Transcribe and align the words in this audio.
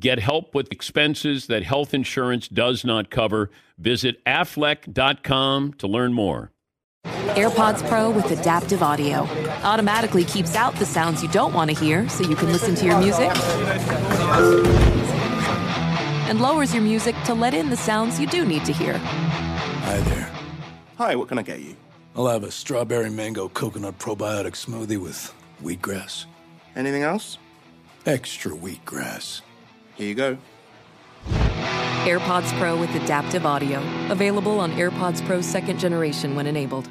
Get 0.00 0.18
help 0.18 0.54
with 0.54 0.72
expenses 0.72 1.46
that 1.48 1.62
health 1.62 1.92
insurance 1.92 2.48
does 2.48 2.86
not 2.86 3.10
cover. 3.10 3.50
Visit 3.76 4.24
aflac.com 4.24 5.74
to 5.74 5.86
learn 5.86 6.14
more. 6.14 6.52
AirPods 7.04 7.86
Pro 7.86 8.10
with 8.10 8.30
adaptive 8.30 8.82
audio 8.82 9.28
automatically 9.62 10.24
keeps 10.24 10.56
out 10.56 10.74
the 10.76 10.86
sounds 10.86 11.22
you 11.22 11.28
don't 11.28 11.52
want 11.52 11.70
to 11.70 11.76
hear 11.78 12.08
so 12.08 12.26
you 12.26 12.34
can 12.34 12.50
listen 12.50 12.74
to 12.76 12.86
your 12.86 12.98
music 12.98 13.30
and 16.28 16.40
lowers 16.40 16.72
your 16.72 16.82
music 16.82 17.14
to 17.24 17.34
let 17.34 17.52
in 17.52 17.68
the 17.68 17.76
sounds 17.76 18.18
you 18.18 18.26
do 18.26 18.46
need 18.46 18.64
to 18.64 18.72
hear. 18.72 18.96
Hi 18.96 19.98
there. 20.00 20.30
Hi, 20.96 21.14
what 21.14 21.28
can 21.28 21.38
I 21.38 21.42
get 21.42 21.60
you? 21.60 21.76
I'll 22.16 22.26
have 22.26 22.44
a 22.44 22.50
strawberry 22.50 23.10
mango 23.10 23.48
coconut 23.48 23.98
probiotic 23.98 24.54
smoothie 24.54 24.98
with 24.98 25.34
wheatgrass. 25.62 26.24
Anything 26.74 27.02
else? 27.02 27.36
Extra 28.06 28.52
wheatgrass. 28.52 29.42
Here 30.00 30.08
you 30.08 30.14
go. 30.14 30.38
AirPods 32.06 32.58
Pro 32.58 32.74
with 32.80 32.88
adaptive 32.94 33.44
audio. 33.44 33.82
Available 34.08 34.58
on 34.58 34.72
AirPods 34.72 35.24
Pro 35.26 35.42
second 35.42 35.78
generation 35.78 36.34
when 36.34 36.46
enabled. 36.46 36.88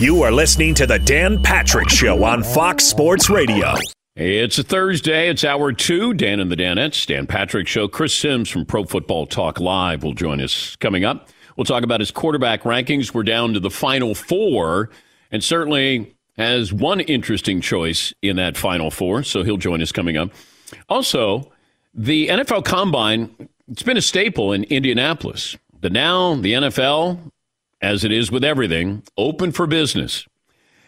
You 0.00 0.24
are 0.24 0.32
listening 0.32 0.74
to 0.74 0.86
The 0.86 0.98
Dan 0.98 1.40
Patrick 1.44 1.88
Show 1.88 2.24
on 2.24 2.42
Fox 2.42 2.82
Sports 2.82 3.30
Radio. 3.30 3.74
It's 4.16 4.58
a 4.58 4.64
Thursday. 4.64 5.28
It's 5.28 5.44
hour 5.44 5.72
two. 5.72 6.12
Dan 6.12 6.40
and 6.40 6.50
the 6.50 6.56
Danettes, 6.56 7.06
Dan 7.06 7.28
Patrick 7.28 7.68
Show. 7.68 7.86
Chris 7.86 8.12
Simms 8.12 8.50
from 8.50 8.66
Pro 8.66 8.82
Football 8.82 9.28
Talk 9.28 9.60
Live 9.60 10.02
will 10.02 10.14
join 10.14 10.40
us 10.40 10.74
coming 10.74 11.04
up. 11.04 11.28
We'll 11.56 11.66
talk 11.66 11.84
about 11.84 12.00
his 12.00 12.10
quarterback 12.10 12.62
rankings. 12.64 13.14
We're 13.14 13.22
down 13.22 13.54
to 13.54 13.60
the 13.60 13.70
final 13.70 14.16
four, 14.16 14.90
and 15.30 15.44
certainly 15.44 16.16
has 16.36 16.72
one 16.72 16.98
interesting 16.98 17.60
choice 17.60 18.12
in 18.22 18.34
that 18.36 18.56
final 18.56 18.90
four, 18.90 19.22
so 19.22 19.44
he'll 19.44 19.56
join 19.56 19.80
us 19.80 19.92
coming 19.92 20.16
up. 20.16 20.30
Also, 20.88 21.52
the 21.98 22.28
NFL 22.28 22.64
Combine, 22.64 23.48
it's 23.70 23.82
been 23.82 23.96
a 23.96 24.02
staple 24.02 24.52
in 24.52 24.64
Indianapolis. 24.64 25.56
But 25.80 25.92
now 25.92 26.36
the 26.36 26.52
NFL, 26.54 27.18
as 27.82 28.04
it 28.04 28.12
is 28.12 28.30
with 28.30 28.44
everything, 28.44 29.02
open 29.16 29.52
for 29.52 29.66
business. 29.66 30.26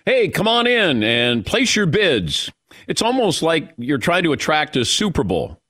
Hey, 0.07 0.29
come 0.29 0.49
on 0.49 0.67
in 0.67 1.03
and 1.03 1.45
place 1.45 1.75
your 1.77 1.87
bids. 1.87 2.51
It's 2.87 3.03
almost 3.03 3.43
like 3.43 3.73
you're 3.77 3.99
trying 3.99 4.23
to 4.23 4.33
attract 4.33 4.77
a 4.77 4.85
Super 4.85 5.25
Bowl. 5.25 5.61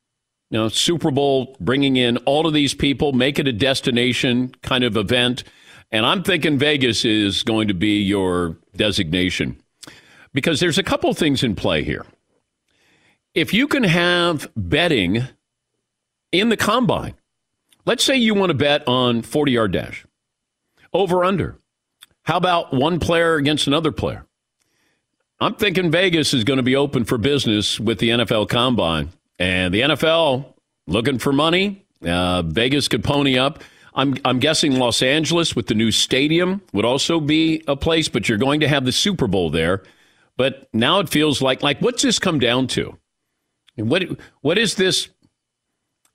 You 0.50 0.58
know, 0.58 0.68
Super 0.68 1.10
Bowl 1.10 1.56
bringing 1.58 1.96
in 1.96 2.18
all 2.18 2.46
of 2.46 2.52
these 2.52 2.74
people, 2.74 3.12
make 3.12 3.38
it 3.38 3.48
a 3.48 3.52
destination 3.52 4.54
kind 4.62 4.84
of 4.84 4.96
event. 4.96 5.44
And 5.90 6.04
I'm 6.04 6.22
thinking 6.22 6.58
Vegas 6.58 7.04
is 7.04 7.42
going 7.42 7.68
to 7.68 7.74
be 7.74 8.00
your 8.00 8.56
designation 8.76 9.60
because 10.34 10.60
there's 10.60 10.78
a 10.78 10.82
couple 10.82 11.12
things 11.14 11.42
in 11.42 11.56
play 11.56 11.82
here 11.82 12.04
if 13.34 13.52
you 13.52 13.68
can 13.68 13.84
have 13.84 14.50
betting 14.56 15.24
in 16.32 16.48
the 16.48 16.56
combine, 16.56 17.14
let's 17.86 18.04
say 18.04 18.16
you 18.16 18.34
want 18.34 18.50
to 18.50 18.54
bet 18.54 18.86
on 18.88 19.22
40 19.22 19.52
yard 19.52 19.72
dash, 19.72 20.06
over 20.92 21.24
under. 21.24 21.56
How 22.24 22.36
about 22.36 22.72
one 22.72 23.00
player 23.00 23.36
against 23.36 23.66
another 23.66 23.92
player? 23.92 24.26
I'm 25.40 25.54
thinking 25.54 25.90
Vegas 25.90 26.34
is 26.34 26.44
going 26.44 26.58
to 26.58 26.62
be 26.62 26.76
open 26.76 27.04
for 27.04 27.16
business 27.16 27.80
with 27.80 27.98
the 27.98 28.10
NFL 28.10 28.48
combine. 28.48 29.10
And 29.38 29.72
the 29.72 29.80
NFL 29.80 30.52
looking 30.86 31.18
for 31.18 31.32
money. 31.32 31.86
Uh, 32.06 32.42
Vegas 32.42 32.88
could 32.88 33.02
pony 33.02 33.38
up. 33.38 33.62
I'm, 33.94 34.16
I'm 34.24 34.38
guessing 34.38 34.78
Los 34.78 35.02
Angeles 35.02 35.56
with 35.56 35.66
the 35.66 35.74
new 35.74 35.90
stadium 35.90 36.60
would 36.72 36.84
also 36.84 37.20
be 37.20 37.64
a 37.66 37.74
place, 37.74 38.08
but 38.08 38.28
you're 38.28 38.38
going 38.38 38.60
to 38.60 38.68
have 38.68 38.84
the 38.84 38.92
Super 38.92 39.26
Bowl 39.26 39.50
there. 39.50 39.82
But 40.36 40.68
now 40.72 41.00
it 41.00 41.08
feels 41.08 41.42
like 41.42 41.62
like 41.62 41.80
what's 41.80 42.02
this 42.02 42.18
come 42.18 42.38
down 42.38 42.66
to? 42.68 42.96
What 43.82 44.04
what 44.40 44.58
is 44.58 44.74
this? 44.74 45.08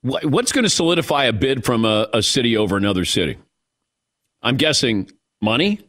what's 0.06 0.52
going 0.52 0.64
to 0.64 0.70
solidify 0.70 1.24
a 1.24 1.32
bid 1.32 1.64
from 1.64 1.84
a, 1.84 2.08
a 2.12 2.22
city 2.22 2.56
over 2.56 2.76
another 2.76 3.04
city? 3.04 3.36
I'm 4.42 4.56
guessing 4.56 5.10
money. 5.40 5.80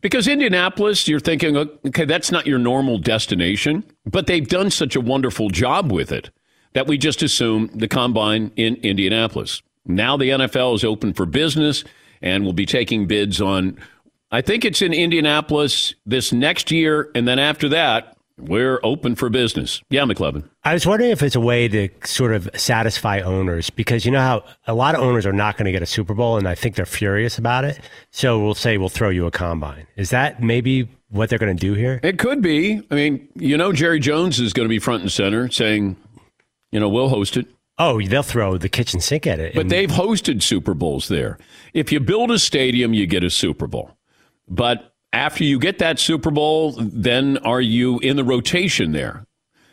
Because 0.00 0.28
Indianapolis, 0.28 1.08
you're 1.08 1.20
thinking, 1.20 1.56
okay, 1.56 2.04
that's 2.04 2.30
not 2.30 2.46
your 2.46 2.58
normal 2.58 2.98
destination, 2.98 3.84
but 4.04 4.26
they've 4.26 4.46
done 4.46 4.70
such 4.70 4.94
a 4.94 5.00
wonderful 5.00 5.48
job 5.48 5.90
with 5.90 6.12
it 6.12 6.30
that 6.74 6.86
we 6.86 6.98
just 6.98 7.22
assume 7.22 7.70
the 7.74 7.88
combine 7.88 8.52
in 8.56 8.76
Indianapolis. 8.76 9.62
Now 9.86 10.16
the 10.16 10.30
NFL 10.30 10.74
is 10.74 10.84
open 10.84 11.14
for 11.14 11.24
business 11.24 11.84
and 12.20 12.44
will 12.44 12.52
be 12.52 12.66
taking 12.66 13.06
bids 13.06 13.40
on, 13.40 13.78
I 14.30 14.42
think 14.42 14.64
it's 14.64 14.82
in 14.82 14.92
Indianapolis 14.92 15.94
this 16.04 16.32
next 16.32 16.70
year. 16.70 17.10
And 17.14 17.26
then 17.26 17.38
after 17.38 17.68
that, 17.70 18.15
we're 18.38 18.80
open 18.82 19.14
for 19.14 19.28
business. 19.28 19.82
Yeah, 19.90 20.02
McLovin. 20.02 20.48
I 20.64 20.74
was 20.74 20.86
wondering 20.86 21.10
if 21.10 21.22
it's 21.22 21.36
a 21.36 21.40
way 21.40 21.68
to 21.68 21.88
sort 22.04 22.34
of 22.34 22.48
satisfy 22.54 23.20
owners 23.20 23.70
because 23.70 24.04
you 24.04 24.10
know 24.10 24.20
how 24.20 24.44
a 24.66 24.74
lot 24.74 24.94
of 24.94 25.00
owners 25.00 25.26
are 25.26 25.32
not 25.32 25.56
going 25.56 25.66
to 25.66 25.72
get 25.72 25.82
a 25.82 25.86
Super 25.86 26.14
Bowl 26.14 26.36
and 26.36 26.48
I 26.48 26.54
think 26.54 26.76
they're 26.76 26.86
furious 26.86 27.38
about 27.38 27.64
it. 27.64 27.80
So 28.10 28.38
we'll 28.38 28.54
say 28.54 28.78
we'll 28.78 28.88
throw 28.88 29.10
you 29.10 29.26
a 29.26 29.30
combine. 29.30 29.86
Is 29.96 30.10
that 30.10 30.42
maybe 30.42 30.88
what 31.08 31.30
they're 31.30 31.38
going 31.38 31.56
to 31.56 31.60
do 31.60 31.74
here? 31.74 32.00
It 32.02 32.18
could 32.18 32.42
be. 32.42 32.82
I 32.90 32.94
mean, 32.94 33.28
you 33.34 33.56
know, 33.56 33.72
Jerry 33.72 34.00
Jones 34.00 34.38
is 34.38 34.52
going 34.52 34.66
to 34.66 34.70
be 34.70 34.78
front 34.78 35.02
and 35.02 35.12
center 35.12 35.50
saying, 35.50 35.96
you 36.72 36.80
know, 36.80 36.88
we'll 36.88 37.08
host 37.08 37.36
it. 37.36 37.46
Oh, 37.78 38.00
they'll 38.00 38.22
throw 38.22 38.56
the 38.56 38.70
kitchen 38.70 39.00
sink 39.00 39.26
at 39.26 39.38
it. 39.38 39.54
But 39.54 39.68
they've 39.68 39.90
hosted 39.90 40.42
Super 40.42 40.72
Bowls 40.72 41.08
there. 41.08 41.38
If 41.74 41.92
you 41.92 42.00
build 42.00 42.30
a 42.30 42.38
stadium, 42.38 42.94
you 42.94 43.06
get 43.06 43.22
a 43.22 43.30
Super 43.30 43.66
Bowl. 43.66 43.90
But 44.48 44.94
after 45.12 45.44
you 45.44 45.58
get 45.58 45.78
that 45.78 45.98
Super 45.98 46.30
Bowl, 46.30 46.72
then 46.78 47.38
are 47.38 47.60
you 47.60 47.98
in 48.00 48.16
the 48.16 48.24
rotation 48.24 48.92
there? 48.92 49.26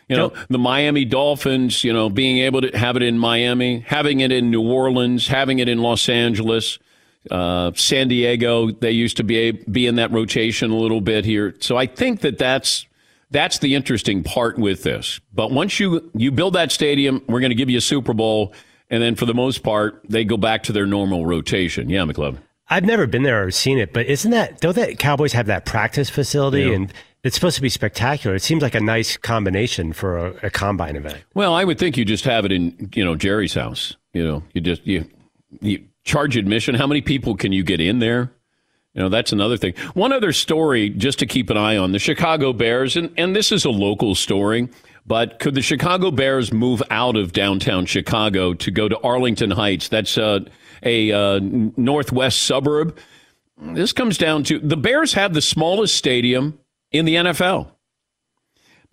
You 0.10 0.18
know, 0.18 0.34
the 0.50 0.60
Miami 0.60 1.06
Dolphins, 1.06 1.84
you 1.84 1.92
know, 1.92 2.10
being 2.10 2.38
able 2.40 2.62
to 2.62 2.78
have 2.78 2.96
it 2.96 3.02
in 3.02 3.18
Miami, 3.18 3.80
having 3.80 4.20
it 4.20 4.32
in 4.32 4.52
New 4.52 4.62
Orleans, 4.62 5.28
having 5.28 5.60
it 5.60 5.68
in 5.68 5.80
Los 5.80 6.08
Angeles, 6.08 6.78
uh, 7.32 7.72
San 7.76 8.10
Diego, 8.10 8.72
they 8.72 8.92
used 8.92 9.18
to 9.18 9.24
be 9.24 9.52
be 9.52 9.88
in 9.88 9.96
that 9.96 10.12
rotation 10.12 10.72
a 10.72 10.76
little 10.76 11.02
bit 11.02 11.26
here. 11.26 11.56
So 11.62 11.78
I 11.78 11.86
think 11.88 12.22
that 12.22 12.38
that's 12.38 12.86
that's 13.32 13.60
the 13.60 13.76
interesting 13.76 14.24
part 14.24 14.60
with 14.60 14.84
this. 14.84 15.20
But 15.34 15.52
once 15.52 15.80
you 15.80 16.12
you 16.14 16.32
build 16.32 16.54
that 16.54 16.72
stadium, 16.72 17.24
we're 17.28 17.40
going 17.40 17.52
to 17.52 17.56
give 17.56 17.70
you 17.70 17.78
a 17.78 17.82
Super 17.82 18.14
Bowl, 18.14 18.54
and 18.90 19.02
then 19.02 19.16
for 19.16 19.26
the 19.26 19.34
most 19.34 19.64
part, 19.64 20.02
they 20.08 20.26
go 20.26 20.38
back 20.38 20.64
to 20.64 20.74
their 20.74 20.86
normal 20.86 21.26
rotation. 21.26 21.90
Yeah, 21.90 22.02
McLovin. 22.02 22.40
I've 22.70 22.86
never 22.86 23.06
been 23.08 23.24
there 23.24 23.44
or 23.46 23.52
seen 23.52 23.78
it, 23.78 23.94
but 23.94 24.06
isn't 24.08 24.32
that 24.32 24.60
don't 24.62 24.76
that 24.76 24.98
Cowboys 25.00 25.34
have 25.34 25.48
that 25.48 25.66
practice 25.66 26.10
facility 26.10 26.62
Yeah. 26.64 26.74
and 26.76 26.94
it's 27.24 27.36
supposed 27.36 27.56
to 27.58 27.62
be 27.62 27.70
spectacular? 27.70 28.36
It 28.36 28.42
seems 28.42 28.62
like 28.64 28.76
a 28.76 28.80
nice 28.82 29.18
combination 29.18 29.94
for 29.94 30.18
a, 30.18 30.34
a 30.44 30.50
combine 30.50 30.96
event. 30.96 31.24
Well, 31.34 31.54
I 31.54 31.64
would 31.64 31.78
think 31.80 31.98
you 31.98 32.06
just 32.06 32.26
have 32.26 32.46
it 32.46 32.52
in, 32.52 32.90
you 32.96 33.04
know, 33.04 33.16
Jerry's 33.16 33.54
house. 33.54 33.96
You 34.14 34.26
know, 34.26 34.44
you 34.54 34.62
just 34.62 34.86
you 34.88 35.06
you 35.62 35.84
charge 36.04 36.36
admission. 36.38 36.76
How 36.76 36.88
many 36.88 37.02
people 37.02 37.36
can 37.36 37.52
you 37.52 37.64
get 37.64 37.80
in 37.80 38.00
there? 38.00 38.32
You 38.94 39.02
know, 39.02 39.10
that's 39.10 39.32
another 39.32 39.58
thing. 39.58 39.74
One 39.96 40.14
other 40.14 40.32
story 40.32 40.90
just 40.90 41.20
to 41.20 41.26
keep 41.26 41.50
an 41.50 41.58
eye 41.58 41.78
on 41.78 41.92
the 41.94 42.00
Chicago 42.00 42.54
Bears, 42.54 42.96
and, 42.96 43.12
and 43.18 43.36
this 43.36 43.52
is 43.52 43.66
a 43.66 43.72
local 43.72 44.14
story, 44.14 44.70
but 45.08 45.40
could 45.40 45.56
the 45.56 45.62
Chicago 45.62 46.12
Bears 46.12 46.54
move 46.54 46.84
out 46.92 47.16
of 47.16 47.34
downtown 47.34 47.88
Chicago 47.88 48.54
to 48.54 48.72
go 48.72 48.88
to 48.88 48.98
Arlington 49.00 49.52
Heights? 49.52 49.88
That's 49.88 50.18
uh, 50.18 50.42
a 50.84 51.12
uh, 51.12 51.40
northwest 51.42 52.44
suburb. 52.44 52.98
This 53.58 53.94
comes 53.94 54.18
down 54.18 54.44
to 54.46 54.60
the 54.60 54.78
Bears 54.78 55.14
have 55.14 55.34
the 55.34 55.42
smallest 55.42 55.96
stadium 55.96 56.60
in 56.92 57.06
the 57.06 57.16
NFL. 57.16 57.73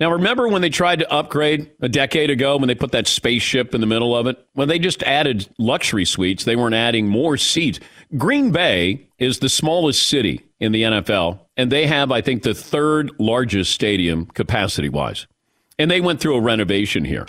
Now, 0.00 0.12
remember 0.12 0.48
when 0.48 0.62
they 0.62 0.70
tried 0.70 1.00
to 1.00 1.12
upgrade 1.12 1.70
a 1.80 1.88
decade 1.88 2.30
ago 2.30 2.56
when 2.56 2.68
they 2.68 2.74
put 2.74 2.92
that 2.92 3.06
spaceship 3.06 3.74
in 3.74 3.82
the 3.82 3.86
middle 3.86 4.16
of 4.16 4.26
it? 4.26 4.42
When 4.54 4.66
they 4.66 4.78
just 4.78 5.02
added 5.02 5.46
luxury 5.58 6.06
suites, 6.06 6.44
they 6.44 6.56
weren't 6.56 6.74
adding 6.74 7.06
more 7.06 7.36
seats. 7.36 7.80
Green 8.16 8.50
Bay 8.50 9.08
is 9.18 9.40
the 9.40 9.50
smallest 9.50 10.08
city 10.08 10.40
in 10.58 10.72
the 10.72 10.84
NFL, 10.84 11.40
and 11.58 11.70
they 11.70 11.86
have, 11.86 12.10
I 12.10 12.22
think, 12.22 12.42
the 12.42 12.54
third 12.54 13.10
largest 13.18 13.72
stadium 13.72 14.24
capacity 14.24 14.88
wise. 14.88 15.26
And 15.78 15.90
they 15.90 16.00
went 16.00 16.18
through 16.20 16.36
a 16.36 16.40
renovation 16.40 17.04
here. 17.04 17.26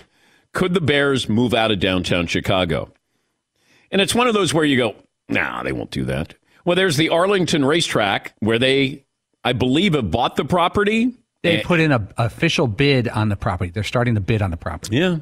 Could 0.53 0.74
the 0.74 0.81
Bears 0.81 1.27
move 1.27 1.53
out 1.53 1.71
of 1.71 1.79
downtown 1.79 2.25
Chicago? 2.25 2.94
And 3.91 4.01
it's 4.01 4.15
one 4.15 4.27
of 4.27 4.33
those 4.33 4.53
where 4.53 4.65
you 4.65 4.77
go, 4.77 4.95
nah, 5.27 5.62
they 5.63 5.74
won't 5.74 5.91
do 5.91 6.06
that. 6.06 6.35
Well, 6.63 6.77
there's 6.77 6.97
the 6.97 7.09
Arlington 7.09 7.65
racetrack 7.65 8.33
where 8.39 8.59
they, 8.59 9.06
I 9.44 9.51
believe, 9.51 9.94
have 9.94 10.09
bought 10.09 10.38
the 10.38 10.45
property. 10.45 11.17
They 11.43 11.55
And- 11.57 11.63
put 11.63 11.79
in 11.79 11.91
a 11.91 12.07
official 12.17 12.67
bid 12.67 13.07
on 13.07 13.29
the 13.29 13.35
property. 13.35 13.71
They're 13.71 13.83
starting 13.83 14.15
to 14.15 14.21
bid 14.21 14.41
on 14.41 14.51
the 14.51 14.57
property. 14.57 14.97
Yeah. 14.97 15.17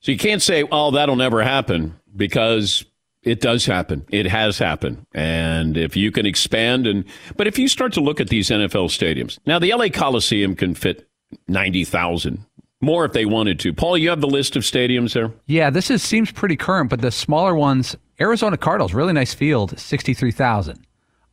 So 0.00 0.12
you 0.12 0.18
can't 0.18 0.42
say, 0.42 0.64
oh, 0.70 0.90
that'll 0.92 1.16
never 1.16 1.42
happen 1.42 1.94
because 2.16 2.84
it 3.22 3.40
does 3.40 3.66
happen. 3.66 4.04
It 4.10 4.26
has 4.26 4.58
happened. 4.58 5.06
And 5.14 5.76
if 5.76 5.96
you 5.96 6.10
can 6.10 6.26
expand 6.26 6.86
and, 6.86 7.04
but 7.36 7.46
if 7.46 7.58
you 7.58 7.68
start 7.68 7.92
to 7.94 8.00
look 8.00 8.20
at 8.20 8.28
these 8.28 8.50
NFL 8.50 8.88
stadiums, 8.88 9.38
now 9.46 9.58
the 9.58 9.72
LA 9.72 9.88
Coliseum 9.88 10.54
can 10.56 10.74
fit 10.74 11.08
90,000 11.48 12.44
more 12.80 13.04
if 13.04 13.12
they 13.12 13.24
wanted 13.24 13.60
to. 13.60 13.72
Paul, 13.72 13.96
you 13.96 14.10
have 14.10 14.20
the 14.20 14.26
list 14.26 14.56
of 14.56 14.64
stadiums 14.64 15.12
there? 15.14 15.30
Yeah, 15.46 15.70
this 15.70 15.88
is 15.90 16.02
seems 16.02 16.32
pretty 16.32 16.56
current, 16.56 16.90
but 16.90 17.00
the 17.00 17.12
smaller 17.12 17.54
ones, 17.54 17.96
Arizona 18.20 18.56
Cardinals, 18.56 18.92
really 18.92 19.12
nice 19.12 19.32
field, 19.32 19.78
sixty 19.78 20.14
three 20.14 20.32
thousand. 20.32 20.84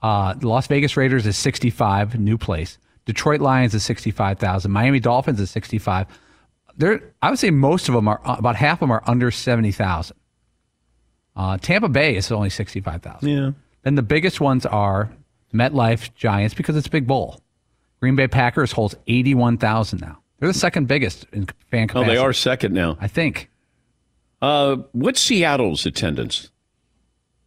Uh, 0.04 0.36
Las 0.44 0.68
Vegas 0.68 0.96
Raiders 0.96 1.26
is 1.26 1.36
sixty 1.38 1.72
five, 1.72 2.20
new 2.20 2.38
place. 2.38 2.78
Detroit 3.10 3.42
Lions 3.42 3.74
is 3.74 3.84
sixty 3.84 4.12
five 4.12 4.38
thousand. 4.38 4.72
Miami 4.72 5.00
Dolphins 5.00 5.40
is 5.40 5.50
sixty 5.50 5.80
five. 5.80 6.06
There, 6.78 7.02
I 7.24 7.32
would 7.32 7.40
say 7.40 7.50
most 7.50 7.90
of 7.90 7.96
them 7.96 8.08
are 8.08 8.22
about 8.24 8.56
half 8.56 8.76
of 8.76 8.80
them 8.82 8.92
are 8.92 9.02
under 9.08 9.32
seventy 9.32 9.72
thousand. 9.72 10.16
Uh, 11.36 11.58
Tampa 11.58 11.90
Bay 11.90 12.16
is 12.16 12.32
only 12.32 12.52
sixty 12.52 12.82
five 12.82 13.02
thousand. 13.02 13.28
Yeah. 13.30 13.52
Then 13.82 13.96
the 13.96 14.04
biggest 14.04 14.40
ones 14.40 14.68
are 14.68 15.10
MetLife 15.52 16.14
Giants 16.14 16.54
because 16.54 16.76
it's 16.76 16.86
a 16.86 16.92
big 16.92 17.08
bowl. 17.08 17.42
Green 18.00 18.16
Bay 18.16 18.28
Packers 18.28 18.74
holds 18.74 18.94
eighty 19.08 19.34
one 19.34 19.58
thousand 19.58 20.02
now. 20.02 20.20
They're 20.38 20.50
the 20.50 20.54
second 20.54 20.88
biggest 20.88 21.26
in 21.34 21.48
fan 21.72 21.90
Oh, 21.96 22.04
they 22.04 22.18
are 22.18 22.32
second 22.32 22.76
now. 22.76 22.96
I 23.02 23.08
think. 23.08 23.50
Uh, 24.40 24.76
what's 24.92 25.20
Seattle's 25.20 25.84
attendance? 25.88 26.52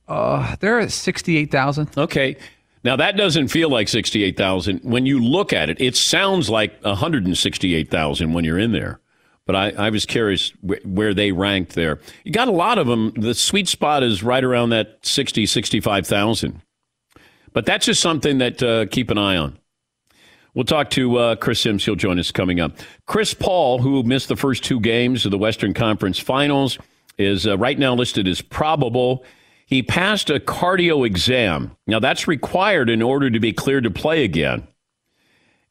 Uh, 0.09 0.57
they're 0.59 0.81
at 0.81 0.91
68,000. 0.91 1.97
Okay. 1.97 2.37
Now 2.85 2.97
that 2.97 3.17
doesn't 3.17 3.49
feel 3.49 3.71
like 3.71 3.89
68,000. 3.89 4.81
When 4.83 5.07
you 5.07 5.23
look 5.23 5.53
at 5.53 5.71
it, 5.71 5.81
it 5.81 5.97
sounds 5.97 6.51
like 6.51 6.83
168,000 6.83 8.33
when 8.33 8.45
you're 8.45 8.59
in 8.59 8.73
there. 8.73 9.01
But 9.47 9.57
I, 9.57 9.71
I 9.71 9.91
was 9.91 10.07
curious 10.07 10.53
wh- 10.67 10.85
where 10.87 11.15
they 11.15 11.33
ranked 11.33 11.75
there. 11.75 11.99
You 12.25 12.33
got 12.33 12.49
a 12.49 12.53
lot 12.53 12.79
of 12.79 12.87
them. 12.87 13.13
The 13.17 13.35
sweet 13.35 13.69
spot 13.69 14.03
is 14.03 14.23
right 14.23 14.43
around 14.43 14.71
that 14.71 14.99
60, 15.03 15.47
65,000. 15.47 16.63
But 17.53 17.67
that's 17.67 17.87
just 17.87 18.01
something 18.01 18.39
that 18.39 18.63
uh, 18.63 18.87
keep 18.87 19.11
an 19.11 19.19
eye 19.19 19.37
on. 19.37 19.59
We'll 20.55 20.65
talk 20.65 20.91
to 20.91 21.17
uh, 21.17 21.37
Chris 21.37 21.61
Simms. 21.61 21.85
He'll 21.85 21.97
join 21.97 22.19
us 22.19 22.31
coming 22.31 22.61
up. 22.61 22.77
Chris 23.07 23.33
Paul, 23.33 23.79
who 23.79 24.03
missed 24.03 24.29
the 24.29 24.37
first 24.37 24.63
two 24.63 24.81
games 24.81 25.25
of 25.25 25.31
the 25.31 25.39
Western 25.39 25.73
Conference 25.73 26.19
Finals, 26.19 26.79
is 27.17 27.47
uh, 27.47 27.57
right 27.57 27.79
now 27.79 27.95
listed 27.95 28.29
as 28.29 28.43
probable. 28.43 29.25
He 29.73 29.83
passed 29.83 30.29
a 30.29 30.39
cardio 30.39 31.07
exam. 31.07 31.75
Now, 31.87 31.99
that's 31.99 32.29
required 32.29 32.91
in 32.91 33.01
order 33.01 33.31
to 33.31 33.41
be 33.41 33.55
cleared 33.55 33.85
to 33.85 33.91
play 33.91 34.23
again. 34.23 34.69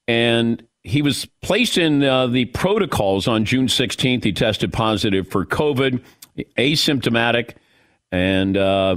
And 0.07 0.67
he 0.81 1.03
was 1.03 1.27
placed 1.43 1.77
in 1.77 2.03
uh, 2.03 2.25
the 2.25 2.45
protocols 2.45 3.27
on 3.27 3.45
June 3.45 3.67
16th. 3.67 4.23
He 4.23 4.33
tested 4.33 4.73
positive 4.73 5.27
for 5.27 5.45
COVID, 5.45 6.03
asymptomatic, 6.57 7.53
and 8.11 8.57
uh, 8.57 8.95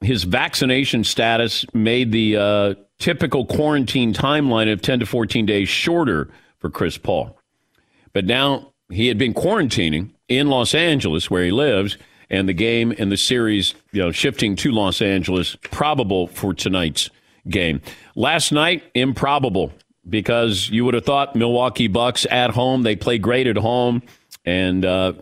his 0.00 0.24
vaccination 0.24 1.04
status 1.04 1.64
made 1.72 2.10
the 2.10 2.36
uh, 2.36 2.74
typical 2.98 3.46
quarantine 3.46 4.12
timeline 4.12 4.72
of 4.72 4.82
10 4.82 4.98
to 4.98 5.06
14 5.06 5.46
days 5.46 5.68
shorter 5.68 6.28
for 6.58 6.68
Chris 6.68 6.98
Paul. 6.98 7.38
But 8.12 8.24
now 8.24 8.72
he 8.90 9.06
had 9.06 9.18
been 9.18 9.34
quarantining 9.34 10.10
in 10.26 10.48
Los 10.48 10.74
Angeles, 10.74 11.30
where 11.30 11.44
he 11.44 11.52
lives, 11.52 11.96
and 12.30 12.48
the 12.48 12.52
game 12.52 12.92
and 12.98 13.10
the 13.10 13.16
series, 13.16 13.74
you 13.92 14.02
know, 14.02 14.12
shifting 14.12 14.56
to 14.56 14.72
Los 14.72 15.00
Angeles, 15.00 15.56
probable 15.70 16.26
for 16.26 16.54
tonight's 16.54 17.10
game. 17.48 17.80
Last 18.14 18.52
night, 18.52 18.82
improbable 18.94 19.72
because 20.08 20.68
you 20.68 20.84
would 20.84 20.94
have 20.94 21.04
thought 21.04 21.34
Milwaukee 21.34 21.88
Bucks 21.88 22.26
at 22.30 22.50
home, 22.50 22.82
they 22.82 22.96
play 22.96 23.18
great 23.18 23.46
at 23.46 23.56
home, 23.56 24.02
and 24.44 24.84
uh, 24.84 25.14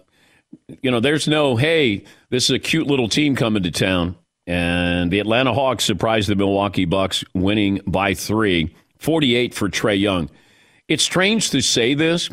you 0.83 0.91
know, 0.91 1.01
there's 1.01 1.29
no, 1.29 1.57
hey, 1.57 2.05
this 2.31 2.45
is 2.45 2.51
a 2.51 2.59
cute 2.59 2.87
little 2.87 3.09
team 3.09 3.37
coming 3.37 3.63
to 3.63 3.71
town. 3.71 4.17
And 4.47 5.11
the 5.11 5.21
Atlanta 5.21 5.55
Hawks 5.55 5.85
surprised 5.85 6.29
the 6.29 6.37
Milwaukee 6.37 6.85
Bucks, 6.85 7.25
winning 7.35 7.81
by 7.87 8.15
three, 8.15 8.75
48 8.99 9.55
for 9.55 9.69
Trae 9.69 9.99
Young. 9.99 10.31
It's 10.87 11.03
strange 11.03 11.51
to 11.51 11.63
say 11.63 11.95
this. 11.95 12.29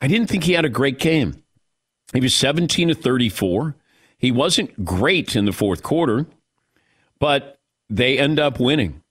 I 0.00 0.08
didn't 0.08 0.28
think 0.28 0.44
he 0.44 0.52
had 0.54 0.64
a 0.64 0.70
great 0.70 0.98
game. 0.98 1.42
He 2.12 2.20
was 2.20 2.34
17 2.34 2.88
to 2.88 2.94
34. 2.94 3.76
He 4.24 4.32
wasn't 4.32 4.86
great 4.86 5.36
in 5.36 5.44
the 5.44 5.52
fourth 5.52 5.82
quarter, 5.82 6.24
but 7.20 7.58
they 7.90 8.18
end 8.18 8.40
up 8.40 8.58
winning. 8.58 9.02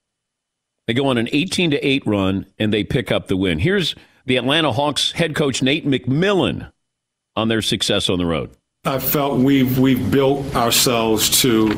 They 0.88 0.96
go 0.96 1.06
on 1.06 1.20
an 1.20 1.30
18 1.32 1.70
to 1.70 1.88
8 1.88 2.08
run 2.08 2.48
and 2.58 2.74
they 2.74 2.84
pick 2.84 3.12
up 3.12 3.28
the 3.28 3.38
win. 3.38 3.60
Here's 3.60 3.94
the 4.26 4.38
Atlanta 4.38 4.72
Hawks 4.72 5.12
head 5.12 5.36
coach 5.36 5.62
Nate 5.62 5.86
McMillan 5.86 6.72
on 7.36 7.48
their 7.48 7.62
success 7.62 8.10
on 8.10 8.18
the 8.18 8.26
road. 8.26 8.58
I 8.86 8.98
felt 8.98 9.38
we've 9.38 9.78
we've 9.78 10.10
built 10.10 10.56
ourselves 10.56 11.42
to 11.44 11.76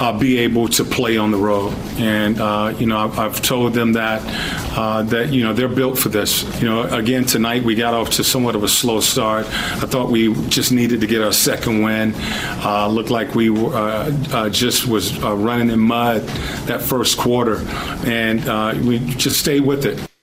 uh, 0.00 0.18
be 0.18 0.38
able 0.38 0.68
to 0.68 0.84
play 0.84 1.16
on 1.16 1.30
the 1.30 1.36
road, 1.36 1.74
and 1.98 2.40
uh, 2.40 2.74
you 2.78 2.86
know 2.86 2.98
I've, 2.98 3.18
I've 3.18 3.42
told 3.42 3.74
them 3.74 3.92
that 3.92 4.22
uh, 4.76 5.02
that 5.02 5.32
you 5.32 5.42
know 5.44 5.52
they're 5.52 5.68
built 5.68 5.98
for 5.98 6.08
this. 6.08 6.42
You 6.60 6.68
know, 6.68 6.82
again 6.82 7.24
tonight 7.24 7.62
we 7.62 7.74
got 7.74 7.94
off 7.94 8.10
to 8.10 8.24
somewhat 8.24 8.54
of 8.54 8.62
a 8.62 8.68
slow 8.68 9.00
start. 9.00 9.46
I 9.46 9.86
thought 9.86 10.10
we 10.10 10.34
just 10.48 10.72
needed 10.72 11.00
to 11.00 11.06
get 11.06 11.22
our 11.22 11.32
second 11.32 11.82
win. 11.82 12.14
Uh, 12.64 12.88
looked 12.88 13.10
like 13.10 13.34
we 13.34 13.50
were, 13.50 13.74
uh, 13.74 14.16
uh, 14.32 14.50
just 14.50 14.86
was 14.86 15.18
running 15.20 15.70
in 15.70 15.80
mud 15.80 16.22
that 16.66 16.82
first 16.82 17.18
quarter, 17.18 17.58
and 18.06 18.46
uh, 18.48 18.74
we 18.84 18.98
just 18.98 19.38
stayed 19.40 19.60
with 19.60 19.86
it. 19.86 20.13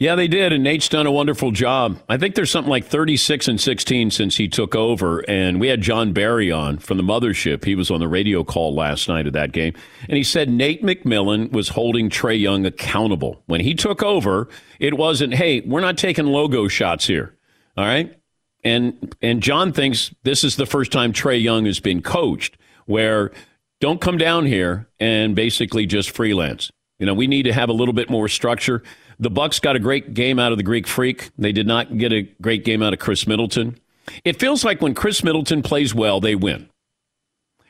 Yeah, 0.00 0.14
they 0.14 0.28
did, 0.28 0.54
and 0.54 0.64
Nate's 0.64 0.88
done 0.88 1.04
a 1.04 1.12
wonderful 1.12 1.50
job. 1.50 2.00
I 2.08 2.16
think 2.16 2.34
there's 2.34 2.50
something 2.50 2.70
like 2.70 2.86
36 2.86 3.48
and 3.48 3.60
16 3.60 4.10
since 4.10 4.38
he 4.38 4.48
took 4.48 4.74
over, 4.74 5.18
and 5.28 5.60
we 5.60 5.68
had 5.68 5.82
John 5.82 6.14
Barry 6.14 6.50
on 6.50 6.78
from 6.78 6.96
the 6.96 7.02
mothership. 7.02 7.66
He 7.66 7.74
was 7.74 7.90
on 7.90 8.00
the 8.00 8.08
radio 8.08 8.42
call 8.42 8.74
last 8.74 9.10
night 9.10 9.26
of 9.26 9.34
that 9.34 9.52
game, 9.52 9.74
and 10.08 10.16
he 10.16 10.22
said 10.22 10.48
Nate 10.48 10.82
McMillan 10.82 11.52
was 11.52 11.68
holding 11.68 12.08
Trae 12.08 12.40
Young 12.40 12.64
accountable. 12.64 13.42
When 13.44 13.60
he 13.60 13.74
took 13.74 14.02
over, 14.02 14.48
it 14.78 14.96
wasn't, 14.96 15.34
hey, 15.34 15.60
we're 15.60 15.80
not 15.80 15.98
taking 15.98 16.24
logo 16.24 16.66
shots 16.66 17.06
here, 17.06 17.36
all 17.76 17.84
right? 17.84 18.18
And 18.64 19.14
and 19.20 19.42
John 19.42 19.70
thinks 19.70 20.14
this 20.22 20.44
is 20.44 20.56
the 20.56 20.64
first 20.64 20.92
time 20.92 21.12
Trae 21.12 21.42
Young 21.42 21.66
has 21.66 21.78
been 21.78 22.00
coached 22.00 22.56
where 22.86 23.32
don't 23.80 24.00
come 24.00 24.16
down 24.16 24.46
here 24.46 24.88
and 24.98 25.36
basically 25.36 25.84
just 25.84 26.10
freelance. 26.10 26.70
You 26.98 27.06
know, 27.06 27.14
we 27.14 27.26
need 27.26 27.44
to 27.44 27.52
have 27.52 27.68
a 27.68 27.72
little 27.74 27.94
bit 27.94 28.10
more 28.10 28.28
structure. 28.28 28.82
The 29.20 29.30
Bucks 29.30 29.60
got 29.60 29.76
a 29.76 29.78
great 29.78 30.14
game 30.14 30.38
out 30.38 30.50
of 30.50 30.58
the 30.58 30.64
Greek 30.64 30.86
Freak. 30.86 31.30
They 31.36 31.52
did 31.52 31.66
not 31.66 31.98
get 31.98 32.10
a 32.10 32.22
great 32.40 32.64
game 32.64 32.82
out 32.82 32.94
of 32.94 32.98
Khris 32.98 33.26
Middleton. 33.26 33.78
It 34.24 34.40
feels 34.40 34.64
like 34.64 34.80
when 34.80 34.94
Khris 34.94 35.22
Middleton 35.22 35.62
plays 35.62 35.94
well, 35.94 36.20
they 36.20 36.34
win. 36.34 36.70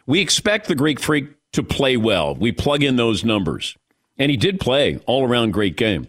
We 0.06 0.20
expect 0.20 0.68
the 0.68 0.76
Greek 0.76 1.00
Freak 1.00 1.28
to 1.52 1.64
play 1.64 1.96
well. 1.96 2.36
We 2.36 2.52
plug 2.52 2.84
in 2.84 2.94
those 2.94 3.24
numbers. 3.24 3.76
And 4.16 4.30
he 4.30 4.36
did 4.36 4.60
play 4.60 5.00
all 5.06 5.26
around 5.26 5.50
great 5.50 5.76
game. 5.76 6.06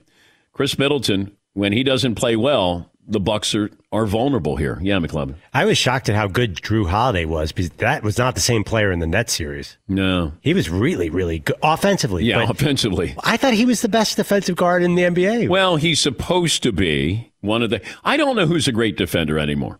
Khris 0.54 0.78
Middleton, 0.78 1.36
when 1.54 1.74
he 1.74 1.82
doesn't 1.82 2.16
play 2.16 2.36
well, 2.36 2.92
the 3.12 3.20
Bucks 3.20 3.54
are, 3.54 3.70
are 3.92 4.06
vulnerable 4.06 4.56
here. 4.56 4.80
Yeah, 4.82 4.98
McLovin. 4.98 5.36
I 5.54 5.66
was 5.66 5.78
shocked 5.78 6.10
at 6.10 6.16
how 6.16 6.28
good 6.28 6.56
Jrue 6.56 6.90
Holiday 6.90 7.26
was 7.26 7.52
because 7.52 7.70
that 7.72 8.04
was 8.04 8.18
not 8.18 8.36
the 8.36 8.42
same 8.42 8.64
player 8.64 8.92
in 8.92 9.00
the 9.00 9.08
Nets 9.08 9.34
series. 9.34 9.78
No, 9.88 10.32
he 10.42 10.54
was 10.54 10.70
really, 10.70 11.10
really 11.10 11.40
good 11.40 11.58
offensively. 11.62 12.24
Yeah, 12.24 12.50
offensively. 12.50 13.16
I 13.24 13.38
thought 13.38 13.54
he 13.54 13.66
was 13.66 13.82
the 13.82 13.90
best 13.90 14.16
defensive 14.18 14.56
guard 14.56 14.82
in 14.82 14.96
the 14.96 15.04
NBA. 15.04 15.50
Well, 15.50 15.76
he's 15.76 16.00
supposed 16.00 16.64
to 16.64 16.72
be 16.72 17.32
one 17.42 17.62
of 17.62 17.70
the. 17.70 17.82
I 18.04 18.18
don't 18.18 18.36
know 18.36 18.48
who's 18.48 18.68
a 18.68 18.72
great 18.72 18.98
defender 18.98 19.38
anymore. 19.38 19.80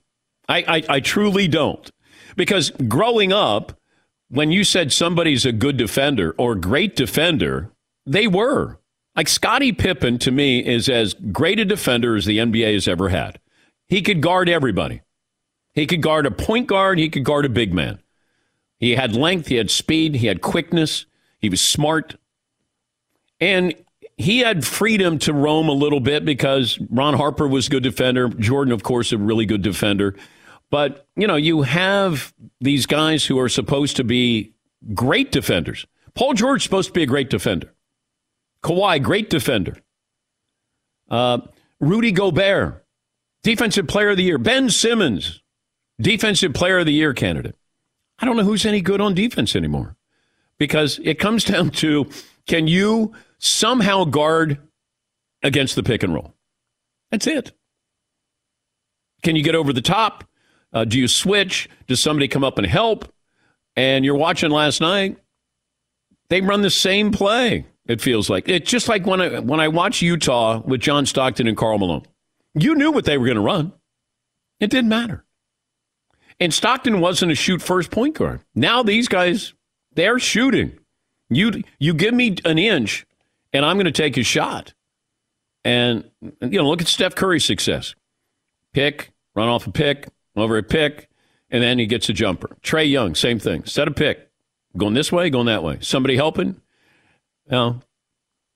I, 0.50 0.58
I, 0.68 0.84
I 0.96 1.00
truly 1.00 1.48
don't, 1.48 1.90
because 2.36 2.72
growing 2.88 3.32
up, 3.32 3.80
when 4.28 4.52
you 4.52 4.64
said 4.64 4.92
somebody's 4.92 5.46
a 5.46 5.54
good 5.54 5.78
defender 5.78 6.36
or 6.38 6.56
great 6.56 6.96
defender, 6.96 7.72
they 8.06 8.28
were. 8.28 8.80
Like 9.16 9.28
Scottie 9.28 9.74
Pippen 9.74 10.20
to 10.20 10.32
me 10.32 10.66
is 10.66 10.88
as 10.88 11.14
great 11.14 11.60
a 11.60 11.66
defender 11.66 12.16
as 12.16 12.26
the 12.26 12.38
NBA 12.38 12.74
has 12.74 12.88
ever 12.88 13.10
had. 13.10 13.40
He 13.88 14.02
could 14.02 14.22
guard 14.22 14.48
everybody. 14.48 15.02
He 15.74 15.86
could 15.86 16.02
guard 16.02 16.26
a 16.26 16.32
point 16.32 16.68
guard, 16.68 16.98
he 17.00 17.10
could 17.10 17.24
guard 17.24 17.46
a 17.46 17.50
big 17.50 17.74
man. 17.74 18.02
He 18.78 18.96
had 18.96 19.16
length, 19.16 19.48
he 19.48 19.56
had 19.56 19.70
speed, 19.70 20.16
he 20.16 20.28
had 20.28 20.42
quickness, 20.42 21.06
he 21.40 21.50
was 21.50 21.62
smart. 21.62 22.16
And 23.40 23.76
he 24.18 24.40
had 24.40 24.66
freedom 24.66 25.18
to 25.20 25.34
roam 25.34 25.68
a 25.68 25.74
little 25.74 26.00
bit 26.00 26.26
because 26.26 26.80
Ron 26.90 27.16
Harper 27.16 27.48
was 27.48 27.68
a 27.68 27.70
good 27.70 27.84
defender. 27.84 28.30
Jordan, 28.30 28.74
of 28.74 28.84
course, 28.84 29.12
a 29.12 29.18
really 29.18 29.46
good 29.46 29.62
defender. 29.62 30.16
But, 30.70 31.08
you 31.16 31.28
know, 31.28 31.36
you 31.36 31.64
have 31.64 32.34
these 32.60 32.86
guys 32.86 33.26
who 33.26 33.40
are 33.40 33.50
supposed 33.50 33.98
to 33.98 34.04
be 34.04 34.54
great 34.94 35.32
defenders. 35.32 35.86
Paul 36.14 36.34
George 36.34 36.62
is 36.62 36.64
supposed 36.64 36.90
to 36.90 36.94
be 36.94 37.04
a 37.04 37.08
great 37.08 37.30
defender. 37.30 37.74
Kawhi, 38.64 39.02
great 39.02 39.30
defender. 39.30 39.78
Uh, 41.10 41.40
Rudy 41.80 42.12
Gobert, 42.12 42.86
defensive 43.44 43.88
player 43.88 44.10
of 44.10 44.18
the 44.18 44.24
year. 44.24 44.38
Ben 44.38 44.70
Simmons, 44.70 45.42
defensive 46.00 46.54
player 46.54 46.80
of 46.80 46.86
the 46.86 46.94
year 46.94 47.14
candidate. 47.14 47.56
I 48.20 48.26
don't 48.26 48.38
know 48.38 48.44
who's 48.44 48.66
any 48.66 48.82
good 48.82 49.02
on 49.02 49.16
defense 49.16 49.56
anymore 49.56 49.96
because 50.58 51.00
it 51.04 51.20
comes 51.20 51.44
down 51.46 51.72
to 51.72 52.10
can 52.48 52.68
you 52.68 53.14
somehow 53.40 54.06
guard 54.06 54.60
against 55.44 55.76
the 55.76 55.84
pick 55.84 56.04
and 56.04 56.14
roll? 56.14 56.34
That's 57.10 57.28
it. 57.28 57.52
Can 59.24 59.36
you 59.36 59.44
get 59.44 59.56
over 59.56 59.74
the 59.74 59.82
top? 59.82 60.24
Uh, 60.74 60.86
do 60.86 60.98
you 60.98 61.08
switch? 61.08 61.70
Does 61.88 62.00
somebody 62.00 62.28
come 62.28 62.44
up 62.44 62.58
and 62.58 62.66
help? 62.66 63.12
And 63.76 64.06
you're 64.06 64.16
watching 64.16 64.52
last 64.52 64.82
night, 64.82 65.18
they 66.30 66.42
run 66.42 66.62
the 66.62 66.70
same 66.70 67.12
play. 67.12 67.66
It 67.92 68.00
feels 68.00 68.30
like 68.30 68.48
it's 68.48 68.72
just 68.72 68.88
like 68.88 69.06
when 69.06 69.20
I 69.20 69.40
when 69.40 69.60
I 69.60 69.68
watch 69.68 70.02
Utah 70.02 70.62
with 70.64 70.80
John 70.80 71.06
Stockton 71.06 71.46
and 71.46 71.58
Karl 71.58 71.78
Malone. 71.78 72.06
You 72.54 72.74
knew 72.74 72.92
what 72.92 73.04
they 73.04 73.18
were 73.18 73.26
going 73.26 73.36
to 73.36 73.42
run. 73.42 73.74
It 74.62 74.70
didn't 74.70 74.90
matter. 74.90 75.26
And 76.40 76.54
Stockton 76.54 77.02
wasn't 77.02 77.34
a 77.34 77.36
shoot 77.36 77.62
first 77.62 77.92
point 77.92 78.16
guard. 78.16 78.42
Now 78.56 78.82
these 78.82 79.10
guys, 79.10 79.54
they're 79.94 80.20
shooting. 80.20 80.80
You 81.30 81.64
you 81.80 81.94
give 81.94 82.14
me 82.14 82.38
an 82.46 82.58
inch, 82.58 83.06
and 83.52 83.66
I'm 83.66 83.76
going 83.76 83.86
to 83.86 83.92
take 83.92 84.16
a 84.16 84.24
shot. 84.24 84.74
And 85.66 86.10
you 86.22 86.58
know, 86.58 86.70
look 86.70 86.82
at 86.82 86.88
Steph 86.88 87.16
Curry's 87.16 87.44
success. 87.44 87.94
Pick, 88.72 89.12
run 89.36 89.50
off 89.50 89.68
a 89.68 89.72
pick, 89.72 90.08
over 90.38 90.58
a 90.58 90.64
pick, 90.64 91.10
and 91.50 91.62
then 91.62 91.78
he 91.78 91.88
gets 91.88 92.08
a 92.08 92.14
jumper. 92.14 92.56
Trae 92.64 92.90
Young, 92.90 93.16
same 93.16 93.38
thing. 93.38 93.66
Set 93.66 93.90
a 93.90 93.92
pick. 93.92 94.30
Going 94.78 94.94
this 94.94 95.12
way, 95.12 95.30
going 95.30 95.48
that 95.48 95.64
way. 95.64 95.80
Somebody 95.82 96.16
helping, 96.16 96.62
know, 97.52 97.82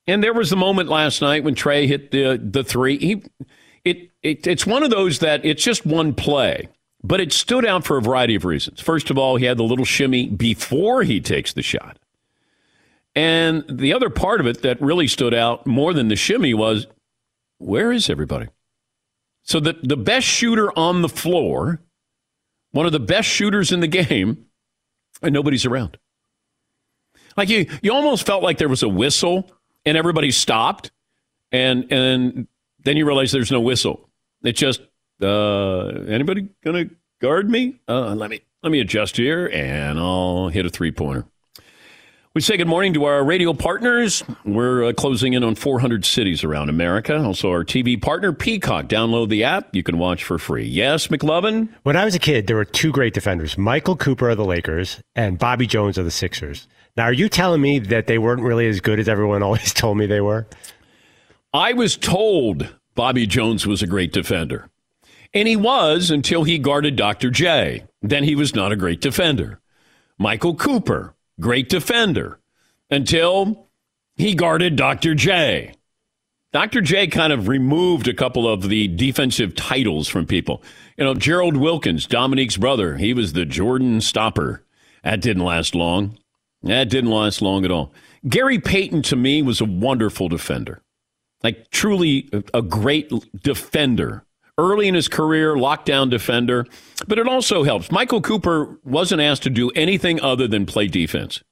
and 0.06 0.22
there 0.22 0.32
was 0.32 0.50
the 0.50 0.56
moment 0.56 0.88
last 0.88 1.20
night 1.20 1.44
when 1.44 1.54
Trae 1.54 1.86
hit 1.86 2.10
the 2.10 2.40
the 2.42 2.64
three. 2.64 2.98
He, 2.98 3.22
it, 3.84 4.10
it 4.22 4.46
it's 4.46 4.66
one 4.66 4.82
of 4.82 4.90
those 4.90 5.18
that 5.20 5.44
it's 5.44 5.62
just 5.62 5.84
one 5.84 6.14
play, 6.14 6.68
but 7.02 7.20
it 7.20 7.32
stood 7.32 7.66
out 7.66 7.84
for 7.84 7.96
a 7.96 8.02
variety 8.02 8.34
of 8.34 8.44
reasons. 8.44 8.80
First 8.80 9.10
of 9.10 9.18
all, 9.18 9.36
he 9.36 9.44
had 9.44 9.56
the 9.56 9.64
little 9.64 9.84
shimmy 9.84 10.28
before 10.28 11.02
he 11.02 11.20
takes 11.20 11.52
the 11.52 11.62
shot, 11.62 11.98
and 13.14 13.64
the 13.68 13.92
other 13.92 14.10
part 14.10 14.40
of 14.40 14.46
it 14.46 14.62
that 14.62 14.80
really 14.80 15.08
stood 15.08 15.34
out 15.34 15.66
more 15.66 15.92
than 15.92 16.08
the 16.08 16.16
shimmy 16.16 16.54
was, 16.54 16.86
where 17.58 17.90
is 17.92 18.08
everybody? 18.08 18.48
So 19.42 19.60
the 19.60 19.76
the 19.82 19.96
best 19.96 20.26
shooter 20.26 20.76
on 20.78 21.02
the 21.02 21.08
floor, 21.08 21.80
one 22.72 22.86
of 22.86 22.92
the 22.92 23.00
best 23.00 23.28
shooters 23.28 23.72
in 23.72 23.80
the 23.80 23.86
game, 23.88 24.46
and 25.22 25.32
nobody's 25.32 25.66
around. 25.66 25.98
Like 27.36 27.48
you, 27.48 27.66
you 27.82 27.92
almost 27.92 28.26
felt 28.26 28.42
like 28.42 28.58
there 28.58 28.68
was 28.68 28.82
a 28.82 28.88
whistle 28.88 29.50
and 29.84 29.96
everybody 29.96 30.30
stopped, 30.30 30.90
and 31.52 31.90
and 31.92 32.48
then 32.84 32.96
you 32.96 33.06
realize 33.06 33.32
there's 33.32 33.52
no 33.52 33.60
whistle. 33.60 34.08
It's 34.42 34.58
just 34.58 34.80
uh, 35.22 35.86
anybody 36.08 36.48
gonna 36.64 36.86
guard 37.20 37.50
me? 37.50 37.80
Uh, 37.88 38.14
let 38.14 38.30
me 38.30 38.40
let 38.62 38.70
me 38.72 38.80
adjust 38.80 39.16
here, 39.16 39.46
and 39.52 39.98
I'll 39.98 40.48
hit 40.48 40.66
a 40.66 40.70
three 40.70 40.92
pointer. 40.92 41.26
We 42.34 42.42
say 42.42 42.58
good 42.58 42.68
morning 42.68 42.92
to 42.92 43.04
our 43.04 43.24
radio 43.24 43.54
partners. 43.54 44.22
We're 44.44 44.84
uh, 44.84 44.92
closing 44.92 45.32
in 45.32 45.42
on 45.42 45.54
400 45.54 46.04
cities 46.04 46.44
around 46.44 46.68
America. 46.68 47.16
Also, 47.16 47.48
our 47.50 47.64
TV 47.64 47.98
partner, 47.98 48.30
Peacock. 48.34 48.88
Download 48.88 49.30
the 49.30 49.44
app. 49.44 49.74
You 49.74 49.82
can 49.82 49.96
watch 49.96 50.22
for 50.22 50.36
free. 50.36 50.66
Yes, 50.66 51.06
McLovin? 51.06 51.70
When 51.84 51.96
I 51.96 52.04
was 52.04 52.14
a 52.14 52.18
kid, 52.18 52.46
there 52.46 52.56
were 52.56 52.66
two 52.66 52.92
great 52.92 53.14
defenders 53.14 53.56
Michael 53.56 53.96
Cooper 53.96 54.28
of 54.28 54.36
the 54.36 54.44
Lakers 54.44 55.00
and 55.14 55.38
Bobby 55.38 55.66
Jones 55.66 55.96
of 55.96 56.04
the 56.04 56.10
Sixers. 56.10 56.68
Now, 56.96 57.04
are 57.04 57.12
you 57.12 57.28
telling 57.28 57.60
me 57.60 57.78
that 57.78 58.06
they 58.06 58.18
weren't 58.18 58.42
really 58.42 58.66
as 58.66 58.80
good 58.80 58.98
as 58.98 59.08
everyone 59.08 59.42
always 59.42 59.72
told 59.72 59.98
me 59.98 60.06
they 60.06 60.20
were? 60.20 60.46
I 61.52 61.72
was 61.72 61.96
told 61.96 62.74
Bobby 62.94 63.26
Jones 63.26 63.66
was 63.66 63.82
a 63.82 63.86
great 63.86 64.12
defender. 64.12 64.68
And 65.34 65.46
he 65.46 65.56
was 65.56 66.10
until 66.10 66.44
he 66.44 66.58
guarded 66.58 66.96
Dr. 66.96 67.30
J. 67.30 67.84
Then 68.00 68.24
he 68.24 68.34
was 68.34 68.54
not 68.54 68.72
a 68.72 68.76
great 68.76 69.00
defender. 69.00 69.60
Michael 70.18 70.54
Cooper, 70.54 71.14
great 71.40 71.68
defender 71.68 72.40
until 72.90 73.68
he 74.14 74.34
guarded 74.34 74.76
Dr. 74.76 75.14
J. 75.14 75.74
Dr. 76.52 76.80
J 76.80 77.06
kind 77.08 77.34
of 77.34 77.48
removed 77.48 78.08
a 78.08 78.14
couple 78.14 78.48
of 78.48 78.68
the 78.68 78.88
defensive 78.88 79.54
titles 79.54 80.08
from 80.08 80.26
people. 80.26 80.62
You 80.96 81.04
know, 81.04 81.12
Gerald 81.12 81.56
Wilkins, 81.58 82.06
Dominique's 82.06 82.56
brother, 82.56 82.96
he 82.96 83.12
was 83.12 83.34
the 83.34 83.44
Jordan 83.44 84.00
stopper. 84.00 84.64
That 85.04 85.20
didn't 85.20 85.44
last 85.44 85.74
long. 85.74 86.16
That 86.66 86.88
didn't 86.88 87.10
last 87.10 87.42
long 87.42 87.64
at 87.64 87.70
all. 87.70 87.92
Gary 88.28 88.58
Payton, 88.58 89.02
to 89.02 89.16
me, 89.16 89.42
was 89.42 89.60
a 89.60 89.64
wonderful 89.64 90.28
defender. 90.28 90.82
Like, 91.42 91.70
truly 91.70 92.28
a 92.52 92.62
great 92.62 93.12
defender. 93.42 94.24
Early 94.58 94.88
in 94.88 94.94
his 94.94 95.06
career, 95.06 95.54
lockdown 95.54 96.10
defender. 96.10 96.66
But 97.06 97.18
it 97.18 97.28
also 97.28 97.62
helps. 97.62 97.92
Michael 97.92 98.20
Cooper 98.20 98.78
wasn't 98.84 99.20
asked 99.20 99.42
to 99.44 99.50
do 99.50 99.70
anything 99.70 100.20
other 100.20 100.48
than 100.48 100.66
play 100.66 100.88
defense. 100.88 101.42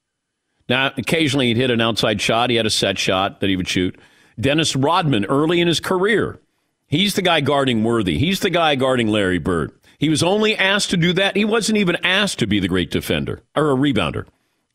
Now, 0.67 0.91
occasionally 0.97 1.47
he'd 1.47 1.57
hit 1.57 1.71
an 1.71 1.81
outside 1.81 2.19
shot. 2.19 2.49
He 2.49 2.55
had 2.55 2.65
a 2.65 2.71
set 2.71 2.97
shot 2.97 3.39
that 3.39 3.49
he 3.49 3.55
would 3.55 3.67
shoot. 3.67 3.97
Dennis 4.39 4.75
Rodman, 4.75 5.25
early 5.25 5.61
in 5.61 5.67
his 5.67 5.79
career, 5.79 6.39
he's 6.87 7.13
the 7.13 7.21
guy 7.21 7.41
guarding 7.41 7.83
Worthy. 7.83 8.17
He's 8.17 8.39
the 8.39 8.49
guy 8.49 8.75
guarding 8.75 9.07
Larry 9.07 9.37
Bird. 9.37 9.71
He 9.97 10.09
was 10.09 10.23
only 10.23 10.57
asked 10.57 10.89
to 10.89 10.97
do 10.97 11.13
that. 11.13 11.37
He 11.37 11.45
wasn't 11.45 11.77
even 11.77 11.95
asked 12.03 12.39
to 12.39 12.47
be 12.47 12.59
the 12.59 12.67
great 12.67 12.91
defender 12.91 13.41
or 13.55 13.71
a 13.71 13.75
rebounder. 13.75 14.25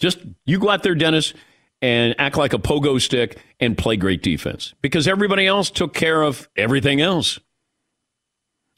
Just 0.00 0.18
you 0.44 0.58
go 0.58 0.70
out 0.70 0.82
there, 0.82 0.94
Dennis, 0.94 1.34
and 1.82 2.14
act 2.18 2.36
like 2.36 2.52
a 2.52 2.58
pogo 2.58 3.00
stick 3.00 3.38
and 3.60 3.78
play 3.78 3.96
great 3.96 4.22
defense 4.22 4.74
because 4.82 5.06
everybody 5.06 5.46
else 5.46 5.70
took 5.70 5.94
care 5.94 6.22
of 6.22 6.48
everything 6.56 7.00
else. 7.00 7.38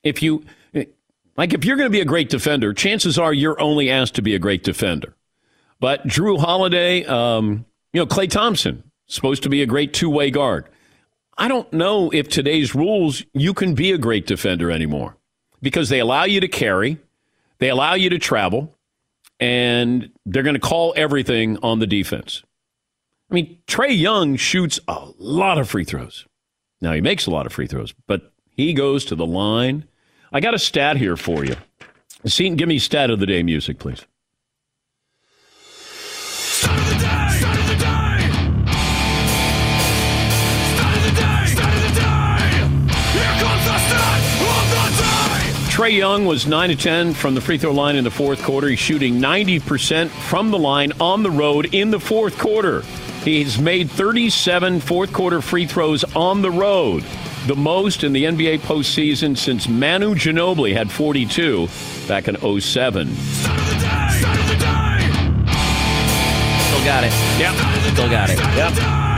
If 0.02 0.23
you 0.23 0.45
like, 1.37 1.55
if 1.55 1.64
you're 1.64 1.76
going 1.76 1.87
to 1.87 1.91
be 1.91 2.00
a 2.00 2.05
great 2.05 2.29
defender, 2.29 2.75
chances 2.75 3.19
are 3.19 3.33
you're 3.33 3.61
only 3.61 3.91
asked 3.91 4.17
to 4.17 4.23
be 4.23 4.35
a 4.35 4.38
great 4.38 4.64
defender. 4.64 5.14
But 5.81 6.07
Jrue 6.07 6.38
Holiday, 6.38 7.05
um, 7.05 7.64
you 7.93 8.00
know, 8.00 8.07
Klay 8.07 8.29
Thompson, 8.29 8.85
supposed 9.07 9.43
to 9.45 9.49
be 9.49 9.62
a 9.62 9.67
great 9.67 9.93
two 9.93 10.11
way 10.11 10.31
guard. 10.31 10.69
I 11.38 11.49
don't 11.49 11.73
know 11.73 12.11
if 12.11 12.29
today's 12.29 12.75
rules 12.75 13.25
you 13.33 13.55
can 13.55 13.75
be 13.75 13.93
a 13.93 13.99
great 13.99 14.26
defender 14.26 14.71
anymore 14.71 15.17
because 15.62 15.88
they 15.88 15.99
allow 15.99 16.25
you 16.25 16.41
to 16.41 16.49
carry, 16.49 16.99
they 17.59 17.69
allow 17.69 17.95
you 17.95 18.11
to 18.11 18.19
travel, 18.19 18.76
and 19.43 20.09
they're 20.25 20.45
going 20.45 20.55
to 20.55 20.61
call 20.61 20.95
everything 20.97 21.59
on 21.65 21.81
the 21.81 21.87
defense. 21.87 22.45
I 23.29 23.35
mean, 23.35 23.59
Trae 23.67 23.99
Young 23.99 24.37
shoots 24.37 24.79
a 24.87 25.09
lot 25.19 25.59
of 25.59 25.69
free 25.69 25.83
throws. 25.83 26.27
Now, 26.81 26.93
he 26.93 27.01
makes 27.01 27.27
a 27.27 27.31
lot 27.33 27.45
of 27.45 27.53
free 27.53 27.67
throws, 27.67 27.93
but 28.07 28.33
he 28.51 28.73
goes 28.73 29.05
to 29.07 29.17
the 29.17 29.27
line. 29.27 29.85
I 30.33 30.39
got 30.39 30.55
a 30.55 30.61
stat 30.61 30.97
here 30.97 31.17
for 31.17 31.45
you. 31.45 31.57
Give 32.25 32.69
me 32.69 32.79
stat 32.79 33.11
of 33.11 33.19
the 33.19 33.27
day 33.27 33.43
music, 33.43 33.81
please. 33.81 34.07
Trae 45.83 45.97
Young 45.97 46.27
was 46.27 46.47
9 46.47 46.69
to 46.69 46.77
10 46.77 47.12
from 47.12 47.35
the 47.35 47.41
free 47.41 47.59
throw 47.59 47.73
line 47.73 47.97
in 47.97 48.05
the 48.05 48.11
fourth 48.11 48.41
quarter. 48.45 48.69
He's 48.69 48.79
shooting 48.79 49.19
90% 49.19 50.11
from 50.11 50.53
the 50.53 50.59
line 50.59 50.93
on 51.01 51.25
the 51.25 51.31
road 51.33 51.75
in 51.75 51.91
the 51.91 51.99
fourth 51.99 52.39
quarter. 52.39 52.83
He's 53.25 53.59
made 53.59 53.91
37 53.91 54.79
fourth 54.79 55.12
quarter 55.12 55.43
free 55.43 55.67
throws 55.67 56.05
on 56.15 56.41
the 56.41 56.53
road. 56.53 57.03
the 57.49 57.57
most 57.57 58.05
in 58.05 58.12
the 58.12 58.23
NBA 58.23 58.61
postseason 58.61 59.37
since 59.37 59.67
Manu 59.67 60.15
Ginobili 60.15 60.73
had 60.73 60.89
42 60.89 61.67
back 62.07 62.29
in 62.29 62.37
07. 62.37 63.17
Still 63.17 63.51
got 66.85 67.03
it. 67.03 67.12
Yep. 67.41 67.93
Still 67.93 68.09
got 68.09 68.31
it. 68.31 68.39
Yep. 68.39 69.12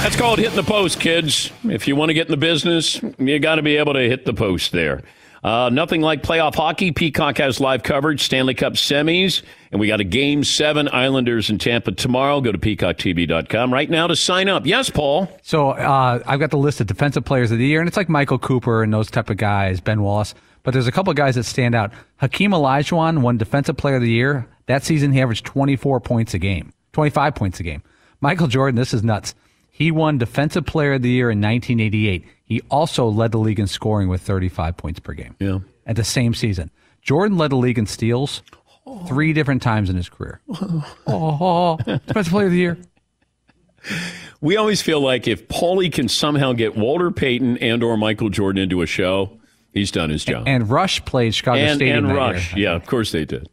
That's 0.00 0.16
called 0.16 0.38
hitting 0.38 0.56
the 0.56 0.62
post, 0.62 1.00
kids. 1.00 1.50
If 1.64 1.86
you 1.86 1.94
want 1.96 2.10
to 2.10 2.14
get 2.14 2.28
in 2.28 2.30
the 2.30 2.36
business, 2.38 3.00
you 3.18 3.38
got 3.38 3.56
to 3.56 3.62
be 3.62 3.76
able 3.76 3.92
to 3.94 4.00
hit 4.00 4.24
the 4.24 4.32
post 4.32 4.72
there. 4.72 5.02
Uh, 5.42 5.70
nothing 5.70 6.00
like 6.00 6.22
playoff 6.22 6.54
hockey. 6.54 6.92
Peacock 6.92 7.38
has 7.38 7.60
live 7.60 7.82
coverage, 7.82 8.22
Stanley 8.22 8.54
Cup 8.54 8.74
semis, 8.74 9.42
and 9.70 9.80
we 9.80 9.86
got 9.86 10.00
a 10.00 10.04
game 10.04 10.44
seven 10.44 10.88
Islanders 10.92 11.50
in 11.50 11.58
Tampa 11.58 11.92
tomorrow. 11.92 12.40
Go 12.40 12.52
to 12.52 12.58
peacocktv.com 12.58 13.72
right 13.72 13.90
now 13.90 14.06
to 14.06 14.16
sign 14.16 14.48
up. 14.48 14.66
Yes, 14.66 14.88
Paul. 14.88 15.28
So 15.42 15.70
uh, 15.70 16.22
I've 16.26 16.40
got 16.40 16.50
the 16.50 16.58
list 16.58 16.80
of 16.80 16.86
defensive 16.86 17.24
players 17.24 17.50
of 17.50 17.58
the 17.58 17.66
year, 17.66 17.80
and 17.80 17.88
it's 17.88 17.96
like 17.96 18.08
Michael 18.08 18.38
Cooper 18.38 18.82
and 18.82 18.92
those 18.92 19.10
type 19.10 19.30
of 19.30 19.36
guys, 19.36 19.80
Ben 19.80 20.00
Wallace. 20.02 20.34
But 20.62 20.72
there's 20.72 20.86
a 20.86 20.92
couple 20.92 21.10
of 21.10 21.16
guys 21.16 21.34
that 21.34 21.44
stand 21.44 21.74
out. 21.74 21.92
Hakeem 22.16 22.52
Olajuwon 22.52 23.18
won 23.18 23.36
Defensive 23.36 23.76
Player 23.76 23.96
of 23.96 24.02
the 24.02 24.10
Year. 24.10 24.48
That 24.66 24.84
season, 24.84 25.12
he 25.12 25.20
averaged 25.20 25.44
24 25.46 26.00
points 26.00 26.34
a 26.34 26.38
game, 26.38 26.72
25 26.92 27.34
points 27.34 27.60
a 27.60 27.62
game. 27.62 27.82
Michael 28.20 28.48
Jordan, 28.48 28.76
this 28.76 28.92
is 28.94 29.04
nuts. 29.04 29.34
He 29.78 29.92
won 29.92 30.18
Defensive 30.18 30.66
Player 30.66 30.94
of 30.94 31.02
the 31.02 31.08
Year 31.08 31.30
in 31.30 31.38
1988. 31.40 32.24
He 32.44 32.60
also 32.68 33.06
led 33.06 33.30
the 33.30 33.38
league 33.38 33.60
in 33.60 33.68
scoring 33.68 34.08
with 34.08 34.20
35 34.22 34.76
points 34.76 34.98
per 34.98 35.12
game. 35.12 35.36
Yeah. 35.38 35.60
At 35.86 35.94
the 35.94 36.02
same 36.02 36.34
season. 36.34 36.72
Jordan 37.00 37.38
led 37.38 37.52
the 37.52 37.56
league 37.56 37.78
in 37.78 37.86
steals 37.86 38.42
three 39.06 39.32
different 39.32 39.62
times 39.62 39.88
in 39.88 39.94
his 39.94 40.08
career. 40.08 40.40
Oh, 41.06 41.76
Defensive 41.86 42.32
Player 42.32 42.46
of 42.46 42.52
the 42.52 42.58
Year. 42.58 42.78
We 44.40 44.56
always 44.56 44.82
feel 44.82 45.00
like 45.00 45.28
if 45.28 45.46
Paulie 45.46 45.92
can 45.92 46.08
somehow 46.08 46.54
get 46.54 46.76
Walter 46.76 47.12
Payton 47.12 47.58
and 47.58 47.84
or 47.84 47.96
Michael 47.96 48.30
Jordan 48.30 48.60
into 48.60 48.82
a 48.82 48.86
show, 48.86 49.38
he's 49.72 49.92
done 49.92 50.10
his 50.10 50.24
job. 50.24 50.42
And 50.48 50.68
Rush 50.68 51.04
played 51.04 51.36
Chicago 51.36 51.60
and, 51.60 51.76
Stadium. 51.76 52.06
and 52.06 52.16
Rush. 52.16 52.56
year. 52.56 52.70
Yeah, 52.70 52.74
of 52.74 52.84
course 52.84 53.12
they 53.12 53.24
did. 53.24 53.48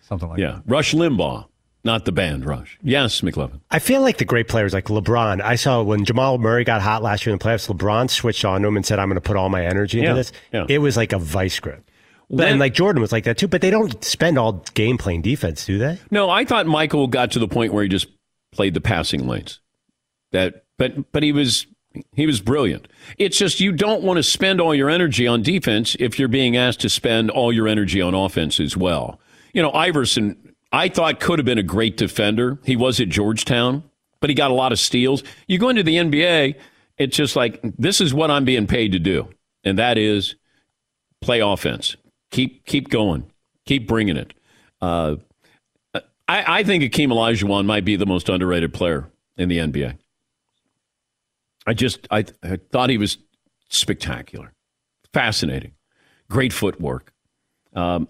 Something 0.00 0.30
like 0.30 0.38
that 0.38 0.42
Yeah. 0.42 0.60
Rush 0.66 0.94
Limbaugh, 0.94 1.46
not 1.86 2.04
the 2.04 2.12
band 2.12 2.44
Rush. 2.44 2.78
Yes, 2.82 3.22
McLovin. 3.22 3.60
I 3.70 3.78
feel 3.78 4.02
like 4.02 4.18
the 4.18 4.24
great 4.26 4.48
players 4.48 4.74
like 4.74 4.84
LeBron. 4.86 5.40
I 5.40 5.54
saw 5.54 5.82
when 5.82 6.04
Jamal 6.04 6.36
Murray 6.36 6.64
got 6.64 6.82
hot 6.82 7.02
last 7.02 7.24
year 7.24 7.32
in 7.32 7.38
the 7.38 7.44
playoffs, 7.44 7.74
LeBron 7.74 8.10
switched 8.10 8.44
on 8.44 8.62
him 8.64 8.76
and 8.76 8.84
said, 8.84 8.98
I'm 8.98 9.08
going 9.08 9.14
to 9.14 9.20
put 9.22 9.36
all 9.36 9.48
my 9.48 9.64
energy 9.64 10.00
into 10.00 10.10
Yeah, 10.10 10.14
this. 10.14 10.32
yeah. 10.52 10.66
It 10.68 10.78
was 10.78 10.96
like 10.98 11.12
a 11.14 11.18
vice 11.18 11.58
grip. 11.58 11.88
But, 12.28 12.36
Then- 12.38 12.48
and 12.52 12.60
like 12.60 12.74
Jordan 12.74 13.00
was 13.00 13.12
like 13.12 13.24
that 13.24 13.38
too, 13.38 13.48
but 13.48 13.60
they 13.62 13.70
don't 13.70 14.02
spend 14.04 14.36
all 14.36 14.64
game 14.74 14.98
playing 14.98 15.22
defense, 15.22 15.64
do 15.64 15.78
they? 15.78 15.98
No, 16.10 16.28
I 16.28 16.44
thought 16.44 16.66
Michael 16.66 17.06
got 17.06 17.30
to 17.32 17.38
the 17.38 17.48
point 17.48 17.72
where 17.72 17.82
he 17.84 17.88
just 17.88 18.08
played 18.52 18.74
the 18.74 18.80
passing 18.80 19.26
lanes. 19.26 19.60
That, 20.32 20.64
but 20.76 21.12
but 21.12 21.22
he 21.22 21.30
was 21.32 21.66
he 22.14 22.26
was 22.26 22.40
brilliant. 22.40 22.88
It's 23.16 23.38
just 23.38 23.60
you 23.60 23.70
don't 23.72 24.02
want 24.02 24.16
to 24.18 24.22
spend 24.24 24.60
all 24.60 24.74
your 24.74 24.90
energy 24.90 25.26
on 25.26 25.40
defense 25.42 25.96
if 26.00 26.18
you're 26.18 26.28
being 26.28 26.56
asked 26.56 26.80
to 26.80 26.88
spend 26.88 27.30
all 27.30 27.52
your 27.52 27.68
energy 27.68 28.02
on 28.02 28.12
offense 28.12 28.58
as 28.60 28.76
well. 28.76 29.20
You 29.54 29.62
know, 29.62 29.70
Iverson, 29.72 30.45
I 30.72 30.88
thought 30.88 31.20
could 31.20 31.38
have 31.38 31.46
been 31.46 31.58
a 31.58 31.62
great 31.62 31.96
defender. 31.96 32.58
He 32.64 32.76
was 32.76 33.00
at 33.00 33.08
Georgetown, 33.08 33.84
but 34.20 34.30
he 34.30 34.34
got 34.34 34.50
a 34.50 34.54
lot 34.54 34.72
of 34.72 34.78
steals. 34.78 35.22
You 35.46 35.58
go 35.58 35.68
into 35.68 35.82
the 35.82 35.96
NBA, 35.96 36.56
it's 36.98 37.16
just 37.16 37.36
like 37.36 37.60
this 37.78 38.00
is 38.00 38.12
what 38.12 38.30
I'm 38.30 38.44
being 38.44 38.66
paid 38.66 38.92
to 38.92 38.98
do, 38.98 39.28
and 39.64 39.78
that 39.78 39.98
is 39.98 40.34
play 41.20 41.40
offense. 41.40 41.96
Keep 42.30 42.66
keep 42.66 42.88
going. 42.88 43.30
Keep 43.66 43.86
bringing 43.86 44.16
it. 44.16 44.34
Uh, 44.80 45.16
I, 46.28 46.58
I 46.58 46.62
think 46.64 46.82
Akeem 46.82 47.08
Olajuwon 47.08 47.66
might 47.66 47.84
be 47.84 47.96
the 47.96 48.06
most 48.06 48.28
underrated 48.28 48.72
player 48.72 49.08
in 49.36 49.48
the 49.48 49.58
NBA. 49.58 49.96
I 51.66 51.74
just 51.74 52.06
I, 52.10 52.24
I 52.42 52.58
thought 52.70 52.90
he 52.90 52.98
was 52.98 53.18
spectacular, 53.68 54.52
fascinating, 55.12 55.72
great 56.30 56.52
footwork. 56.52 57.12
Um, 57.74 58.08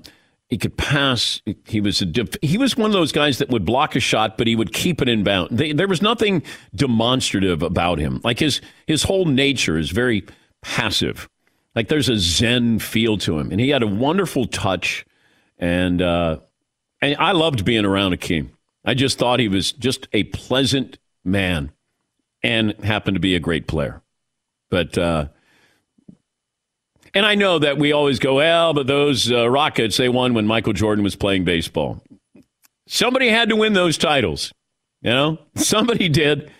he 0.48 0.58
could 0.58 0.76
pass. 0.76 1.42
He 1.66 1.80
was 1.80 2.00
a 2.00 2.06
def- 2.06 2.40
he 2.40 2.56
was 2.56 2.76
one 2.76 2.90
of 2.90 2.92
those 2.92 3.12
guys 3.12 3.38
that 3.38 3.48
would 3.48 3.64
block 3.64 3.96
a 3.96 4.00
shot, 4.00 4.38
but 4.38 4.46
he 4.46 4.54
would 4.54 4.72
keep 4.72 5.02
it 5.02 5.08
in 5.08 5.24
bound. 5.24 5.56
They, 5.56 5.72
there 5.72 5.88
was 5.88 6.02
nothing 6.02 6.42
demonstrative 6.74 7.62
about 7.62 7.98
him. 7.98 8.20
Like 8.22 8.38
his 8.38 8.60
his 8.86 9.02
whole 9.02 9.24
nature 9.24 9.76
is 9.76 9.90
very 9.90 10.24
passive. 10.62 11.28
Like 11.74 11.88
there's 11.88 12.08
a 12.08 12.18
zen 12.18 12.78
feel 12.78 13.18
to 13.18 13.38
him, 13.38 13.50
and 13.50 13.60
he 13.60 13.70
had 13.70 13.82
a 13.82 13.88
wonderful 13.88 14.46
touch. 14.46 15.04
And 15.58 16.00
uh, 16.00 16.38
and 17.02 17.16
I 17.18 17.32
loved 17.32 17.64
being 17.64 17.84
around 17.84 18.12
Akeem. 18.12 18.50
I 18.84 18.94
just 18.94 19.18
thought 19.18 19.40
he 19.40 19.48
was 19.48 19.72
just 19.72 20.06
a 20.12 20.24
pleasant 20.24 20.98
man, 21.24 21.72
and 22.42 22.72
happened 22.84 23.16
to 23.16 23.20
be 23.20 23.34
a 23.34 23.40
great 23.40 23.66
player. 23.66 24.00
But 24.70 24.96
uh, 24.96 25.26
and 27.16 27.24
I 27.24 27.34
know 27.34 27.58
that 27.58 27.78
we 27.78 27.92
always 27.92 28.18
go, 28.18 28.34
well, 28.34 28.74
but 28.74 28.86
those 28.86 29.32
uh, 29.32 29.48
Rockets 29.48 29.96
they 29.96 30.10
won 30.10 30.34
when 30.34 30.46
Michael 30.46 30.74
Jordan 30.74 31.02
was 31.02 31.16
playing 31.16 31.44
baseball. 31.44 32.02
Somebody 32.86 33.30
had 33.30 33.48
to 33.48 33.56
win 33.56 33.72
those 33.72 33.96
titles, 33.96 34.52
you 35.00 35.10
know. 35.10 35.38
Somebody 35.54 36.10
did. 36.10 36.50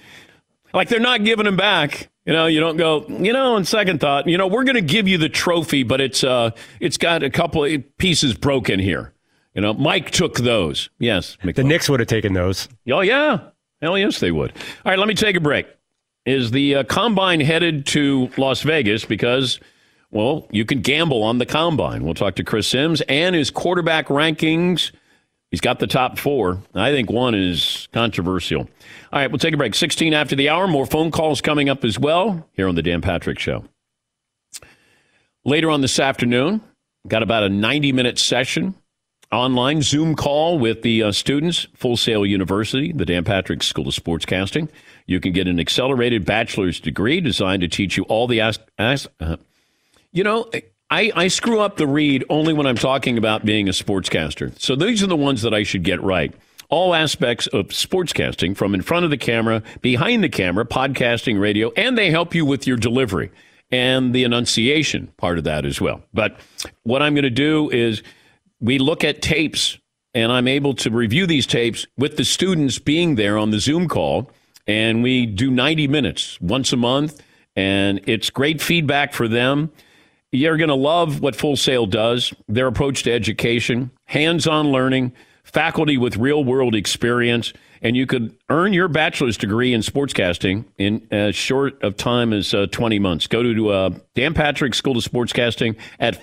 Like 0.72 0.88
they're 0.88 0.98
not 0.98 1.24
giving 1.24 1.44
them 1.44 1.58
back. 1.58 2.08
You 2.24 2.32
know, 2.32 2.46
you 2.46 2.58
don't 2.58 2.78
go. 2.78 3.04
You 3.06 3.34
know, 3.34 3.54
on 3.54 3.66
second 3.66 4.00
thought, 4.00 4.26
you 4.26 4.38
know, 4.38 4.46
we're 4.46 4.64
going 4.64 4.76
to 4.76 4.80
give 4.80 5.06
you 5.06 5.18
the 5.18 5.28
trophy, 5.28 5.82
but 5.82 6.00
it's 6.00 6.24
uh, 6.24 6.52
it's 6.80 6.96
got 6.96 7.22
a 7.22 7.28
couple 7.28 7.62
of 7.62 7.98
pieces 7.98 8.32
broken 8.32 8.80
here. 8.80 9.12
You 9.54 9.60
know, 9.60 9.74
Mike 9.74 10.10
took 10.10 10.38
those. 10.38 10.88
Yes, 10.98 11.36
The 11.42 11.64
Knicks 11.64 11.90
would 11.90 12.00
have 12.00 12.08
taken 12.08 12.32
those. 12.32 12.66
Oh 12.90 13.02
yeah, 13.02 13.40
hell 13.82 13.98
yes 13.98 14.20
they 14.20 14.32
would. 14.32 14.52
All 14.52 14.90
right, 14.90 14.98
let 14.98 15.06
me 15.06 15.14
take 15.14 15.36
a 15.36 15.40
break. 15.40 15.66
Is 16.24 16.50
the 16.50 16.76
uh, 16.76 16.84
combine 16.84 17.40
headed 17.40 17.84
to 17.88 18.30
Las 18.38 18.62
Vegas 18.62 19.04
because, 19.04 19.60
well, 20.16 20.46
you 20.50 20.64
can 20.64 20.80
gamble 20.80 21.22
on 21.22 21.38
the 21.38 21.46
combine. 21.46 22.02
We'll 22.04 22.14
talk 22.14 22.34
to 22.36 22.44
Chris 22.44 22.66
Simms 22.66 23.00
and 23.02 23.34
his 23.36 23.50
quarterback 23.50 24.08
rankings. 24.08 24.90
He's 25.50 25.60
got 25.60 25.78
the 25.78 25.86
top 25.86 26.18
four. 26.18 26.60
I 26.74 26.90
think 26.90 27.10
one 27.10 27.34
is 27.34 27.86
controversial. 27.92 28.62
All 29.12 29.20
right, 29.20 29.30
we'll 29.30 29.38
take 29.38 29.54
a 29.54 29.56
break. 29.56 29.74
16 29.74 30.12
after 30.12 30.34
the 30.34 30.48
hour. 30.48 30.66
More 30.66 30.86
phone 30.86 31.10
calls 31.10 31.40
coming 31.40 31.68
up 31.68 31.84
as 31.84 31.98
well 31.98 32.48
here 32.54 32.66
on 32.68 32.74
the 32.74 32.82
Dan 32.82 33.00
Patrick 33.00 33.38
Show. 33.38 33.64
Later 35.44 35.70
on 35.70 35.80
this 35.80 35.98
afternoon, 36.00 36.60
got 37.06 37.22
about 37.22 37.44
a 37.44 37.48
90 37.48 37.92
minute 37.92 38.18
session 38.18 38.74
online 39.32 39.82
Zoom 39.82 40.14
call 40.14 40.58
with 40.58 40.82
the 40.82 41.02
uh, 41.04 41.12
students, 41.12 41.66
Full 41.74 41.96
Sail 41.96 42.24
University, 42.26 42.92
the 42.92 43.04
Dan 43.06 43.24
Patrick 43.24 43.62
School 43.62 43.88
of 43.88 43.94
Sportscasting. 43.94 44.68
You 45.06 45.20
can 45.20 45.32
get 45.32 45.46
an 45.46 45.60
accelerated 45.60 46.24
bachelor's 46.24 46.80
degree 46.80 47.20
designed 47.20 47.62
to 47.62 47.68
teach 47.68 47.96
you 47.96 48.04
all 48.04 48.26
the 48.26 48.40
as- 48.40 48.58
as- 48.78 49.06
uh, 49.20 49.36
you 50.16 50.24
know, 50.24 50.50
I, 50.90 51.12
I 51.14 51.28
screw 51.28 51.60
up 51.60 51.76
the 51.76 51.86
read 51.86 52.24
only 52.30 52.54
when 52.54 52.66
I'm 52.66 52.76
talking 52.76 53.18
about 53.18 53.44
being 53.44 53.68
a 53.68 53.72
sportscaster. 53.72 54.58
So 54.58 54.74
these 54.74 55.02
are 55.02 55.06
the 55.06 55.16
ones 55.16 55.42
that 55.42 55.52
I 55.52 55.62
should 55.62 55.82
get 55.82 56.02
right. 56.02 56.32
All 56.70 56.94
aspects 56.94 57.46
of 57.48 57.66
sportscasting 57.66 58.56
from 58.56 58.74
in 58.74 58.80
front 58.80 59.04
of 59.04 59.10
the 59.10 59.18
camera, 59.18 59.62
behind 59.82 60.24
the 60.24 60.30
camera, 60.30 60.64
podcasting, 60.64 61.38
radio, 61.38 61.70
and 61.76 61.98
they 61.98 62.10
help 62.10 62.34
you 62.34 62.46
with 62.46 62.66
your 62.66 62.78
delivery 62.78 63.30
and 63.70 64.14
the 64.14 64.24
enunciation 64.24 65.12
part 65.18 65.36
of 65.36 65.44
that 65.44 65.66
as 65.66 65.82
well. 65.82 66.02
But 66.14 66.40
what 66.84 67.02
I'm 67.02 67.14
going 67.14 67.24
to 67.24 67.30
do 67.30 67.68
is 67.70 68.02
we 68.58 68.78
look 68.78 69.04
at 69.04 69.20
tapes 69.20 69.76
and 70.14 70.32
I'm 70.32 70.48
able 70.48 70.72
to 70.76 70.90
review 70.90 71.26
these 71.26 71.46
tapes 71.46 71.86
with 71.98 72.16
the 72.16 72.24
students 72.24 72.78
being 72.78 73.16
there 73.16 73.36
on 73.36 73.50
the 73.50 73.60
Zoom 73.60 73.86
call. 73.86 74.30
And 74.66 75.02
we 75.02 75.26
do 75.26 75.50
90 75.50 75.88
minutes 75.88 76.40
once 76.40 76.72
a 76.72 76.76
month. 76.76 77.20
And 77.54 78.00
it's 78.06 78.30
great 78.30 78.62
feedback 78.62 79.12
for 79.12 79.28
them. 79.28 79.72
You're 80.36 80.58
going 80.58 80.68
to 80.68 80.74
love 80.74 81.20
what 81.20 81.34
Full 81.34 81.56
Sail 81.56 81.86
does, 81.86 82.34
their 82.46 82.66
approach 82.66 83.04
to 83.04 83.12
education, 83.12 83.90
hands 84.04 84.46
on 84.46 84.70
learning, 84.70 85.12
faculty 85.44 85.96
with 85.96 86.18
real 86.18 86.44
world 86.44 86.74
experience. 86.74 87.54
And 87.80 87.96
you 87.96 88.06
could 88.06 88.36
earn 88.50 88.74
your 88.74 88.88
bachelor's 88.88 89.38
degree 89.38 89.72
in 89.72 89.80
sportscasting 89.80 90.64
in 90.76 91.06
as 91.10 91.34
short 91.34 91.82
of 91.82 91.96
time 91.96 92.34
as 92.34 92.52
uh, 92.52 92.66
20 92.66 92.98
months. 92.98 93.26
Go 93.26 93.42
to 93.42 93.70
uh, 93.70 93.90
Dan 94.14 94.34
Patrick 94.34 94.74
School 94.74 94.98
of 94.98 95.04
Sportscasting 95.04 95.76
at 96.00 96.22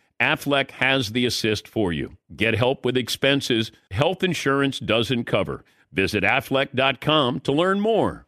Aflac 0.21 0.69
has 0.71 1.13
the 1.13 1.25
assist 1.25 1.67
for 1.67 1.91
you. 1.91 2.15
Get 2.35 2.53
help 2.55 2.85
with 2.85 2.95
expenses 2.95 3.71
health 3.89 4.23
insurance 4.23 4.79
doesn't 4.79 5.25
cover. 5.25 5.65
Visit 5.91 6.23
aflac.com 6.23 7.39
to 7.41 7.51
learn 7.51 7.79
more. 7.79 8.27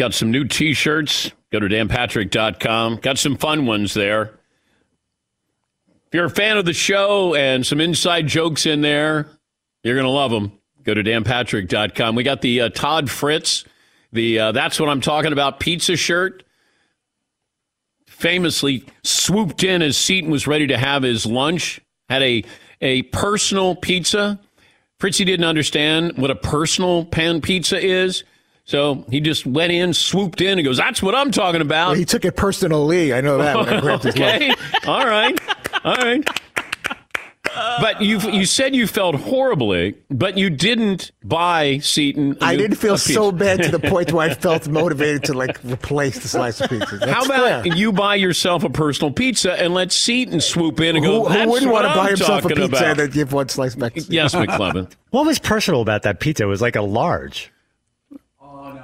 Got 0.00 0.14
some 0.14 0.30
new 0.30 0.44
t 0.44 0.72
shirts. 0.72 1.30
Go 1.52 1.58
to 1.58 1.68
danpatrick.com. 1.68 2.96
Got 3.02 3.18
some 3.18 3.36
fun 3.36 3.66
ones 3.66 3.92
there. 3.92 4.32
If 6.06 6.14
you're 6.14 6.24
a 6.24 6.30
fan 6.30 6.56
of 6.56 6.64
the 6.64 6.72
show 6.72 7.34
and 7.34 7.66
some 7.66 7.82
inside 7.82 8.26
jokes 8.26 8.64
in 8.64 8.80
there, 8.80 9.28
you're 9.82 9.96
going 9.96 10.06
to 10.06 10.10
love 10.10 10.30
them. 10.30 10.52
Go 10.84 10.94
to 10.94 11.04
danpatrick.com. 11.04 12.14
We 12.14 12.22
got 12.22 12.40
the 12.40 12.62
uh, 12.62 12.68
Todd 12.70 13.10
Fritz, 13.10 13.66
the 14.10 14.38
uh, 14.38 14.52
That's 14.52 14.80
What 14.80 14.88
I'm 14.88 15.02
Talking 15.02 15.34
About 15.34 15.60
pizza 15.60 15.96
shirt. 15.96 16.44
Famously 18.06 18.86
swooped 19.02 19.62
in 19.64 19.82
as 19.82 19.98
Seton 19.98 20.30
was 20.30 20.46
ready 20.46 20.66
to 20.68 20.78
have 20.78 21.02
his 21.02 21.26
lunch, 21.26 21.78
had 22.08 22.22
a, 22.22 22.42
a 22.80 23.02
personal 23.02 23.76
pizza. 23.76 24.40
Fritzy 24.98 25.26
didn't 25.26 25.44
understand 25.44 26.16
what 26.16 26.30
a 26.30 26.36
personal 26.36 27.04
pan 27.04 27.42
pizza 27.42 27.78
is. 27.78 28.24
So 28.70 29.04
he 29.10 29.18
just 29.18 29.46
went 29.46 29.72
in, 29.72 29.92
swooped 29.92 30.40
in, 30.40 30.56
and 30.56 30.64
goes, 30.64 30.76
"That's 30.76 31.02
what 31.02 31.12
I'm 31.12 31.32
talking 31.32 31.60
about." 31.60 31.88
Well, 31.88 31.96
he 31.96 32.04
took 32.04 32.24
it 32.24 32.36
personally. 32.36 33.12
I 33.12 33.20
know 33.20 33.38
that. 33.38 33.56
When 33.56 33.68
I 33.68 33.80
grabbed 33.80 34.04
his 34.04 34.14
okay, 34.14 34.48
all 34.86 35.04
right, 35.04 35.36
all 35.84 35.96
right. 35.96 36.24
But 37.80 38.00
you 38.00 38.20
you 38.30 38.44
said 38.46 38.76
you 38.76 38.86
felt 38.86 39.16
horribly, 39.16 39.96
but 40.08 40.38
you 40.38 40.50
didn't 40.50 41.10
buy 41.24 41.78
Seton. 41.78 42.38
I 42.40 42.54
didn't 42.54 42.76
feel 42.76 42.96
so 42.96 43.32
bad 43.32 43.60
to 43.64 43.76
the 43.76 43.80
point 43.90 44.12
where 44.12 44.30
I 44.30 44.34
felt 44.34 44.68
motivated 44.68 45.24
to 45.24 45.32
like 45.34 45.58
replace 45.64 46.20
the 46.20 46.28
slice 46.28 46.60
of 46.60 46.70
pizza. 46.70 46.98
That's 46.98 47.10
How 47.10 47.24
about 47.24 47.64
fair. 47.64 47.74
you 47.76 47.90
buy 47.90 48.14
yourself 48.14 48.62
a 48.62 48.70
personal 48.70 49.12
pizza 49.12 49.52
and 49.60 49.74
let 49.74 49.90
Seton 49.90 50.40
swoop 50.40 50.78
in 50.78 50.94
and 50.94 51.04
go? 51.04 51.24
Who, 51.24 51.28
who 51.28 51.34
That's 51.34 51.50
wouldn't 51.50 51.72
what 51.72 51.82
want 51.82 51.92
to 51.92 52.00
I'm 52.00 52.04
buy 52.04 52.08
himself 52.10 52.44
a 52.44 52.48
pizza 52.50 52.64
about." 52.66 52.84
and 52.84 52.98
then 53.00 53.10
give 53.10 53.32
one 53.32 53.48
slice 53.48 53.74
back? 53.74 53.94
to 53.94 54.00
Yes, 54.02 54.32
McLovin. 54.32 54.88
What 55.10 55.26
was 55.26 55.40
personal 55.40 55.80
about 55.80 56.02
that 56.02 56.20
pizza? 56.20 56.44
It 56.44 56.46
was 56.46 56.62
like 56.62 56.76
a 56.76 56.82
large. 56.82 57.50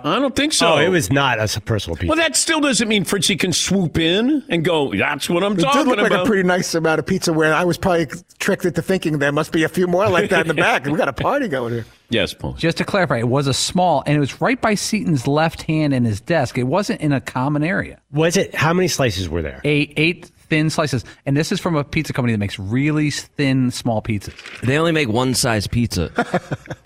I 0.07 0.21
don't 0.21 0.37
think 0.37 0.53
so. 0.53 0.75
Oh, 0.75 0.79
it 0.79 0.89
was 0.89 1.11
not 1.11 1.39
a 1.41 1.61
personal 1.61 1.97
pizza. 1.97 2.09
Well, 2.09 2.17
that 2.17 2.37
still 2.37 2.61
doesn't 2.61 2.87
mean 2.87 3.05
Fritzy 3.05 3.37
can 3.37 3.53
swoop 3.53 3.99
in 3.99 4.45
and 4.49 4.65
go. 4.65 4.95
That's 4.95 5.29
what 5.29 5.43
I'm 5.43 5.53
It 5.53 5.57
did 5.57 5.65
talking 5.65 5.87
look 5.87 5.99
like 5.99 6.13
a 6.13 6.25
pretty 6.25 6.45
nice 6.45 6.75
amount 6.75 7.01
of 7.01 7.07
pizza 7.07 7.33
where 7.33 7.53
I 7.53 7.65
was 7.65 7.77
probably 7.77 8.07
tricked 8.39 8.65
into 8.65 8.83
thinking 8.83 9.19
there 9.19 9.33
must 9.33 9.51
be 9.51 9.65
a 9.65 9.69
few 9.69 9.89
more 9.89 10.09
like 10.09 10.31
that 10.31 10.43
in 10.43 10.49
the 10.49 10.55
back. 10.63 10.87
We 10.87 10.97
got 10.97 11.09
a 11.09 11.13
party 11.13 11.49
going 11.49 11.73
here. 11.73 11.87
yes, 12.09 12.33
Paul. 12.35 12.53
Just 12.53 12.79
to 12.79 12.85
clarify, 12.85 13.19
it 13.19 13.29
was 13.29 13.49
a 13.49 13.55
small, 13.55 14.05
and 14.07 14.17
it 14.17 14.21
was 14.21 14.41
right 14.41 14.61
by 14.61 14.75
Seton's 14.75 15.27
left 15.27 15.63
hand 15.63 15.93
in 15.93 16.05
his 16.05 16.21
desk. 16.21 16.57
It 16.57 16.65
wasn't 16.65 17.01
in 17.01 17.13
a 17.13 17.21
common 17.21 17.65
area. 17.65 18.01
Was 18.13 18.37
it? 18.37 18.55
How 18.55 18.73
many 18.73 18.87
slices 18.87 19.29
were 19.29 19.43
there? 19.43 19.61
Eight, 19.65 19.93
eight 19.97 20.31
thin 20.49 20.71
slices. 20.71 21.05
And 21.25 21.37
this 21.37 21.51
is 21.51 21.59
from 21.59 21.75
a 21.75 21.83
pizza 21.83 22.13
company 22.13 22.33
that 22.33 22.39
makes 22.39 22.59
really 22.59 23.11
thin, 23.11 23.73
small 23.73 24.01
pizzas. 24.03 24.35
They 24.61 24.79
only 24.79 24.93
make 24.93 25.09
one 25.09 25.35
size 25.35 25.67
pizza. 25.67 26.13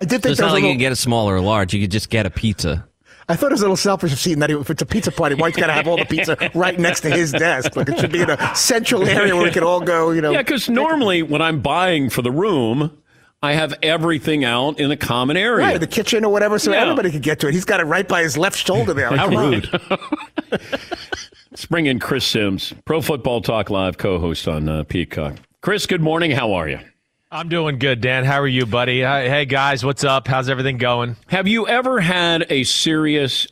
I 0.00 0.06
did 0.06 0.22
think 0.22 0.24
So 0.24 0.30
it's 0.30 0.40
not 0.40 0.46
was 0.46 0.52
a 0.52 0.54
like 0.54 0.60
you 0.62 0.68
little, 0.68 0.72
can 0.74 0.78
get 0.80 0.92
a 0.92 0.96
small 0.96 1.28
or 1.28 1.36
a 1.36 1.42
large. 1.42 1.74
You 1.74 1.80
could 1.80 1.90
just 1.90 2.08
get 2.10 2.26
a 2.26 2.30
pizza. 2.30 2.86
I 3.28 3.36
thought 3.36 3.50
it 3.50 3.52
was 3.54 3.60
a 3.60 3.64
little 3.64 3.76
selfish 3.76 4.12
of 4.12 4.18
seeing 4.18 4.40
that 4.40 4.50
if 4.50 4.70
it's 4.70 4.82
a 4.82 4.86
pizza 4.86 5.12
party, 5.12 5.36
White's 5.36 5.56
got 5.56 5.68
to 5.68 5.72
have 5.72 5.86
all 5.86 5.96
the 5.96 6.04
pizza 6.04 6.36
right 6.54 6.76
next 6.78 7.02
to 7.02 7.10
his 7.10 7.30
desk. 7.30 7.76
Like 7.76 7.88
it 7.88 7.98
should 8.00 8.10
be 8.10 8.22
in 8.22 8.30
a 8.30 8.56
central 8.56 9.04
area 9.06 9.36
where 9.36 9.44
we 9.44 9.50
could 9.52 9.62
all 9.62 9.80
go. 9.80 10.10
You 10.10 10.20
know, 10.20 10.32
Yeah, 10.32 10.38
because 10.42 10.68
normally 10.68 11.22
when 11.22 11.40
I'm 11.40 11.60
buying 11.60 12.10
for 12.10 12.22
the 12.22 12.32
room, 12.32 12.96
I 13.42 13.52
have 13.52 13.74
everything 13.82 14.44
out 14.44 14.80
in 14.80 14.90
a 14.90 14.96
common 14.96 15.36
area. 15.36 15.64
right, 15.64 15.78
the 15.80 15.86
kitchen 15.86 16.24
or 16.24 16.32
whatever, 16.32 16.58
so 16.58 16.72
Yeah. 16.72 16.80
everybody 16.82 17.10
could 17.12 17.22
get 17.22 17.38
to 17.40 17.48
it. 17.48 17.54
He's 17.54 17.64
got 17.64 17.78
it 17.80 17.84
right 17.84 18.06
by 18.08 18.22
his 18.22 18.36
left 18.36 18.58
shoulder 18.66 18.94
there. 18.94 19.10
Like, 19.10 19.20
How 19.20 19.28
rude. 19.28 19.68
Let's 21.50 21.66
bring 21.66 21.86
in 21.86 21.98
Chris 22.00 22.24
Simms, 22.24 22.74
Pro 22.84 23.00
Football 23.00 23.42
Talk 23.42 23.70
Live 23.70 23.96
co-host 23.98 24.46
on 24.48 24.68
uh, 24.68 24.84
Peacock. 24.84 25.36
Chris, 25.62 25.86
good 25.86 26.00
morning. 26.00 26.30
How 26.32 26.52
are 26.52 26.68
you? 26.68 26.80
I'm 27.30 27.48
doing 27.48 27.78
good, 27.78 28.00
Dan. 28.00 28.24
How 28.24 28.40
are 28.40 28.48
you, 28.48 28.66
buddy? 28.66 29.00
Hey, 29.02 29.44
guys, 29.44 29.84
what's 29.84 30.02
up? 30.02 30.26
How's 30.26 30.48
everything 30.48 30.78
going? 30.78 31.16
Have 31.28 31.46
you 31.46 31.66
ever 31.68 32.00
had 32.00 32.44
a 32.50 32.64
serious 32.64 33.46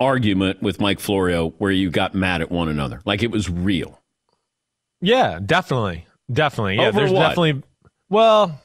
argument 0.00 0.60
with 0.62 0.80
Mike 0.80 0.98
Florio 0.98 1.50
where 1.58 1.70
you 1.70 1.90
got 1.90 2.12
mad 2.14 2.40
at 2.40 2.50
one 2.50 2.68
another, 2.68 3.00
like 3.04 3.22
it 3.22 3.30
was 3.30 3.48
real? 3.48 4.00
Yeah, 5.00 5.38
definitely. 5.44 6.06
Definitely. 6.32 6.76
Yeah, 6.76 6.88
Over 6.88 6.98
there's 6.98 7.12
what? 7.12 7.20
definitely, 7.20 7.62
well, 8.08 8.60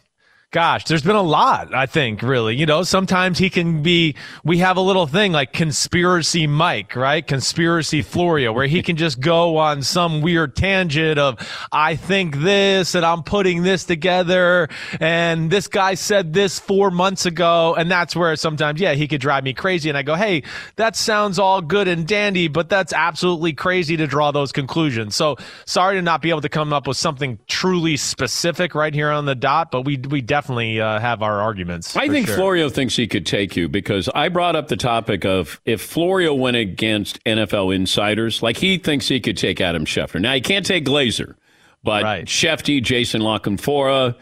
gosh, 0.52 0.86
there's 0.86 1.02
been 1.02 1.18
a 1.18 1.22
lot, 1.22 1.76
I 1.76 1.86
think, 1.86 2.22
really. 2.22 2.56
You 2.56 2.66
know, 2.66 2.84
sometimes 2.84 3.38
he 3.38 3.50
can 3.50 3.84
be, 3.84 4.16
we 4.46 4.60
have 4.60 4.78
a 4.78 4.82
little 4.82 5.06
thing 5.06 5.34
like 5.34 5.52
conspiracy 5.52 6.48
Mike, 6.48 6.96
right? 6.96 7.28
Conspiracy 7.28 8.02
Florio, 8.02 8.54
where 8.54 8.66
he 8.66 8.82
can 8.82 8.96
just 8.96 9.20
go 9.20 9.58
on 9.58 9.84
some 9.84 10.22
weird 10.22 10.56
tangent 10.56 11.20
of, 11.20 11.38
I 11.74 11.98
think 11.98 12.38
this 12.38 12.96
and 12.96 13.06
I'm 13.06 13.24
putting 13.24 13.64
this 13.64 13.84
together 13.84 14.70
and 15.02 15.52
this 15.52 15.68
guy 15.68 15.96
said 15.96 16.32
this 16.32 16.58
four 16.58 16.90
months 16.90 17.26
ago. 17.26 17.76
And 17.76 17.92
that's 17.92 18.16
where 18.16 18.34
sometimes, 18.38 18.80
yeah, 18.80 18.94
he 18.94 19.10
could 19.10 19.20
drive 19.20 19.44
me 19.44 19.54
crazy. 19.54 19.90
And 19.90 19.98
I 19.98 20.04
go, 20.04 20.16
hey, 20.16 20.44
that 20.78 20.96
sounds 20.96 21.38
all 21.38 21.62
good 21.62 21.90
and 21.90 22.08
dandy, 22.08 22.48
but 22.48 22.70
that's 22.70 22.94
absolutely 22.94 23.52
crazy 23.52 23.98
to 23.98 24.08
draw 24.08 24.32
those 24.32 24.54
conclusions. 24.54 25.16
So 25.16 25.36
sorry 25.66 25.98
to 25.98 26.02
not 26.02 26.22
be 26.22 26.30
able 26.30 26.42
to 26.42 26.50
come 26.50 26.72
up 26.72 26.88
with 26.88 26.96
something 26.96 27.40
truly 27.48 27.98
specific 27.98 28.74
right 28.74 28.94
here 28.94 29.10
on 29.12 29.26
the 29.26 29.36
dot, 29.36 29.70
but 29.70 29.82
we, 29.82 29.98
we 29.98 30.22
definitely 30.22 30.45
uh, 30.50 31.00
have 31.00 31.22
our 31.22 31.40
arguments. 31.42 31.96
I 31.96 32.08
think 32.08 32.28
sure. 32.28 32.36
Florio 32.36 32.70
thinks 32.70 32.96
he 32.96 33.08
could 33.08 33.26
take 33.26 33.56
you 33.56 33.68
because 33.70 34.10
I 34.14 34.30
brought 34.30 34.56
up 34.56 34.68
the 34.68 34.78
topic 34.78 35.26
of 35.26 35.60
if 35.66 35.82
Florio 35.82 36.34
went 36.34 36.58
against 36.58 37.24
NFL 37.24 37.76
insiders, 37.76 38.42
like 38.44 38.58
he 38.58 38.78
thinks 38.78 39.08
he 39.08 39.20
could 39.20 39.38
take 39.38 39.60
Adam 39.62 39.86
Schefter. 39.86 40.20
Now 40.22 40.34
he 40.34 40.42
can't 40.42 40.66
take 40.66 40.86
Glazer, 40.86 41.36
but 41.84 42.04
Schefty, 42.26 42.82
Jason 42.82 43.22
La 43.22 43.40
Canfora, 43.40 44.16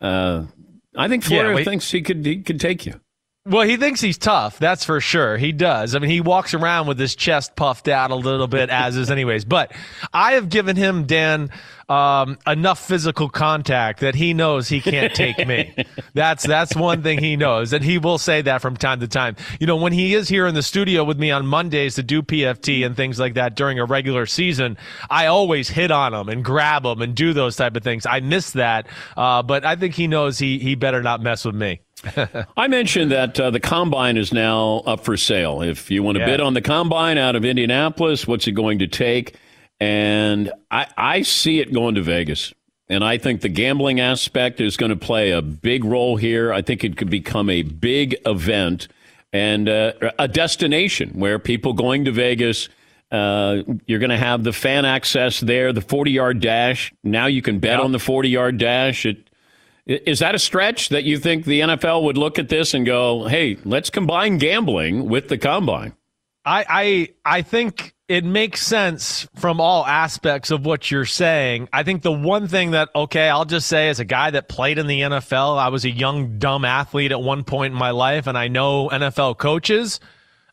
uh, 0.00 0.44
I 0.96 1.08
think 1.08 1.24
Yeah, 1.24 1.28
Florio 1.28 1.56
wait. 1.56 1.64
thinks 1.64 1.90
he 1.90 2.02
could 2.02 2.24
he 2.24 2.42
could 2.42 2.60
take 2.60 2.86
you. 2.86 3.00
Well, 3.46 3.66
he 3.68 3.76
thinks 3.76 4.00
he's 4.00 4.16
tough. 4.16 4.58
That's 4.58 4.84
for 4.86 5.02
sure. 5.02 5.36
He 5.36 5.52
does. 5.52 5.94
I 5.94 5.98
mean, 5.98 6.10
he 6.10 6.22
walks 6.22 6.54
around 6.54 6.86
with 6.86 6.98
his 6.98 7.14
chest 7.14 7.56
puffed 7.56 7.88
out 7.88 8.10
a 8.10 8.14
little 8.14 8.46
bit, 8.46 8.70
as 8.70 8.96
is, 8.96 9.10
anyways. 9.10 9.44
But 9.44 9.72
I 10.14 10.32
have 10.32 10.48
given 10.48 10.76
him, 10.76 11.04
Dan, 11.04 11.50
um, 11.88 12.38
enough 12.46 12.86
physical 12.86 13.28
contact 13.28 14.00
that 14.00 14.14
he 14.14 14.34
knows 14.34 14.68
he 14.68 14.80
can't 14.80 15.14
take 15.14 15.46
me. 15.46 15.74
That's 16.14 16.46
that's 16.46 16.76
one 16.76 17.02
thing 17.02 17.18
he 17.18 17.36
knows, 17.36 17.72
and 17.72 17.84
he 17.84 17.98
will 17.98 18.18
say 18.18 18.40
that 18.42 18.62
from 18.62 18.76
time 18.76 19.00
to 19.00 19.08
time. 19.08 19.34
You 19.58 19.66
know, 19.66 19.76
when 19.76 19.92
he 19.92 20.14
is 20.14 20.28
here 20.28 20.46
in 20.46 20.54
the 20.54 20.62
studio 20.62 21.02
with 21.02 21.18
me 21.18 21.30
on 21.32 21.44
Mondays 21.46 21.96
to 21.96 22.02
do 22.04 22.22
PFT 22.22 22.86
and 22.86 22.94
things 22.96 23.18
like 23.18 23.34
that 23.34 23.56
during 23.56 23.78
a 23.80 23.84
regular 23.84 24.24
season, 24.26 24.76
I 25.10 25.26
always 25.26 25.68
hit 25.68 25.90
on 25.90 26.14
him 26.14 26.28
and 26.28 26.44
grab 26.44 26.84
him 26.84 27.02
and 27.02 27.14
do 27.16 27.32
those 27.32 27.56
type 27.56 27.74
of 27.76 27.82
things. 27.82 28.06
I 28.06 28.20
miss 28.20 28.52
that, 28.52 28.86
uh, 29.16 29.42
but 29.42 29.64
I 29.64 29.74
think 29.74 29.94
he 29.94 30.06
knows 30.06 30.38
he 30.38 30.58
he 30.58 30.76
better 30.76 31.02
not 31.02 31.20
mess 31.20 31.44
with 31.44 31.56
me. 31.56 31.80
I 32.56 32.68
mentioned 32.68 33.10
that 33.12 33.40
uh, 33.40 33.50
the 33.50 33.60
combine 33.60 34.16
is 34.16 34.32
now 34.32 34.82
up 34.86 35.04
for 35.04 35.16
sale. 35.16 35.62
If 35.62 35.90
you 35.90 36.02
want 36.02 36.16
to 36.16 36.20
Yeah. 36.20 36.26
bid 36.26 36.40
on 36.40 36.54
the 36.54 36.60
combine 36.62 37.18
out 37.18 37.34
of 37.34 37.44
Indianapolis, 37.44 38.26
what's 38.26 38.46
it 38.46 38.52
going 38.52 38.78
to 38.80 38.86
take? 38.86 39.34
And 39.80 40.52
I, 40.70 40.86
I 40.96 41.22
see 41.22 41.60
it 41.60 41.72
going 41.72 41.94
to 41.96 42.02
Vegas. 42.02 42.54
And 42.88 43.02
I 43.02 43.18
think 43.18 43.40
the 43.40 43.48
gambling 43.48 44.00
aspect 44.00 44.60
is 44.60 44.76
going 44.76 44.90
to 44.90 44.96
play 44.96 45.30
a 45.30 45.40
big 45.40 45.84
role 45.84 46.16
here. 46.16 46.52
I 46.52 46.62
think 46.62 46.84
it 46.84 46.96
could 46.96 47.10
become 47.10 47.48
a 47.48 47.62
big 47.62 48.16
event 48.26 48.88
and 49.32 49.68
uh, 49.68 49.92
a 50.18 50.28
destination 50.28 51.10
where 51.18 51.38
people 51.38 51.72
going 51.72 52.04
to 52.04 52.12
Vegas. 52.12 52.68
Uh, 53.10 53.62
you're 53.86 53.98
going 53.98 54.10
to 54.10 54.18
have 54.18 54.44
the 54.44 54.52
fan 54.52 54.84
access 54.84 55.40
there, 55.40 55.72
the 55.72 55.80
40 55.80 56.10
yard 56.10 56.40
dash. 56.40 56.92
Now 57.02 57.26
you 57.26 57.42
can 57.42 57.58
bet 57.58 57.80
on 57.80 57.92
the 57.92 57.98
40 57.98 58.28
yard 58.28 58.58
dash. 58.58 59.06
It, 59.06 59.30
is 59.86 60.20
that 60.20 60.34
a 60.34 60.38
stretch 60.38 60.88
that 60.90 61.04
you 61.04 61.18
think 61.18 61.44
the 61.44 61.60
NFL 61.60 62.04
would 62.04 62.16
look 62.16 62.38
at 62.38 62.48
this 62.48 62.74
and 62.74 62.86
go, 62.86 63.26
hey, 63.26 63.58
let's 63.64 63.90
combine 63.90 64.38
gambling 64.38 65.08
with 65.08 65.28
the 65.28 65.36
combine? 65.36 65.94
I, 66.44 66.64
I 66.68 67.08
I 67.38 67.42
think 67.42 67.93
it 68.06 68.24
makes 68.24 68.60
sense 68.60 69.26
from 69.34 69.60
all 69.60 69.86
aspects 69.86 70.50
of 70.50 70.66
what 70.66 70.90
you're 70.90 71.06
saying. 71.06 71.68
I 71.72 71.82
think 71.84 72.02
the 72.02 72.12
one 72.12 72.48
thing 72.48 72.72
that 72.72 72.90
okay, 72.94 73.28
I'll 73.28 73.46
just 73.46 73.66
say 73.66 73.88
as 73.88 73.98
a 73.98 74.04
guy 74.04 74.30
that 74.30 74.48
played 74.48 74.78
in 74.78 74.86
the 74.86 75.00
NFL, 75.00 75.58
I 75.58 75.68
was 75.68 75.84
a 75.84 75.90
young 75.90 76.38
dumb 76.38 76.64
athlete 76.64 77.12
at 77.12 77.20
one 77.20 77.44
point 77.44 77.72
in 77.72 77.78
my 77.78 77.90
life 77.90 78.26
and 78.26 78.36
I 78.36 78.48
know 78.48 78.90
NFL 78.90 79.38
coaches. 79.38 80.00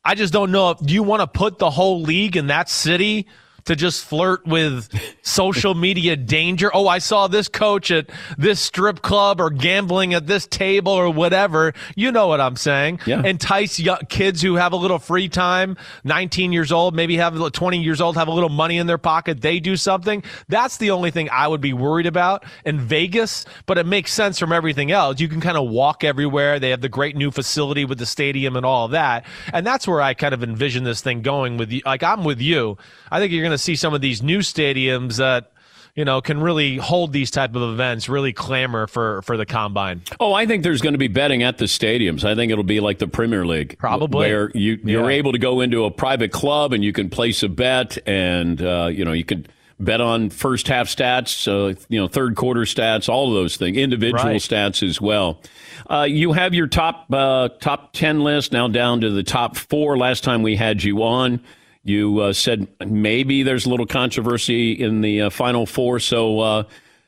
I 0.04 0.16
just 0.16 0.34
don't 0.34 0.52
know 0.52 0.72
if 0.72 0.90
you 0.90 1.04
want 1.04 1.22
to 1.22 1.28
put 1.28 1.60
the 1.60 1.70
whole 1.70 2.02
league 2.02 2.38
in 2.38 2.48
that 2.48 2.70
city 2.70 3.28
to 3.65 3.76
just 3.76 4.06
flirt 4.06 4.45
with 4.45 4.89
social 5.21 5.74
media 5.74 6.15
danger. 6.15 6.71
Oh, 6.74 6.88
I 6.88 7.00
saw 7.00 7.28
this 7.28 7.47
coach 7.47 7.91
at 7.91 8.10
this 8.38 8.60
strip 8.60 9.02
club 9.02 9.39
or 9.39 9.50
gambling 9.50 10.13
at 10.13 10.28
this 10.28 10.47
table 10.47 10.91
or 10.91 11.10
whatever. 11.10 11.74
You 11.95 12.12
know 12.12 12.28
what 12.28 12.41
I'm 12.41 12.56
saying? 12.56 13.00
Yeah. 13.06 13.24
Entice 13.24 13.80
young 13.80 14.00
kids 14.10 14.41
who 14.41 14.56
have 14.56 14.74
a 14.74 14.78
little 14.78 15.00
free 15.00 15.30
time, 15.30 15.78
19 16.04 16.52
years 16.52 16.71
old, 16.71 16.95
maybe 16.95 17.17
have 17.17 17.52
20 17.52 17.82
years 17.82 18.02
old, 18.02 18.15
have 18.17 18.28
a 18.28 18.32
little 18.32 18.50
money 18.50 18.78
in 18.78 18.88
their 18.88 18.97
pocket. 18.97 19.41
They 19.41 19.60
do 19.60 19.76
something. 19.76 20.24
That's 20.47 20.78
the 20.78 20.91
only 20.91 21.12
thing 21.12 21.30
I 21.32 21.47
would 21.47 21.62
be 21.62 21.74
worried 21.74 22.08
about 22.08 22.43
in 22.65 22.80
Vegas, 22.80 23.45
but 23.65 23.78
it 23.78 23.86
makes 23.86 24.13
sense 24.13 24.39
from 24.39 24.52
everything 24.52 24.91
else. 24.91 25.19
You 25.19 25.28
can 25.28 25.41
kind 25.41 25.58
of 25.58 25.69
walk 25.69 26.04
everywhere. 26.04 26.60
They 26.60 26.69
have 26.71 26.82
the 26.82 26.89
great 26.89 27.15
new 27.15 27.32
facility 27.32 27.86
with 27.86 28.00
the 28.00 28.06
stadium 28.06 28.56
and 28.56 28.65
all 28.65 28.88
that. 28.89 29.26
And 29.54 29.65
that's 29.65 29.88
where 29.88 30.02
I 30.02 30.13
kind 30.13 30.34
of 30.34 30.43
envision 30.43 30.84
this 30.84 31.02
thing 31.02 31.21
going 31.21 31.58
with 31.58 31.71
you. 31.71 31.82
Like 31.86 32.04
I'm 32.04 32.24
with 32.24 32.41
you. 32.41 32.78
I 33.12 33.19
think 33.19 33.32
you're 33.32 33.43
going 33.43 33.51
to 33.52 33.58
see 33.58 33.76
some 33.76 33.94
of 33.94 34.02
these 34.02 34.22
new 34.24 34.40
stadiums 34.40 35.18
that 35.18 35.52
you 35.96 36.06
know 36.06 36.22
can 36.22 36.40
really 36.40 36.78
hold 36.78 37.12
these 37.12 37.30
type 37.32 37.54
of 37.56 37.62
events 37.62 38.08
really 38.08 38.32
clamor 38.34 38.88
for 38.88 39.22
for 39.24 39.36
the 39.38 39.46
combine 39.46 40.02
Oh, 40.20 40.34
I 40.34 40.46
think 40.46 40.64
there's 40.64 40.82
going 40.82 40.94
to 40.94 40.98
be 41.00 41.10
betting 41.10 41.44
at 41.44 41.58
the 41.58 41.66
stadiums. 41.66 42.24
I 42.24 42.34
think 42.36 42.52
it'll 42.52 42.64
be 42.64 42.80
like 42.80 43.00
the 43.00 43.08
Premier 43.08 43.46
League, 43.46 43.78
Probably. 43.78 44.18
where 44.30 44.52
you 44.54 44.80
you're 44.84 45.12
Yeah. 45.12 45.18
able 45.18 45.34
to 45.34 45.38
go 45.40 45.60
into 45.62 45.84
a 45.86 45.92
private 45.92 46.32
club 46.32 46.72
and 46.74 46.84
you 46.84 46.94
can 46.94 47.10
place 47.10 47.44
a 47.44 47.50
bet, 47.50 47.98
and 48.08 48.62
uh, 48.62 48.90
you 48.92 49.04
know 49.04 49.12
you 49.12 49.26
can 49.26 49.46
bet 49.82 50.00
on 50.00 50.30
first 50.30 50.68
half 50.68 50.88
stats, 50.88 51.48
uh, 51.48 51.74
you 51.90 52.00
know 52.00 52.08
third 52.08 52.36
quarter 52.36 52.62
stats, 52.62 53.10
all 53.10 53.28
of 53.30 53.34
those 53.34 53.58
things, 53.58 53.76
individual 53.78 54.24
Right. 54.24 54.36
stats 54.40 54.88
as 54.88 55.02
well. 55.02 55.42
Uh, 55.90 56.04
you 56.08 56.32
have 56.34 56.54
your 56.54 56.68
top 56.68 57.08
uh, 57.12 57.50
top 57.60 57.92
ten 57.92 58.22
list 58.22 58.54
now 58.54 58.68
down 58.70 59.02
to 59.02 59.10
the 59.10 59.24
top 59.24 59.58
four. 59.58 59.98
Last 59.98 60.24
time 60.24 60.42
we 60.42 60.56
had 60.56 60.84
you 60.84 61.04
on. 61.04 61.42
You 61.84 62.20
uh, 62.20 62.34
said 62.34 62.67
maybe 62.86 63.44
there's 63.44 63.65
a 63.65 63.70
little 63.70 63.88
controversy 63.88 64.72
in 64.72 65.02
the 65.02 65.22
uh, 65.22 65.30
final 65.30 65.65
four. 65.65 66.00
So, 66.00 66.39
uh, 66.39 66.63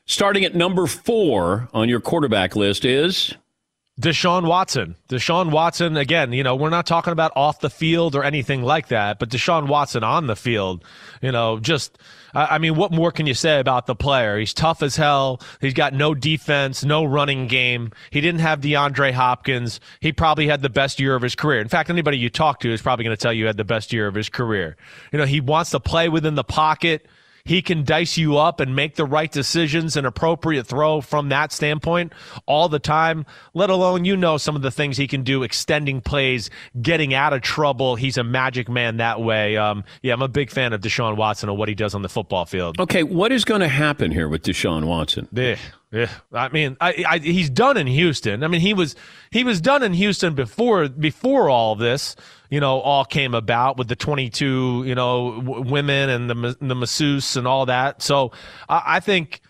starting 0.05 0.43
at 0.45 0.55
number 0.55 0.87
four 0.87 1.69
on 1.73 1.89
your 1.89 1.99
quarterback 1.99 2.55
list 2.55 2.83
is 2.83 3.35
Deshaun 4.01 4.47
Watson. 4.47 4.95
Deshaun 5.09 5.51
Watson, 5.51 5.97
again, 5.97 6.33
you 6.33 6.43
know, 6.43 6.55
we're 6.55 6.69
not 6.69 6.87
talking 6.87 7.13
about 7.13 7.31
off 7.35 7.59
the 7.59 7.69
field 7.69 8.15
or 8.15 8.23
anything 8.23 8.63
like 8.63 8.87
that, 8.87 9.19
but 9.19 9.29
Deshaun 9.29 9.67
Watson 9.67 10.03
on 10.03 10.25
the 10.27 10.35
field, 10.35 10.83
you 11.21 11.31
know, 11.31 11.59
just, 11.59 11.99
I 12.33 12.57
mean, 12.57 12.75
what 12.75 12.91
more 12.91 13.11
can 13.11 13.27
you 13.27 13.33
say 13.33 13.59
about 13.59 13.85
the 13.85 13.95
player? 13.95 14.39
He's 14.39 14.53
tough 14.53 14.81
as 14.81 14.95
hell. 14.95 15.39
He's 15.61 15.73
got 15.73 15.93
no 15.93 16.15
defense, 16.15 16.83
no 16.83 17.03
running 17.03 17.47
game. 17.47 17.91
He 18.09 18.21
didn't 18.21 18.41
have 18.41 18.61
DeAndre 18.61 19.11
Hopkins. 19.11 19.79
He 19.99 20.11
probably 20.11 20.47
had 20.47 20.61
the 20.61 20.69
best 20.69 20.99
year 20.99 21.15
of 21.15 21.21
his 21.21 21.35
career. 21.35 21.61
In 21.61 21.67
fact, 21.67 21.89
anybody 21.89 22.17
you 22.17 22.29
talk 22.29 22.59
to 22.61 22.71
is 22.71 22.81
probably 22.81 23.05
going 23.05 23.15
to 23.15 23.21
tell 23.21 23.33
you 23.33 23.43
he 23.43 23.47
had 23.47 23.57
the 23.57 23.63
best 23.63 23.93
year 23.93 24.07
of 24.07 24.15
his 24.15 24.29
career. 24.29 24.75
You 25.11 25.19
know, 25.19 25.25
he 25.25 25.41
wants 25.41 25.71
to 25.71 25.79
play 25.79 26.09
within 26.09 26.35
the 26.35 26.43
pocket. 26.43 27.05
He 27.45 27.61
can 27.61 27.83
dice 27.83 28.17
you 28.17 28.37
up 28.37 28.61
and 28.61 28.73
make 28.73 28.95
the 28.95 29.03
right 29.03 29.29
decisions 29.29 29.97
and 29.97 30.07
appropriate 30.07 30.65
throw 30.65 31.01
from 31.01 31.27
that 31.29 31.51
standpoint 31.51 32.13
all 32.45 32.69
the 32.69 32.79
time, 32.79 33.25
let 33.53 33.69
alone, 33.69 34.05
you 34.05 34.15
know, 34.15 34.37
some 34.37 34.55
of 34.55 34.61
the 34.61 34.71
things 34.71 34.95
he 34.95 35.07
can 35.07 35.23
do, 35.23 35.43
extending 35.43 35.99
plays, 35.99 36.49
getting 36.81 37.13
out 37.13 37.33
of 37.33 37.41
trouble. 37.41 37.95
He's 37.97 38.17
a 38.17 38.23
magic 38.23 38.69
man 38.69 38.97
that 38.97 39.19
way. 39.19 39.57
Um, 39.57 39.83
yeah, 40.01 40.13
I'm 40.13 40.21
a 40.21 40.29
big 40.29 40.51
fan 40.51 40.71
of 40.71 40.79
Deshaun 40.79 41.17
Watson 41.17 41.49
and 41.49 41.57
what 41.57 41.67
he 41.67 41.75
does 41.75 41.93
on 41.93 42.01
the 42.01 42.07
football 42.09 42.45
field. 42.45 42.79
Okay, 42.79 43.03
what 43.03 43.33
is 43.33 43.43
going 43.43 43.61
to 43.61 43.67
happen 43.67 44.11
here 44.11 44.29
with 44.29 44.43
Deshaun 44.43 44.85
Watson? 44.85 45.27
Eh, 45.35 45.57
Yeah, 45.91 46.09
I 46.31 46.47
mean, 46.49 46.77
I, 46.79 47.03
I, 47.07 47.17
he's 47.19 47.49
done 47.49 47.75
in 47.75 47.87
Houston. 47.87 48.43
I 48.43 48.47
mean, 48.47 48.61
he 48.61 48.73
was 48.73 48.95
he 49.31 49.43
was 49.43 49.61
done 49.61 49.83
in 49.83 49.93
Houston 49.93 50.33
before 50.33 50.87
before 50.89 51.49
all 51.49 51.75
this, 51.75 52.15
you 52.53 52.59
know, 52.59 52.81
all 52.81 53.03
came 53.03 53.33
about 53.33 53.77
with 53.79 53.87
the 53.87 53.95
22, 53.95 54.83
you 54.85 54.93
know, 54.93 55.41
w- 55.41 55.61
women 55.63 56.11
and 56.11 56.29
the 56.29 56.55
the 56.61 56.75
masseuse 56.75 57.35
and 57.35 57.47
all 57.47 57.65
that. 57.65 58.03
So 58.03 58.31
I, 58.69 58.83
I 58.85 58.99
think 58.99 59.41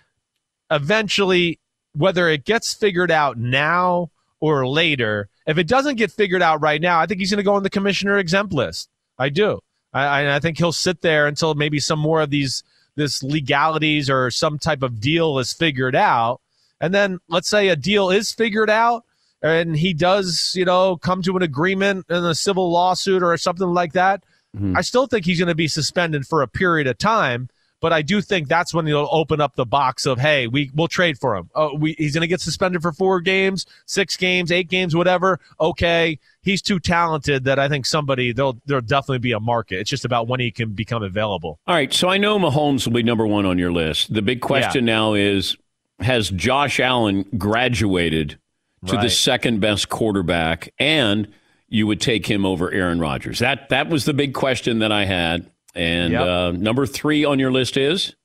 eventually, 0.71 1.59
whether 1.91 2.29
it 2.29 2.45
gets 2.45 2.73
figured 2.73 3.11
out 3.11 3.37
now 3.37 4.09
or 4.39 4.65
later, 4.65 5.27
if 5.45 5.57
it 5.57 5.67
doesn't 5.67 5.97
get 5.97 6.13
figured 6.13 6.41
out 6.41 6.61
right 6.61 6.79
now, 6.79 6.97
I 6.97 7.05
think 7.05 7.19
he's 7.19 7.29
going 7.29 7.39
to 7.39 7.43
go 7.43 7.55
on 7.55 7.63
the 7.63 7.69
commissioner 7.69 8.17
exempt 8.17 8.53
list. 8.53 8.87
I 9.19 9.27
do. 9.27 9.59
I, 9.91 10.35
I 10.35 10.39
think 10.39 10.57
he'll 10.57 10.71
sit 10.71 11.01
there 11.01 11.27
until 11.27 11.55
maybe 11.55 11.81
some 11.81 11.99
more 11.99 12.21
of 12.21 12.29
these 12.29 12.63
this 12.95 13.21
legalities 13.21 14.09
or 14.09 14.31
some 14.31 14.57
type 14.57 14.81
of 14.81 15.01
deal 15.01 15.39
is 15.39 15.51
figured 15.51 15.93
out. 15.97 16.39
And 16.79 16.93
then 16.93 17.19
let's 17.27 17.49
say 17.49 17.67
a 17.67 17.75
deal 17.75 18.11
is 18.11 18.31
figured 18.31 18.69
out 18.69 19.03
and 19.43 19.75
he 19.75 19.93
does, 19.93 20.53
you 20.55 20.65
know, 20.65 20.97
come 20.97 21.21
to 21.21 21.35
an 21.35 21.43
agreement 21.43 22.05
in 22.09 22.23
a 22.23 22.33
civil 22.33 22.71
lawsuit 22.71 23.21
or 23.21 23.35
something 23.37 23.67
like 23.67 23.93
that. 23.93 24.23
Mm-hmm. 24.55 24.77
I 24.77 24.81
still 24.81 25.05
think 25.05 25.25
he's 25.25 25.37
going 25.37 25.49
to 25.49 25.55
be 25.55 25.67
suspended 25.67 26.25
for 26.25 26.41
a 26.41 26.47
period 26.47 26.87
of 26.87 26.97
time. 26.97 27.49
But 27.81 27.91
I 27.91 28.01
do 28.01 28.21
think 28.21 28.47
that's 28.47 28.73
when 28.73 28.87
he'll 28.87 29.09
open 29.11 29.41
up 29.41 29.57
the 29.57 29.65
box 29.65 30.05
of, 30.05 30.17
hey, 30.17 30.47
we 30.47 30.71
we'll 30.73 30.87
trade 30.87 31.17
for 31.19 31.35
him. 31.35 31.49
Uh, 31.53 31.71
we, 31.77 31.95
he's 31.97 32.13
going 32.13 32.21
to 32.21 32.29
get 32.29 32.39
suspended 32.39 32.81
for 32.81 32.93
four 32.93 33.19
games, 33.19 33.65
six 33.85 34.15
games, 34.15 34.53
eight 34.53 34.69
games, 34.69 34.95
whatever. 34.95 35.37
Okay, 35.59 36.17
he's 36.43 36.61
too 36.61 36.79
talented 36.79 37.43
that 37.43 37.59
I 37.59 37.67
think 37.67 37.85
somebody 37.85 38.31
there'll 38.31 38.57
there'll 38.65 38.81
definitely 38.81 39.19
be 39.19 39.33
a 39.33 39.39
market. 39.41 39.81
It's 39.81 39.89
just 39.89 40.05
about 40.05 40.29
when 40.29 40.39
he 40.39 40.49
can 40.49 40.69
become 40.69 41.03
available. 41.03 41.59
All 41.67 41.75
right, 41.75 41.91
so 41.93 42.07
I 42.07 42.17
know 42.17 42.39
Mahomes 42.39 42.85
will 42.85 42.93
be 42.93 43.03
number 43.03 43.27
one 43.27 43.45
on 43.45 43.59
your 43.59 43.73
list. 43.73 44.13
The 44.13 44.21
big 44.21 44.39
question 44.39 44.87
yeah. 44.87 44.93
now 44.93 45.13
is, 45.15 45.57
has 45.99 46.29
Josh 46.29 46.79
Allen 46.79 47.25
graduated 47.37 48.39
to 48.87 48.95
right. 48.95 49.03
the 49.03 49.09
second 49.09 49.59
best 49.59 49.89
quarterback, 49.89 50.73
and 50.79 51.27
you 51.67 51.87
would 51.87 52.01
take 52.01 52.25
him 52.25 52.45
over 52.45 52.71
Aaron 52.71 52.99
Rodgers? 52.99 53.39
That 53.39 53.69
that 53.69 53.89
was 53.89 54.05
the 54.05 54.13
big 54.13 54.33
question 54.33 54.79
that 54.79 54.91
I 54.91 55.05
had. 55.05 55.49
And 55.75 56.13
yep. 56.13 56.21
uh, 56.21 56.51
number 56.51 56.85
three 56.85 57.25
on 57.25 57.39
your 57.39 57.51
list 57.51 57.77
is? 57.77 58.15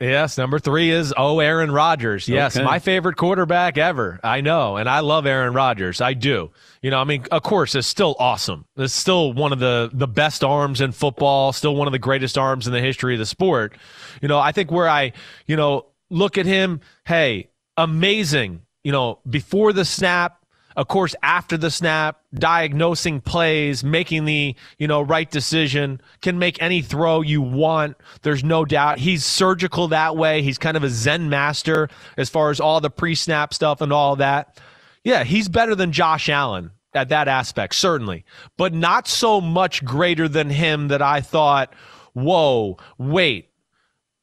Yes, 0.00 0.36
number 0.36 0.58
three 0.58 0.90
is 0.90 1.14
oh 1.16 1.38
Aaron 1.38 1.70
Rodgers. 1.70 2.28
Yes, 2.28 2.56
okay. 2.56 2.64
my 2.64 2.80
favorite 2.80 3.16
quarterback 3.16 3.78
ever. 3.78 4.18
I 4.24 4.40
know, 4.40 4.76
and 4.76 4.88
I 4.88 5.00
love 5.00 5.24
Aaron 5.24 5.54
Rodgers. 5.54 6.00
I 6.00 6.14
do. 6.14 6.50
You 6.82 6.90
know, 6.90 6.98
I 6.98 7.04
mean, 7.04 7.24
of 7.30 7.44
course, 7.44 7.76
it's 7.76 7.86
still 7.86 8.16
awesome. 8.18 8.64
It's 8.76 8.92
still 8.92 9.32
one 9.32 9.52
of 9.52 9.60
the 9.60 9.90
the 9.92 10.08
best 10.08 10.42
arms 10.42 10.80
in 10.80 10.90
football. 10.90 11.52
Still 11.52 11.76
one 11.76 11.86
of 11.86 11.92
the 11.92 12.00
greatest 12.00 12.36
arms 12.36 12.66
in 12.66 12.72
the 12.72 12.80
history 12.80 13.14
of 13.14 13.20
the 13.20 13.26
sport. 13.26 13.76
You 14.20 14.26
know, 14.26 14.38
I 14.38 14.50
think 14.50 14.72
where 14.72 14.88
I, 14.88 15.12
you 15.46 15.54
know, 15.54 15.86
look 16.10 16.38
at 16.38 16.46
him. 16.46 16.80
Hey, 17.04 17.50
amazing. 17.76 18.62
You 18.84 18.92
know, 18.92 19.18
before 19.28 19.72
the 19.72 19.84
snap, 19.84 20.44
of 20.76 20.88
course, 20.88 21.14
after 21.22 21.56
the 21.56 21.70
snap, 21.70 22.20
diagnosing 22.34 23.20
plays, 23.20 23.84
making 23.84 24.24
the, 24.24 24.56
you 24.78 24.88
know, 24.88 25.02
right 25.02 25.30
decision, 25.30 26.00
can 26.20 26.38
make 26.38 26.60
any 26.60 26.82
throw 26.82 27.20
you 27.20 27.40
want. 27.40 27.96
There's 28.22 28.42
no 28.42 28.64
doubt. 28.64 28.98
He's 28.98 29.24
surgical 29.24 29.88
that 29.88 30.16
way. 30.16 30.42
He's 30.42 30.58
kind 30.58 30.76
of 30.76 30.82
a 30.82 30.90
Zen 30.90 31.28
master 31.28 31.88
as 32.16 32.28
far 32.28 32.50
as 32.50 32.60
all 32.60 32.80
the 32.80 32.90
pre-snap 32.90 33.54
stuff 33.54 33.80
and 33.80 33.92
all 33.92 34.16
that. 34.16 34.60
Yeah, 35.04 35.22
he's 35.24 35.48
better 35.48 35.74
than 35.74 35.92
Josh 35.92 36.28
Allen 36.28 36.72
at 36.92 37.08
that 37.08 37.28
aspect, 37.28 37.74
certainly, 37.74 38.24
but 38.56 38.72
not 38.72 39.06
so 39.06 39.40
much 39.40 39.84
greater 39.84 40.28
than 40.28 40.50
him 40.50 40.88
that 40.88 41.02
I 41.02 41.20
thought, 41.20 41.72
whoa, 42.14 42.78
wait, 42.98 43.50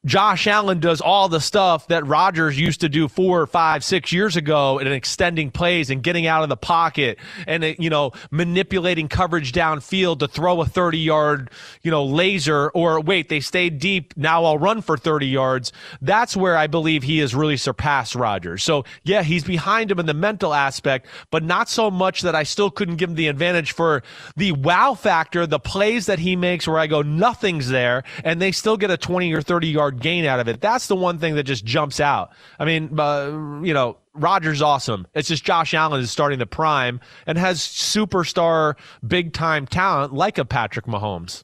Josh 0.03 0.47
Allen 0.47 0.79
does 0.79 0.99
all 0.99 1.29
the 1.29 1.39
stuff 1.39 1.87
that 1.87 2.07
Rodgers 2.07 2.59
used 2.59 2.81
to 2.81 2.89
do 2.89 3.07
four, 3.07 3.45
five, 3.45 3.83
six 3.83 4.11
years 4.11 4.35
ago 4.35 4.79
in 4.79 4.87
extending 4.87 5.51
plays 5.51 5.91
and 5.91 6.01
getting 6.01 6.25
out 6.25 6.41
of 6.41 6.49
the 6.49 6.57
pocket 6.57 7.19
and, 7.45 7.63
you 7.77 7.91
know, 7.91 8.11
manipulating 8.31 9.07
coverage 9.07 9.51
downfield 9.51 10.17
to 10.19 10.27
throw 10.27 10.59
a 10.61 10.65
30 10.65 10.97
yard, 10.97 11.51
you 11.83 11.91
know, 11.91 12.03
laser 12.03 12.69
or 12.69 12.99
wait, 12.99 13.29
they 13.29 13.39
stayed 13.39 13.77
deep. 13.77 14.15
Now 14.17 14.43
I'll 14.43 14.57
run 14.57 14.81
for 14.81 14.97
30 14.97 15.27
yards. 15.27 15.71
That's 16.01 16.35
where 16.35 16.57
I 16.57 16.65
believe 16.65 17.03
he 17.03 17.19
has 17.19 17.35
really 17.35 17.57
surpassed 17.57 18.15
Rodgers. 18.15 18.63
So 18.63 18.85
yeah, 19.03 19.21
he's 19.21 19.43
behind 19.43 19.91
him 19.91 19.99
in 19.99 20.07
the 20.07 20.15
mental 20.15 20.55
aspect, 20.55 21.05
but 21.29 21.43
not 21.43 21.69
so 21.69 21.91
much 21.91 22.21
that 22.21 22.33
I 22.33 22.41
still 22.41 22.71
couldn't 22.71 22.95
give 22.95 23.11
him 23.11 23.15
the 23.15 23.27
advantage 23.27 23.73
for 23.73 24.01
the 24.35 24.53
wow 24.53 24.95
factor, 24.95 25.45
the 25.45 25.59
plays 25.59 26.07
that 26.07 26.17
he 26.17 26.35
makes 26.35 26.67
where 26.67 26.79
I 26.79 26.87
go, 26.87 27.03
nothing's 27.03 27.69
there 27.69 28.03
and 28.23 28.41
they 28.41 28.51
still 28.51 28.77
get 28.77 28.89
a 28.89 28.97
20 28.97 29.31
or 29.33 29.43
30 29.43 29.67
yard 29.67 29.90
yard 29.91 30.01
gain 30.01 30.25
out 30.25 30.39
of 30.39 30.47
it. 30.47 30.61
That's 30.61 30.87
the 30.87 30.95
one 30.95 31.19
thing 31.19 31.35
that 31.35 31.43
just 31.43 31.65
jumps 31.65 31.99
out. 31.99 32.31
I 32.59 32.65
mean, 32.65 32.99
uh, 32.99 33.61
you 33.63 33.73
know, 33.73 33.97
Rodgers 34.13 34.61
awesome. 34.61 35.07
It's 35.13 35.27
just 35.27 35.43
Josh 35.43 35.73
Allen 35.73 36.01
is 36.01 36.11
starting 36.11 36.39
the 36.39 36.45
prime 36.45 36.99
and 37.25 37.37
has 37.37 37.59
superstar 37.59 38.75
big 39.05 39.33
time 39.33 39.65
talent 39.65 40.13
like 40.13 40.37
a 40.37 40.45
Patrick 40.45 40.85
Mahomes. 40.85 41.43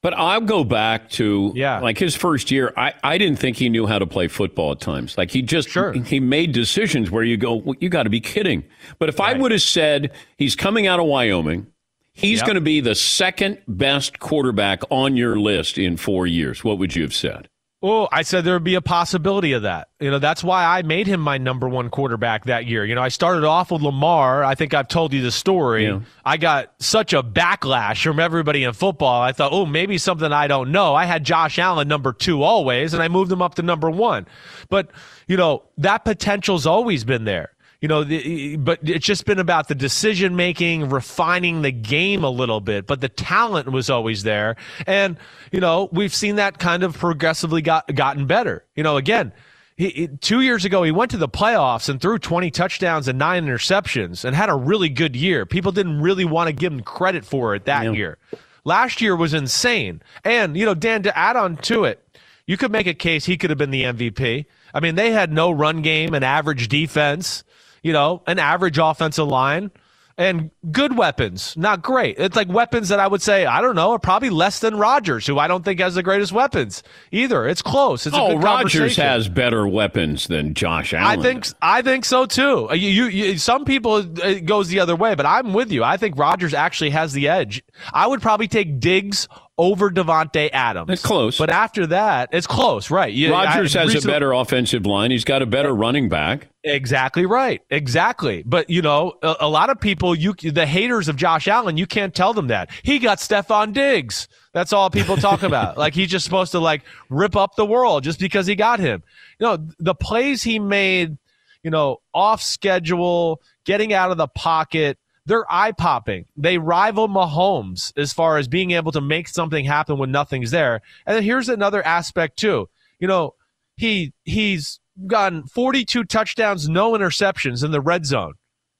But 0.00 0.14
I'll 0.14 0.40
go 0.40 0.62
back 0.62 1.10
to 1.10 1.52
yeah. 1.56 1.80
like 1.80 1.98
his 1.98 2.14
first 2.14 2.52
year. 2.52 2.72
I, 2.76 2.94
I 3.02 3.18
didn't 3.18 3.40
think 3.40 3.56
he 3.56 3.68
knew 3.68 3.86
how 3.86 3.98
to 3.98 4.06
play 4.06 4.28
football 4.28 4.72
at 4.72 4.80
times. 4.80 5.18
Like 5.18 5.32
he 5.32 5.42
just 5.42 5.68
sure. 5.68 5.92
he 5.92 6.20
made 6.20 6.52
decisions 6.52 7.10
where 7.10 7.24
you 7.24 7.36
go, 7.36 7.54
well, 7.54 7.74
you 7.80 7.88
got 7.88 8.04
to 8.04 8.10
be 8.10 8.20
kidding. 8.20 8.62
But 9.00 9.08
if 9.08 9.18
right. 9.18 9.36
I 9.36 9.38
would 9.38 9.50
have 9.50 9.62
said 9.62 10.12
he's 10.36 10.54
coming 10.54 10.86
out 10.86 11.00
of 11.00 11.06
Wyoming, 11.06 11.66
he's 12.12 12.38
yep. 12.38 12.46
going 12.46 12.54
to 12.54 12.60
be 12.60 12.80
the 12.80 12.94
second 12.94 13.58
best 13.66 14.20
quarterback 14.20 14.82
on 14.88 15.16
your 15.16 15.36
list 15.36 15.78
in 15.78 15.96
four 15.96 16.28
years, 16.28 16.62
what 16.62 16.78
would 16.78 16.94
you 16.94 17.02
have 17.02 17.14
said? 17.14 17.48
Well, 17.80 18.08
I 18.10 18.22
said 18.22 18.44
there 18.44 18.54
would 18.54 18.64
be 18.64 18.74
a 18.74 18.80
possibility 18.80 19.52
of 19.52 19.62
that. 19.62 19.88
You 20.00 20.10
know, 20.10 20.18
that's 20.18 20.42
why 20.42 20.64
I 20.64 20.82
made 20.82 21.06
him 21.06 21.20
my 21.20 21.38
number 21.38 21.68
one 21.68 21.90
quarterback 21.90 22.46
that 22.46 22.66
year. 22.66 22.84
You 22.84 22.96
know, 22.96 23.02
I 23.02 23.08
started 23.08 23.44
off 23.44 23.70
with 23.70 23.82
Lamar. 23.82 24.42
I 24.42 24.56
think 24.56 24.74
I've 24.74 24.88
told 24.88 25.12
you 25.12 25.22
the 25.22 25.30
story. 25.30 25.84
Yeah. 25.86 26.00
I 26.24 26.38
got 26.38 26.74
such 26.80 27.12
a 27.12 27.22
backlash 27.22 28.02
from 28.02 28.18
everybody 28.18 28.64
in 28.64 28.72
football. 28.72 29.22
I 29.22 29.30
thought, 29.30 29.52
oh, 29.52 29.64
maybe 29.64 29.96
something 29.96 30.32
I 30.32 30.48
don't 30.48 30.72
know. 30.72 30.96
I 30.96 31.04
had 31.04 31.22
Josh 31.22 31.56
Allen 31.60 31.86
number 31.86 32.12
two 32.12 32.42
always, 32.42 32.94
and 32.94 33.02
I 33.02 33.06
moved 33.06 33.30
him 33.30 33.42
up 33.42 33.54
to 33.56 33.62
number 33.62 33.88
one. 33.88 34.26
But, 34.68 34.90
you 35.28 35.36
know, 35.36 35.62
that 35.76 36.04
potential's 36.04 36.66
always 36.66 37.04
been 37.04 37.24
there 37.24 37.52
you 37.80 37.86
know, 37.86 38.02
the, 38.02 38.56
but 38.56 38.80
it's 38.82 39.06
just 39.06 39.24
been 39.24 39.38
about 39.38 39.68
the 39.68 39.74
decision 39.74 40.34
making, 40.34 40.88
refining 40.88 41.62
the 41.62 41.70
game 41.70 42.24
a 42.24 42.30
little 42.30 42.60
bit. 42.60 42.86
But 42.86 43.00
the 43.00 43.08
talent 43.08 43.70
was 43.70 43.88
always 43.88 44.24
there, 44.24 44.56
and 44.86 45.16
you 45.52 45.60
know, 45.60 45.88
we've 45.92 46.14
seen 46.14 46.36
that 46.36 46.58
kind 46.58 46.82
of 46.82 46.98
progressively 46.98 47.62
got 47.62 47.94
gotten 47.94 48.26
better. 48.26 48.64
You 48.74 48.82
know, 48.82 48.96
again. 48.96 49.32
He, 49.76 49.90
he, 49.90 50.06
two 50.08 50.40
years 50.40 50.64
ago, 50.64 50.82
he 50.82 50.90
went 50.90 51.12
to 51.12 51.16
the 51.16 51.28
playoffs 51.28 51.88
and 51.88 52.00
threw 52.00 52.18
20 52.18 52.50
touchdowns 52.50 53.06
and 53.06 53.16
nine 53.16 53.46
interceptions 53.46 54.24
and 54.24 54.34
had 54.34 54.48
a 54.48 54.54
really 54.56 54.88
good 54.88 55.14
year. 55.14 55.46
People 55.46 55.70
didn't 55.70 56.00
really 56.00 56.24
want 56.24 56.48
to 56.48 56.52
give 56.52 56.72
him 56.72 56.80
credit 56.80 57.24
for 57.24 57.54
it 57.54 57.64
that 57.66 57.84
yeah. 57.84 57.92
year. 57.92 58.18
Last 58.64 59.00
year 59.00 59.14
was 59.14 59.34
insane. 59.34 60.02
And, 60.24 60.56
you 60.56 60.66
know, 60.66 60.74
Dan, 60.74 61.04
to 61.04 61.16
add 61.16 61.36
on 61.36 61.58
to 61.58 61.84
it, 61.84 62.04
you 62.44 62.56
could 62.56 62.72
make 62.72 62.88
a 62.88 62.92
case 62.92 63.26
he 63.26 63.36
could 63.36 63.50
have 63.50 63.58
been 63.58 63.70
the 63.70 63.84
MVP. 63.84 64.46
I 64.74 64.80
mean, 64.80 64.96
they 64.96 65.12
had 65.12 65.32
no 65.32 65.52
run 65.52 65.80
game 65.80 66.12
and 66.12 66.24
average 66.24 66.66
defense 66.66 67.44
you 67.82 67.92
know, 67.92 68.22
an 68.26 68.38
average 68.38 68.78
offensive 68.78 69.28
line 69.28 69.70
and 70.18 70.50
good 70.72 70.98
weapons, 70.98 71.56
not 71.56 71.80
great. 71.80 72.16
It's 72.18 72.34
like 72.34 72.48
weapons 72.48 72.88
that 72.88 72.98
I 72.98 73.06
would 73.06 73.22
say, 73.22 73.46
I 73.46 73.60
don't 73.60 73.76
know, 73.76 73.92
are 73.92 74.00
probably 74.00 74.30
less 74.30 74.58
than 74.58 74.76
Rodgers, 74.76 75.24
who 75.24 75.38
I 75.38 75.46
don't 75.46 75.64
think 75.64 75.78
has 75.78 75.94
the 75.94 76.02
greatest 76.02 76.32
weapons 76.32 76.82
either. 77.12 77.46
It's 77.46 77.62
close. 77.62 78.04
It's 78.04 78.16
oh, 78.16 78.36
Rodgers 78.36 78.96
has 78.96 79.28
better 79.28 79.66
weapons 79.68 80.26
than 80.26 80.54
Josh 80.54 80.92
Allen. 80.92 81.20
I 81.20 81.22
think 81.22 81.46
I 81.62 81.82
think 81.82 82.04
so 82.04 82.26
too. 82.26 82.68
Uh, 82.68 82.74
you, 82.74 82.88
you, 82.88 83.04
you, 83.06 83.38
some 83.38 83.64
people 83.64 83.94
uh, 83.94 84.04
it 84.24 84.44
goes 84.44 84.68
the 84.68 84.80
other 84.80 84.96
way, 84.96 85.14
but 85.14 85.24
I'm 85.24 85.52
with 85.52 85.70
you. 85.70 85.84
I 85.84 85.96
think 85.96 86.18
Rodgers 86.18 86.52
actually 86.52 86.90
has 86.90 87.12
the 87.12 87.28
edge. 87.28 87.62
I 87.94 88.08
would 88.08 88.20
probably 88.20 88.48
take 88.48 88.80
Diggs 88.80 89.28
over 89.58 89.90
Davante 89.90 90.48
Adams. 90.52 90.88
It's 90.88 91.02
close. 91.02 91.36
But 91.36 91.50
after 91.50 91.88
that, 91.88 92.30
it's 92.32 92.46
close, 92.46 92.90
right? 92.90 93.12
You, 93.12 93.32
Rodgers 93.32 93.74
I, 93.74 93.80
has 93.80 93.94
recently, 93.94 94.14
a 94.14 94.14
better 94.14 94.32
offensive 94.32 94.86
line. 94.86 95.10
He's 95.10 95.24
got 95.24 95.42
a 95.42 95.46
better 95.46 95.74
running 95.74 96.08
back. 96.08 96.48
Exactly 96.62 97.26
right. 97.26 97.60
Exactly. 97.68 98.44
But 98.46 98.70
you 98.70 98.80
know, 98.80 99.14
a, 99.22 99.36
a, 99.40 99.48
lot 99.48 99.68
of 99.68 99.80
people, 99.80 100.14
you 100.14 100.32
the 100.34 100.66
haters 100.66 101.08
of 101.08 101.16
Josh 101.16 101.48
Allen, 101.48 101.76
you 101.76 101.86
can't 101.86 102.14
tell 102.14 102.32
them 102.32 102.46
that 102.46 102.70
he 102.82 103.00
got 103.00 103.18
Stefon 103.18 103.72
Diggs. 103.72 104.28
That's 104.54 104.72
all 104.72 104.90
people 104.90 105.16
talk 105.16 105.42
about. 105.42 105.76
like 105.78 105.94
he's 105.94 106.08
just 106.08 106.24
supposed 106.24 106.52
to 106.52 106.60
like 106.60 106.82
rip 107.10 107.36
up 107.36 107.56
the 107.56 107.66
world 107.66 108.04
just 108.04 108.20
because 108.20 108.46
he 108.46 108.54
got 108.54 108.78
him. 108.78 109.02
You 109.40 109.46
know, 109.46 109.68
the 109.78 109.94
plays 109.94 110.42
he 110.42 110.58
made, 110.58 111.18
you 111.62 111.70
know, 111.70 112.00
off 112.14 112.42
schedule, 112.42 113.42
getting 113.64 113.92
out 113.92 114.10
of 114.10 114.16
the 114.16 114.28
pocket 114.28 114.98
they're 115.28 115.46
eye 115.52 115.72
popping. 115.72 116.24
They 116.36 116.58
rival 116.58 117.06
Mahomes 117.06 117.92
as 117.96 118.12
far 118.12 118.38
as 118.38 118.48
being 118.48 118.72
able 118.72 118.92
to 118.92 119.00
make 119.00 119.28
something 119.28 119.64
happen 119.64 119.98
when 119.98 120.10
nothing's 120.10 120.50
there. 120.50 120.80
And 121.06 121.14
then 121.16 121.22
here's 121.22 121.48
another 121.48 121.84
aspect 121.86 122.38
too. 122.38 122.68
You 122.98 123.06
know, 123.08 123.34
he 123.76 124.12
he's 124.24 124.80
gotten 125.06 125.46
42 125.46 126.04
touchdowns, 126.04 126.68
no 126.68 126.92
interceptions 126.92 127.62
in 127.62 127.70
the 127.70 127.80
red 127.80 128.06
zone. 128.06 128.32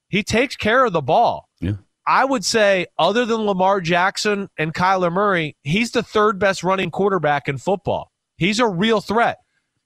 He 0.09 0.23
takes 0.23 0.55
care 0.55 0.83
of 0.85 0.91
the 0.91 1.01
ball. 1.01 1.47
Yeah. 1.61 1.73
I 2.07 2.25
would 2.25 2.43
say, 2.43 2.87
other 2.97 3.23
than 3.25 3.41
Lamar 3.41 3.79
Jackson 3.79 4.49
and 4.57 4.73
Kyler 4.73 5.11
Murray, 5.13 5.55
he's 5.61 5.91
the 5.91 6.01
third 6.01 6.39
best 6.39 6.63
running 6.63 6.89
quarterback 6.89 7.47
in 7.47 7.59
football. 7.59 8.11
He's 8.37 8.59
a 8.59 8.67
real 8.67 8.99
threat. 9.01 9.37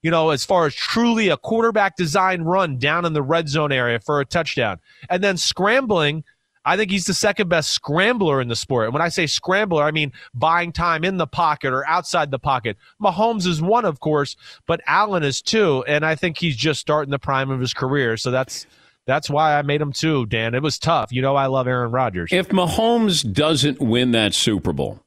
you 0.03 0.11
know, 0.11 0.29
as 0.31 0.43
far 0.45 0.65
as 0.67 0.75
truly 0.75 1.29
a 1.29 1.37
quarterback 1.37 1.95
design 1.95 2.41
run 2.41 2.77
down 2.77 3.05
in 3.05 3.13
the 3.13 3.23
red 3.23 3.47
zone 3.47 3.71
area 3.71 3.99
for 3.99 4.19
a 4.19 4.25
touchdown. 4.25 4.77
And 5.09 5.23
then 5.23 5.37
scrambling, 5.37 6.25
I 6.65 6.77
think 6.77 6.91
he's 6.91 7.05
the 7.05 7.13
second 7.13 7.49
best 7.49 7.71
scrambler 7.71 8.41
in 8.41 8.47
the 8.47 8.55
sport. 8.55 8.85
And 8.85 8.93
when 8.93 9.01
I 9.01 9.09
say 9.09 9.27
scrambler, 9.27 9.83
I 9.83 9.91
mean 9.91 10.11
buying 10.33 10.71
time 10.71 11.03
in 11.03 11.17
the 11.17 11.27
pocket 11.27 11.73
or 11.73 11.85
outside 11.87 12.31
the 12.31 12.39
pocket. 12.39 12.77
Mahomes 13.01 13.45
is 13.45 13.61
one, 13.61 13.85
of 13.85 13.99
course, 13.99 14.35
but 14.65 14.81
Allen 14.87 15.23
is 15.23 15.41
two. 15.41 15.83
And 15.87 16.05
I 16.05 16.15
think 16.15 16.37
he's 16.37 16.55
just 16.55 16.79
starting 16.79 17.11
the 17.11 17.19
prime 17.19 17.49
of 17.49 17.59
his 17.59 17.73
career. 17.73 18.17
So 18.17 18.31
that's 18.31 18.65
that's 19.05 19.29
why 19.29 19.57
I 19.57 19.61
made 19.63 19.81
him 19.81 19.91
two, 19.91 20.25
Dan. 20.27 20.55
It 20.55 20.63
was 20.63 20.79
tough. 20.79 21.11
You 21.11 21.21
know 21.21 21.35
I 21.35 21.47
love 21.47 21.67
Aaron 21.67 21.91
Rodgers. 21.91 22.29
If 22.31 22.49
Mahomes 22.49 23.29
doesn't 23.31 23.81
win 23.81 24.11
that 24.11 24.33
Super 24.33 24.71
Bowl, 24.71 25.01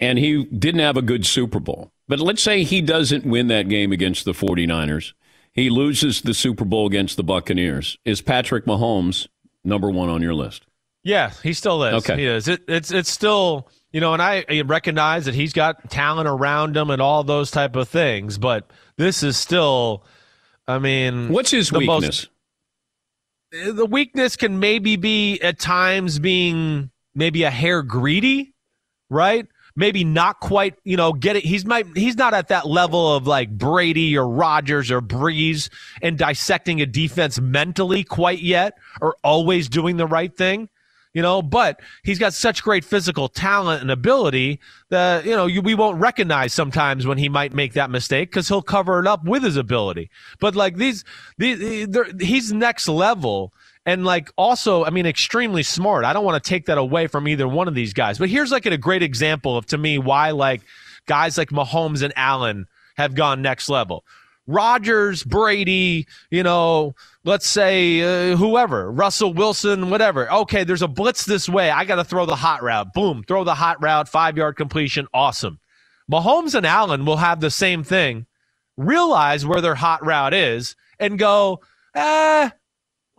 and 0.00 0.18
he 0.18 0.44
didn't 0.44 0.80
have 0.80 0.96
a 0.96 1.02
good 1.02 1.24
Super 1.24 1.60
Bowl, 1.60 1.90
but 2.08 2.20
let's 2.20 2.42
say 2.42 2.64
he 2.64 2.80
doesn't 2.80 3.24
win 3.24 3.46
that 3.48 3.68
game 3.68 3.92
against 3.92 4.24
the 4.24 4.32
49ers, 4.32 5.12
he 5.52 5.70
loses 5.70 6.20
the 6.20 6.34
Super 6.34 6.64
Bowl 6.64 6.86
against 6.86 7.16
the 7.16 7.24
Buccaneers. 7.24 7.96
Is 8.04 8.20
Patrick 8.20 8.66
Mahomes 8.66 9.28
number 9.64 9.90
one 9.90 10.08
on 10.08 10.22
your 10.22 10.34
list? 10.34 10.65
Yeah, 11.06 11.30
he 11.44 11.52
still 11.52 11.84
is. 11.84 11.94
Okay. 11.94 12.16
He 12.16 12.26
is. 12.26 12.48
It, 12.48 12.62
it's 12.66 12.90
it's 12.90 13.08
still 13.08 13.68
you 13.92 14.00
know, 14.00 14.12
and 14.12 14.20
I 14.20 14.44
recognize 14.66 15.24
that 15.26 15.34
he's 15.34 15.52
got 15.52 15.88
talent 15.88 16.28
around 16.28 16.76
him 16.76 16.90
and 16.90 17.00
all 17.00 17.22
those 17.22 17.50
type 17.50 17.76
of 17.76 17.88
things, 17.88 18.38
but 18.38 18.70
this 18.96 19.22
is 19.22 19.36
still. 19.36 20.04
I 20.66 20.80
mean, 20.80 21.28
what's 21.28 21.52
his 21.52 21.70
the 21.70 21.80
most- 21.80 22.02
weakness? 22.02 22.26
the 23.74 23.86
weakness 23.86 24.34
can 24.36 24.58
maybe 24.58 24.96
be 24.96 25.40
at 25.40 25.60
times 25.60 26.18
being 26.18 26.90
maybe 27.14 27.44
a 27.44 27.50
hair 27.50 27.82
greedy, 27.84 28.52
right? 29.08 29.46
Maybe 29.76 30.02
not 30.02 30.40
quite, 30.40 30.74
you 30.84 30.96
know, 30.96 31.12
get 31.12 31.36
it. 31.36 31.44
He's 31.44 31.64
might 31.64 31.86
he's 31.96 32.16
not 32.16 32.34
at 32.34 32.48
that 32.48 32.66
level 32.66 33.14
of 33.14 33.28
like 33.28 33.56
Brady 33.56 34.18
or 34.18 34.28
Rodgers 34.28 34.90
or 34.90 35.00
Brees 35.00 35.70
and 36.02 36.18
dissecting 36.18 36.80
a 36.80 36.86
defense 36.86 37.38
mentally 37.40 38.02
quite 38.02 38.40
yet, 38.40 38.74
or 39.00 39.16
always 39.22 39.68
doing 39.68 39.98
the 39.98 40.06
right 40.06 40.36
thing, 40.36 40.68
you 41.16 41.22
know. 41.22 41.40
But 41.40 41.80
he's 42.04 42.18
got 42.18 42.34
such 42.34 42.62
great 42.62 42.84
physical 42.84 43.28
talent 43.28 43.80
and 43.80 43.90
ability 43.90 44.60
that 44.90 45.24
you 45.24 45.34
know 45.34 45.46
you, 45.46 45.62
we 45.62 45.74
won't 45.74 45.98
recognize 45.98 46.52
sometimes 46.52 47.06
when 47.06 47.16
he 47.16 47.30
might 47.30 47.54
make 47.54 47.72
that 47.72 47.90
mistake 47.90 48.30
because 48.30 48.46
he'll 48.48 48.62
cover 48.62 49.00
it 49.00 49.06
up 49.06 49.24
with 49.24 49.42
his 49.42 49.56
ability. 49.56 50.10
But 50.38 50.54
like 50.54 50.76
these, 50.76 51.04
these 51.38 51.88
he's 52.20 52.52
next 52.52 52.86
level 52.86 53.52
and 53.86 54.04
like 54.04 54.30
also 54.36 54.84
i 54.84 54.90
mean 54.90 55.06
extremely 55.06 55.62
smart 55.62 56.04
i 56.04 56.12
don't 56.12 56.24
want 56.24 56.42
to 56.42 56.46
take 56.46 56.66
that 56.66 56.76
away 56.76 57.06
from 57.06 57.28
either 57.28 57.46
one 57.46 57.68
of 57.68 57.74
these 57.74 57.92
guys 57.92 58.18
but 58.18 58.28
here's 58.28 58.50
like 58.50 58.66
a 58.66 58.76
great 58.76 59.02
example 59.02 59.56
of 59.56 59.64
to 59.64 59.78
me 59.78 59.96
why 59.96 60.32
like 60.32 60.60
guys 61.06 61.38
like 61.38 61.50
mahomes 61.50 62.02
and 62.02 62.12
allen 62.16 62.66
have 62.96 63.14
gone 63.14 63.40
next 63.40 63.68
level 63.68 64.04
Rodgers, 64.46 65.22
Brady, 65.22 66.06
you 66.30 66.42
know, 66.42 66.94
let's 67.24 67.48
say 67.48 68.32
uh, 68.32 68.36
whoever, 68.36 68.90
Russell 68.90 69.32
Wilson, 69.32 69.90
whatever. 69.90 70.30
Okay, 70.30 70.64
there's 70.64 70.82
a 70.82 70.88
blitz 70.88 71.24
this 71.24 71.48
way. 71.48 71.70
I 71.70 71.84
got 71.84 71.96
to 71.96 72.04
throw 72.04 72.26
the 72.26 72.36
hot 72.36 72.62
route. 72.62 72.92
Boom, 72.94 73.24
throw 73.26 73.44
the 73.44 73.54
hot 73.54 73.82
route, 73.82 74.08
five 74.08 74.36
yard 74.36 74.56
completion. 74.56 75.08
Awesome. 75.12 75.58
Mahomes 76.10 76.54
and 76.54 76.64
Allen 76.64 77.04
will 77.04 77.16
have 77.16 77.40
the 77.40 77.50
same 77.50 77.82
thing, 77.82 78.26
realize 78.76 79.44
where 79.44 79.60
their 79.60 79.74
hot 79.74 80.04
route 80.06 80.34
is, 80.34 80.76
and 81.00 81.18
go, 81.18 81.60
eh, 81.94 82.50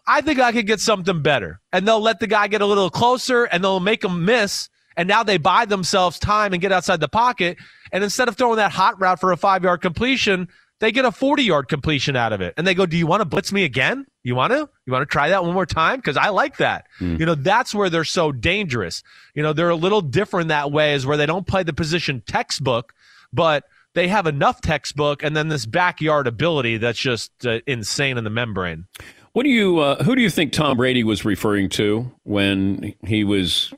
I 0.07 0.21
think 0.21 0.39
I 0.39 0.53
could 0.53 0.67
get 0.67 0.79
something 0.79 1.21
better. 1.21 1.59
And 1.73 1.85
they'll 1.85 1.99
let 1.99 2.19
the 2.19 2.27
guy 2.27 2.47
get 2.47 2.61
a 2.61 2.65
little 2.65 2.89
closer 2.89 3.43
and 3.43 3.61
they'll 3.61 3.81
make 3.81 4.03
him 4.03 4.23
miss. 4.23 4.69
And 4.95 5.07
now 5.07 5.21
they 5.21 5.37
buy 5.37 5.65
themselves 5.65 6.17
time 6.17 6.53
and 6.53 6.61
get 6.61 6.71
outside 6.71 7.01
the 7.01 7.09
pocket. 7.09 7.57
And 7.91 8.03
instead 8.03 8.29
of 8.29 8.37
throwing 8.37 8.55
that 8.55 8.71
hot 8.71 8.99
route 8.99 9.19
for 9.19 9.31
a 9.31 9.37
five 9.37 9.63
yard 9.63 9.81
completion, 9.81 10.47
they 10.79 10.91
get 10.91 11.05
a 11.05 11.11
40 11.11 11.43
yard 11.43 11.67
completion 11.67 12.15
out 12.15 12.33
of 12.33 12.41
it. 12.41 12.53
And 12.57 12.67
they 12.67 12.73
go, 12.73 12.85
Do 12.85 12.97
you 12.97 13.07
want 13.07 13.21
to 13.21 13.25
blitz 13.25 13.51
me 13.51 13.63
again? 13.63 14.05
You 14.23 14.35
want 14.35 14.51
to? 14.53 14.69
You 14.85 14.93
want 14.93 15.01
to 15.01 15.11
try 15.11 15.29
that 15.29 15.43
one 15.43 15.53
more 15.53 15.65
time? 15.65 15.97
Because 15.97 16.17
I 16.17 16.29
like 16.29 16.57
that. 16.57 16.85
You 16.99 17.25
know, 17.25 17.35
that's 17.35 17.73
where 17.73 17.89
they're 17.89 18.03
so 18.03 18.31
dangerous. 18.31 19.01
You 19.33 19.43
know, 19.43 19.53
they're 19.53 19.69
a 19.69 19.75
little 19.75 20.01
different 20.01 20.49
that 20.49 20.71
way, 20.71 20.93
is 20.93 21.05
where 21.05 21.17
they 21.17 21.25
don't 21.25 21.47
play 21.47 21.63
the 21.63 21.73
position 21.73 22.21
textbook, 22.27 22.93
but 23.31 23.63
they 23.93 24.07
have 24.09 24.27
enough 24.27 24.61
textbook 24.61 25.23
and 25.23 25.35
then 25.35 25.47
this 25.47 25.65
backyard 25.65 26.27
ability 26.27 26.77
that's 26.77 26.99
just 26.99 27.31
uh, 27.45 27.59
insane 27.65 28.17
in 28.17 28.23
the 28.23 28.29
membrane. 28.29 28.85
What 29.33 29.43
do 29.43 29.49
you? 29.49 29.79
Uh, 29.79 30.03
who 30.03 30.15
do 30.15 30.21
you 30.21 30.29
think 30.29 30.51
Tom 30.51 30.77
Brady 30.77 31.03
was 31.03 31.23
referring 31.23 31.69
to 31.69 32.11
when 32.23 32.93
he 33.05 33.23
was 33.23 33.73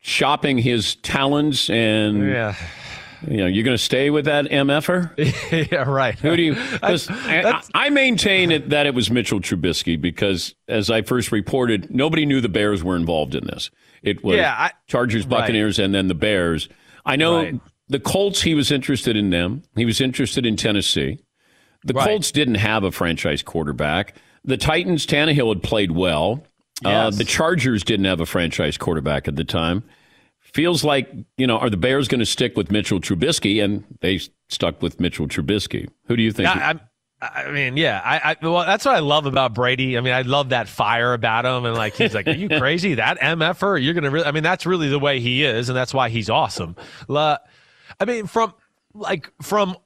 shopping 0.00 0.58
his 0.58 0.96
talents? 0.96 1.70
And 1.70 2.28
Yeah. 2.28 2.54
You 3.28 3.38
know, 3.38 3.46
you're 3.46 3.64
going 3.64 3.76
to 3.76 3.82
stay 3.82 4.10
with 4.10 4.24
that 4.26 4.46
mf'er? 4.46 5.70
yeah, 5.72 5.82
right. 5.88 6.18
Who 6.18 6.36
do 6.36 6.42
you? 6.42 6.54
'cause 6.80 7.08
I, 7.10 7.62
I 7.74 7.90
maintain 7.90 8.50
it, 8.50 8.70
that 8.70 8.86
it 8.86 8.94
was 8.94 9.10
Mitchell 9.10 9.40
Trubisky 9.40 10.00
because, 10.00 10.54
as 10.68 10.90
I 10.90 11.02
first 11.02 11.32
reported, 11.32 11.94
nobody 11.94 12.26
knew 12.26 12.40
the 12.40 12.48
Bears 12.48 12.82
were 12.84 12.96
involved 12.96 13.34
in 13.34 13.44
this. 13.46 13.70
It 14.02 14.22
was 14.24 14.36
Yeah, 14.36 14.54
I- 14.56 14.72
Chargers, 14.86 15.24
right. 15.24 15.40
Buccaneers, 15.40 15.78
and 15.78 15.94
then 15.94 16.08
the 16.08 16.14
Bears. 16.14 16.68
I 17.06 17.16
know 17.16 17.36
Right. 17.38 17.60
the 17.88 18.00
Colts. 18.00 18.42
He 18.42 18.54
was 18.54 18.70
interested 18.70 19.16
in 19.16 19.30
them. 19.30 19.62
He 19.76 19.84
was 19.84 20.00
interested 20.00 20.44
in 20.46 20.56
Tennessee. 20.56 21.18
The 21.84 21.94
Right. 21.94 22.06
Colts 22.08 22.30
didn't 22.30 22.56
have 22.56 22.84
a 22.84 22.90
franchise 22.90 23.42
quarterback. 23.42 24.14
The 24.44 24.56
Titans, 24.56 25.06
Tannehill 25.06 25.48
had 25.50 25.62
played 25.62 25.90
well. 25.92 26.44
Uh, 26.84 27.08
the 27.10 27.24
Chargers 27.24 27.82
didn't 27.84 28.04
have 28.06 28.20
a 28.20 28.26
franchise 28.26 28.76
quarterback 28.76 29.26
at 29.28 29.36
the 29.36 29.44
time. 29.44 29.84
Feels 30.54 30.84
like, 30.84 31.10
you 31.36 31.46
know, 31.46 31.58
are 31.58 31.68
the 31.68 31.76
Bears 31.76 32.06
going 32.08 32.20
to 32.20 32.26
stick 32.26 32.56
with 32.56 32.70
Mitchell 32.70 33.00
Trubisky? 33.00 33.62
And 33.62 33.84
they 34.00 34.20
stuck 34.48 34.80
with 34.80 35.00
Mitchell 35.00 35.26
Trubisky. 35.26 35.88
Who 36.06 36.16
do 36.16 36.22
you 36.22 36.30
think? 36.30 36.48
I, 36.48 36.78
I 37.20 37.50
mean, 37.50 37.76
yeah, 37.76 38.00
I, 38.04 38.32
I 38.32 38.36
well, 38.42 38.64
that's 38.64 38.84
what 38.84 38.94
I 38.94 39.00
love 39.00 39.26
about 39.26 39.54
Brady. 39.54 39.96
I 39.96 40.00
mean, 40.00 40.12
I 40.12 40.22
love 40.22 40.50
that 40.50 40.68
fire 40.68 41.12
about 41.12 41.44
him, 41.44 41.64
and 41.64 41.76
like 41.76 41.94
he's 41.94 42.14
like, 42.14 42.26
"Are 42.26 42.32
you 42.32 42.48
crazy? 42.58 42.94
That 42.94 43.18
mf'er? 43.18 43.82
You're 43.82 43.94
gonna?" 43.94 44.10
Really, 44.10 44.26
I 44.26 44.32
mean, 44.32 44.42
that's 44.42 44.66
really 44.66 44.88
the 44.88 44.98
way 44.98 45.20
he 45.20 45.44
is, 45.44 45.68
and 45.68 45.76
that's 45.76 45.94
why 45.94 46.08
he's 46.08 46.28
awesome. 46.28 46.76
La- 47.08 47.38
I 47.98 48.04
mean, 48.04 48.26
from 48.26 48.52
like 48.92 49.30
from 49.42 49.76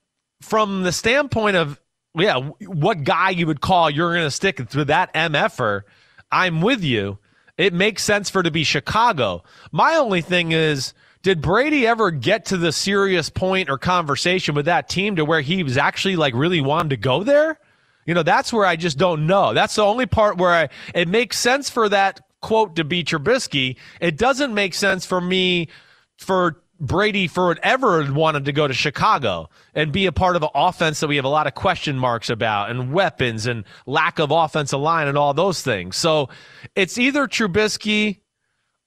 from 0.43 0.83
the 0.83 0.93
standpoint 0.93 1.57
of 1.57 1.81
yeah, 2.16 2.39
what 2.61 3.05
guy 3.05 3.31
you 3.31 3.47
would 3.47 3.61
call 3.61 3.89
you're 3.89 4.14
gonna 4.14 4.31
stick 4.31 4.69
to 4.69 4.85
that 4.87 5.14
mf'er? 5.14 5.83
I'm 6.31 6.61
with 6.61 6.83
you. 6.83 7.19
It 7.59 7.75
makes 7.75 8.03
sense 8.03 8.31
for 8.31 8.41
it 8.41 8.45
to 8.45 8.51
be 8.51 8.65
Chicago. 8.65 9.45
My 9.71 9.97
only 9.97 10.23
thing 10.23 10.53
is. 10.53 10.95
Did 11.21 11.43
Brady 11.43 11.85
ever 11.85 12.13
get 12.13 12.45
to 12.47 12.57
the 12.57 12.71
serious 12.71 13.29
point 13.29 13.69
or 13.69 13.77
conversation 13.77 14.55
with 14.55 14.67
that 14.67 14.89
team 14.89 15.17
to 15.17 15.25
where 15.25 15.41
he 15.41 15.65
was 15.65 15.77
actually 15.77 16.15
like 16.15 16.33
really 16.33 16.61
wanting 16.61 16.91
to 16.91 16.97
go 16.97 17.25
there? 17.25 17.59
You 18.07 18.15
know, 18.15 18.23
that's 18.23 18.53
where 18.53 18.65
I 18.65 18.77
just 18.77 18.99
don't 18.99 19.27
know. 19.27 19.53
That's 19.53 19.75
the 19.75 19.83
only 19.85 20.07
part 20.07 20.39
where 20.39 20.53
I, 20.53 20.69
it 20.95 21.09
makes 21.09 21.37
sense 21.37 21.69
for 21.69 21.89
that 21.89 22.21
quote 22.41 22.77
to 22.77 22.85
be 22.85 23.03
Trubisky. 23.03 23.77
It 24.01 24.17
doesn't 24.17 24.55
make 24.55 24.75
sense 24.75 25.05
for 25.05 25.21
me 25.21 25.69
for 26.17 26.63
Brady 26.81 27.26
for 27.26 27.51
it 27.53 27.59
ever 27.62 28.11
wanted 28.12 28.45
to 28.45 28.53
go 28.53 28.68
to 28.68 28.74
Chicago 28.74 29.51
and 29.74 29.91
be 29.93 30.07
a 30.07 30.12
part 30.12 30.37
of 30.37 30.43
an 30.43 30.51
offense 30.55 31.01
that 31.01 31.09
we 31.09 31.16
have 31.16 31.24
a 31.24 31.29
lot 31.29 31.47
of 31.47 31.55
question 31.55 31.99
marks 31.99 32.31
about 32.31 32.70
and 32.70 32.93
weapons 32.93 33.47
and 33.47 33.64
lack 33.87 34.18
of 34.18 34.31
offensive 34.31 34.79
line 34.81 35.09
and 35.09 35.18
all 35.18 35.35
those 35.35 35.61
things. 35.62 35.97
So 35.97 36.29
it's 36.76 36.97
either 36.97 37.26
Trubisky 37.26 38.20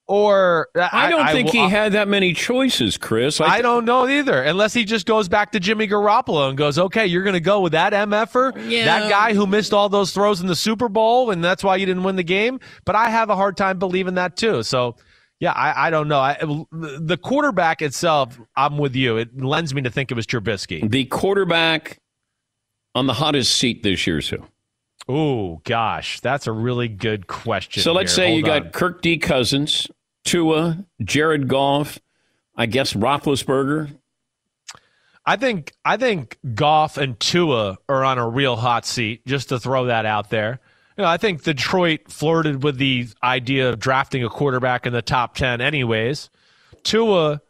or 0.07 0.67
I 0.75 1.09
don't 1.09 1.27
think 1.27 1.53
will- 1.53 1.63
he 1.65 1.69
had 1.69 1.93
that 1.93 2.07
many 2.07 2.33
choices, 2.33 2.97
Chris. 2.97 3.39
I, 3.39 3.45
I 3.57 3.61
don't 3.61 3.85
know 3.85 4.07
either, 4.07 4.41
unless 4.41 4.73
he 4.73 4.83
just 4.83 5.05
goes 5.05 5.29
back 5.29 5.53
to 5.53 5.59
Jimmy 5.59 5.87
Garoppolo 5.87 6.49
and 6.49 6.57
goes, 6.57 6.77
"Okay, 6.77 7.05
you're 7.05 7.23
going 7.23 7.33
to 7.33 7.39
go 7.39 7.61
with 7.61 7.71
that 7.73 7.93
mf'er, 7.93 8.51
Yeah. 8.69 8.85
that 8.85 9.09
guy 9.09 9.33
who 9.33 9.47
missed 9.47 9.73
all 9.73 9.87
those 9.87 10.11
throws 10.11 10.41
in 10.41 10.47
the 10.47 10.55
Super 10.55 10.89
Bowl, 10.89 11.31
and 11.31 11.41
that's 11.43 11.63
why 11.63 11.77
you 11.77 11.85
didn't 11.85 12.03
win 12.03 12.17
the 12.17 12.23
game." 12.23 12.59
But 12.83 12.95
I 12.95 13.09
have 13.09 13.29
a 13.29 13.35
hard 13.37 13.55
time 13.55 13.79
believing 13.79 14.15
that 14.15 14.35
too. 14.35 14.63
So, 14.63 14.97
yeah, 15.41 15.53
I, 15.53 15.87
I 15.87 15.89
don't 15.89 16.07
know. 16.07 16.19
I, 16.19 16.37
the 16.71 17.17
quarterback 17.17 17.81
itself, 17.81 18.39
I'm 18.55 18.77
with 18.77 18.95
you. 18.95 19.17
It 19.17 19.41
lends 19.41 19.73
me 19.73 19.81
to 19.81 19.89
think 19.89 20.11
it 20.11 20.13
was 20.13 20.27
Trubisky. 20.27 20.87
The 20.87 21.05
quarterback 21.05 21.97
on 22.93 23.07
the 23.07 23.13
hottest 23.13 23.57
seat 23.57 23.81
this 23.81 24.05
year 24.05 24.21
so. 24.21 24.45
Oh 25.09 25.59
gosh, 25.63 26.19
that's 26.19 26.45
a 26.45 26.51
really 26.51 26.87
good 26.87 27.25
question. 27.25 27.81
So 27.81 27.91
let's 27.91 28.15
here. 28.15 28.25
say 28.27 28.35
you 28.35 28.45
Hold 28.45 28.65
got. 28.65 28.73
Kirk 28.73 29.01
D. 29.01 29.17
Cousins, 29.17 29.89
Tua, 30.25 30.85
Jared 31.03 31.47
Goff, 31.47 31.99
I 32.55 32.67
guess 32.67 32.93
Roethlisberger. 32.93 33.97
I 35.25 35.37
think 35.37 35.73
I 35.83 35.97
think 35.97 36.37
Goff 36.53 36.97
and 36.97 37.19
Tua 37.19 37.79
are 37.89 38.03
on 38.03 38.19
a 38.19 38.29
real 38.29 38.57
hot 38.57 38.85
seat. 38.85 39.25
Just 39.25 39.49
to 39.49 39.59
throw 39.59 39.85
that 39.85 40.05
out 40.05 40.29
there. 40.29 40.59
I 41.03 41.17
think 41.17 41.43
Detroit 41.43 42.01
flirted 42.09 42.63
with 42.63 42.77
the 42.77 43.07
idea 43.23 43.69
of 43.69 43.79
drafting 43.79 44.23
a 44.23 44.29
quarterback 44.29 44.85
in 44.85 44.93
the 44.93 45.01
top 45.01 45.35
ten, 45.35 45.61
anyways. 45.61 46.29
Tua, 46.83 47.41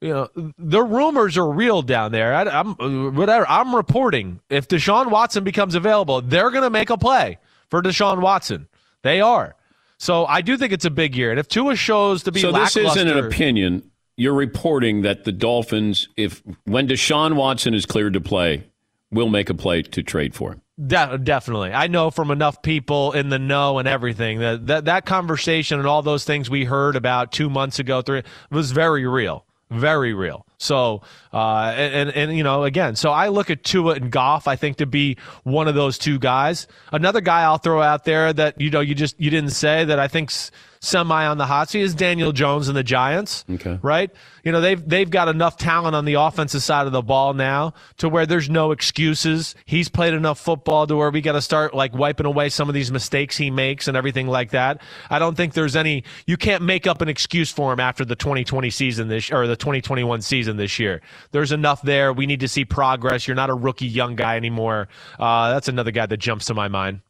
you 0.00 0.08
know, 0.10 0.28
the 0.58 0.82
rumors 0.82 1.36
are 1.36 1.50
real 1.50 1.82
down 1.82 2.12
there. 2.12 2.34
I, 2.34 2.60
am 2.60 3.14
whatever. 3.14 3.46
I'm 3.48 3.74
reporting 3.74 4.40
if 4.48 4.68
Deshaun 4.68 5.10
Watson 5.10 5.44
becomes 5.44 5.74
available, 5.74 6.20
they're 6.20 6.50
going 6.50 6.62
to 6.62 6.70
make 6.70 6.90
a 6.90 6.98
play 6.98 7.38
for 7.68 7.82
Deshaun 7.82 8.20
Watson. 8.20 8.68
They 9.02 9.20
are. 9.20 9.56
So 9.98 10.26
I 10.26 10.42
do 10.42 10.56
think 10.56 10.72
it's 10.72 10.84
a 10.84 10.90
big 10.90 11.16
year, 11.16 11.30
and 11.30 11.40
if 11.40 11.48
Tua 11.48 11.74
shows 11.74 12.22
to 12.22 12.32
be 12.32 12.40
So 12.40 12.52
this 12.52 12.76
isn't 12.76 13.08
an 13.08 13.24
opinion. 13.24 13.90
You're 14.16 14.34
reporting 14.34 15.02
that 15.02 15.22
the 15.22 15.30
Dolphins, 15.30 16.08
if 16.16 16.42
when 16.64 16.88
Deshaun 16.88 17.36
Watson 17.36 17.72
is 17.72 17.86
cleared 17.86 18.14
to 18.14 18.20
play, 18.20 18.64
will 19.10 19.28
make 19.28 19.48
a 19.48 19.54
play 19.54 19.82
to 19.82 20.02
trade 20.02 20.34
for 20.34 20.52
him. 20.52 20.62
De- 20.86 21.18
definitely. 21.18 21.72
I 21.72 21.88
know 21.88 22.10
from 22.10 22.30
enough 22.30 22.62
people 22.62 23.12
in 23.12 23.30
the 23.30 23.38
know 23.38 23.78
and 23.78 23.88
everything 23.88 24.38
that, 24.38 24.66
that 24.68 24.84
that 24.84 25.06
conversation 25.06 25.78
and 25.78 25.88
all 25.88 26.02
those 26.02 26.24
things 26.24 26.48
we 26.48 26.64
heard 26.64 26.94
about 26.94 27.32
two 27.32 27.50
months 27.50 27.78
ago, 27.78 28.00
three 28.02 28.22
was 28.50 28.70
very 28.70 29.06
real, 29.06 29.44
very 29.70 30.14
real. 30.14 30.46
So, 30.58 31.02
uh, 31.32 31.72
and, 31.76 32.10
and, 32.10 32.16
and, 32.30 32.36
you 32.36 32.44
know, 32.44 32.64
again, 32.64 32.96
so 32.96 33.10
I 33.10 33.28
look 33.28 33.50
at 33.50 33.64
Tua 33.64 33.94
and 33.94 34.10
Goff, 34.10 34.46
I 34.46 34.56
think 34.56 34.76
to 34.76 34.86
be 34.86 35.16
one 35.42 35.68
of 35.68 35.74
those 35.74 35.98
two 35.98 36.18
guys. 36.18 36.66
Another 36.92 37.20
guy 37.20 37.42
I'll 37.42 37.58
throw 37.58 37.82
out 37.82 38.04
there 38.04 38.32
that, 38.32 38.60
you 38.60 38.70
know, 38.70 38.80
you 38.80 38.94
just, 38.94 39.20
you 39.20 39.30
didn't 39.30 39.50
say 39.50 39.84
that 39.84 39.98
I 39.98 40.06
think's 40.08 40.50
semi 40.80 41.26
on 41.26 41.38
the 41.38 41.46
hot 41.46 41.70
seat 41.70 41.82
is 41.82 41.94
Daniel 41.94 42.32
Jones 42.32 42.68
and 42.68 42.76
the 42.76 42.82
Giants. 42.82 43.44
Okay. 43.50 43.78
Right? 43.82 44.10
You 44.44 44.52
know, 44.52 44.60
they've 44.60 44.88
they've 44.88 45.10
got 45.10 45.28
enough 45.28 45.56
talent 45.56 45.94
on 45.94 46.04
the 46.04 46.14
offensive 46.14 46.62
side 46.62 46.86
of 46.86 46.92
the 46.92 47.02
ball 47.02 47.34
now 47.34 47.74
to 47.98 48.08
where 48.08 48.26
there's 48.26 48.48
no 48.48 48.72
excuses. 48.72 49.54
He's 49.66 49.88
played 49.88 50.14
enough 50.14 50.38
football 50.38 50.86
to 50.86 50.96
where 50.96 51.10
we 51.10 51.20
got 51.20 51.32
to 51.32 51.42
start 51.42 51.74
like 51.74 51.94
wiping 51.94 52.26
away 52.26 52.48
some 52.48 52.68
of 52.68 52.74
these 52.74 52.90
mistakes 52.90 53.36
he 53.36 53.50
makes 53.50 53.88
and 53.88 53.96
everything 53.96 54.26
like 54.26 54.50
that. 54.50 54.80
I 55.10 55.18
don't 55.18 55.36
think 55.36 55.54
there's 55.54 55.76
any 55.76 56.04
you 56.26 56.36
can't 56.36 56.62
make 56.62 56.86
up 56.86 57.02
an 57.02 57.08
excuse 57.08 57.52
for 57.52 57.72
him 57.72 57.80
after 57.80 58.04
the 58.04 58.16
2020 58.16 58.70
season 58.70 59.08
this 59.08 59.30
or 59.30 59.46
the 59.46 59.56
2021 59.56 60.22
season 60.22 60.56
this 60.56 60.78
year. 60.78 61.02
There's 61.32 61.52
enough 61.52 61.82
there. 61.82 62.12
We 62.12 62.26
need 62.26 62.40
to 62.40 62.48
see 62.48 62.64
progress. 62.64 63.26
You're 63.26 63.34
not 63.34 63.50
a 63.50 63.54
rookie 63.54 63.86
young 63.86 64.16
guy 64.16 64.36
anymore. 64.36 64.88
Uh, 65.18 65.52
that's 65.52 65.68
another 65.68 65.90
guy 65.90 66.06
that 66.06 66.16
jumps 66.16 66.46
to 66.46 66.54
my 66.54 66.68
mind. 66.68 67.00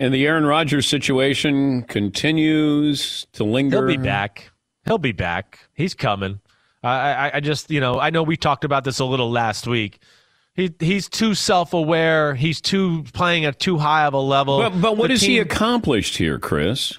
And 0.00 0.12
the 0.14 0.26
Aaron 0.26 0.46
Rodgers 0.46 0.88
situation 0.88 1.82
continues 1.82 3.26
to 3.34 3.44
linger. 3.44 3.86
He'll 3.86 3.98
be 3.98 4.02
back. 4.02 4.50
He'll 4.86 4.96
be 4.96 5.12
back. 5.12 5.68
He's 5.74 5.92
coming. 5.92 6.40
I, 6.82 6.88
I, 7.12 7.30
I 7.34 7.40
just, 7.40 7.70
you 7.70 7.80
know, 7.80 8.00
I 8.00 8.08
know 8.08 8.22
we 8.22 8.38
talked 8.38 8.64
about 8.64 8.82
this 8.84 8.98
a 8.98 9.04
little 9.04 9.30
last 9.30 9.66
week. 9.66 9.98
He, 10.54 10.74
he's 10.80 11.06
too 11.06 11.34
self-aware. 11.34 12.34
He's 12.34 12.62
too 12.62 13.04
playing 13.12 13.44
at 13.44 13.58
too 13.60 13.76
high 13.76 14.06
of 14.06 14.14
a 14.14 14.18
level. 14.18 14.58
But, 14.60 14.80
but 14.80 14.96
what 14.96 15.08
The 15.08 15.14
has 15.14 15.20
he 15.20 15.34
team- 15.34 15.42
accomplished 15.42 16.16
here, 16.16 16.38
Chris? 16.38 16.98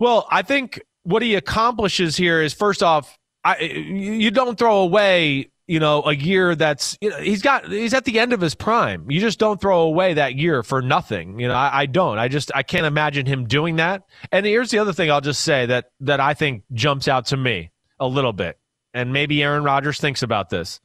Well, 0.00 0.26
I 0.28 0.42
think 0.42 0.82
what 1.04 1.22
he 1.22 1.36
accomplishes 1.36 2.16
here 2.16 2.42
is 2.42 2.52
first 2.52 2.82
off, 2.82 3.16
I, 3.44 3.58
you 3.60 4.32
don't 4.32 4.58
throw 4.58 4.78
away, 4.80 5.51
you 5.72 5.80
know, 5.80 6.02
a 6.02 6.14
year 6.14 6.54
that's 6.54 6.98
you 7.00 7.08
know, 7.08 7.16
he's 7.16 7.40
got 7.40 7.66
he's 7.66 7.94
at 7.94 8.04
the 8.04 8.18
end 8.18 8.34
of 8.34 8.42
his 8.42 8.54
prime. 8.54 9.10
You 9.10 9.20
just 9.20 9.38
don't 9.38 9.58
throw 9.58 9.80
away 9.80 10.12
that 10.12 10.34
year 10.34 10.62
for 10.62 10.82
nothing. 10.82 11.40
You 11.40 11.48
know, 11.48 11.54
I, 11.54 11.80
I 11.80 11.86
don't. 11.86 12.18
I 12.18 12.28
just 12.28 12.52
I 12.54 12.62
can't 12.62 12.84
imagine 12.84 13.24
him 13.24 13.46
doing 13.46 13.76
that. 13.76 14.02
And 14.30 14.44
here's 14.44 14.70
the 14.70 14.80
other 14.80 14.92
thing 14.92 15.10
I'll 15.10 15.22
just 15.22 15.40
say 15.40 15.64
that 15.64 15.86
that 16.00 16.20
I 16.20 16.34
think 16.34 16.64
jumps 16.74 17.08
out 17.08 17.24
to 17.28 17.38
me 17.38 17.70
a 17.98 18.06
little 18.06 18.34
bit, 18.34 18.58
and 18.92 19.14
maybe 19.14 19.42
Aaron 19.42 19.64
Rodgers 19.64 19.98
thinks 19.98 20.22
about 20.22 20.50
this. 20.50 20.78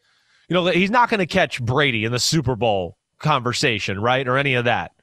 You 0.47 0.53
know, 0.53 0.67
he's 0.67 0.89
not 0.89 1.09
going 1.09 1.19
to 1.19 1.25
catch 1.25 1.61
Brady 1.61 2.05
in 2.05 2.13
the 2.13 2.19
Super 2.19 2.55
Bowl 2.55 2.95
conversation, 3.19 3.99
right, 3.99 4.25
or 4.25 4.37
any 4.37 4.53
of 4.53 4.63
that. 4.63 4.93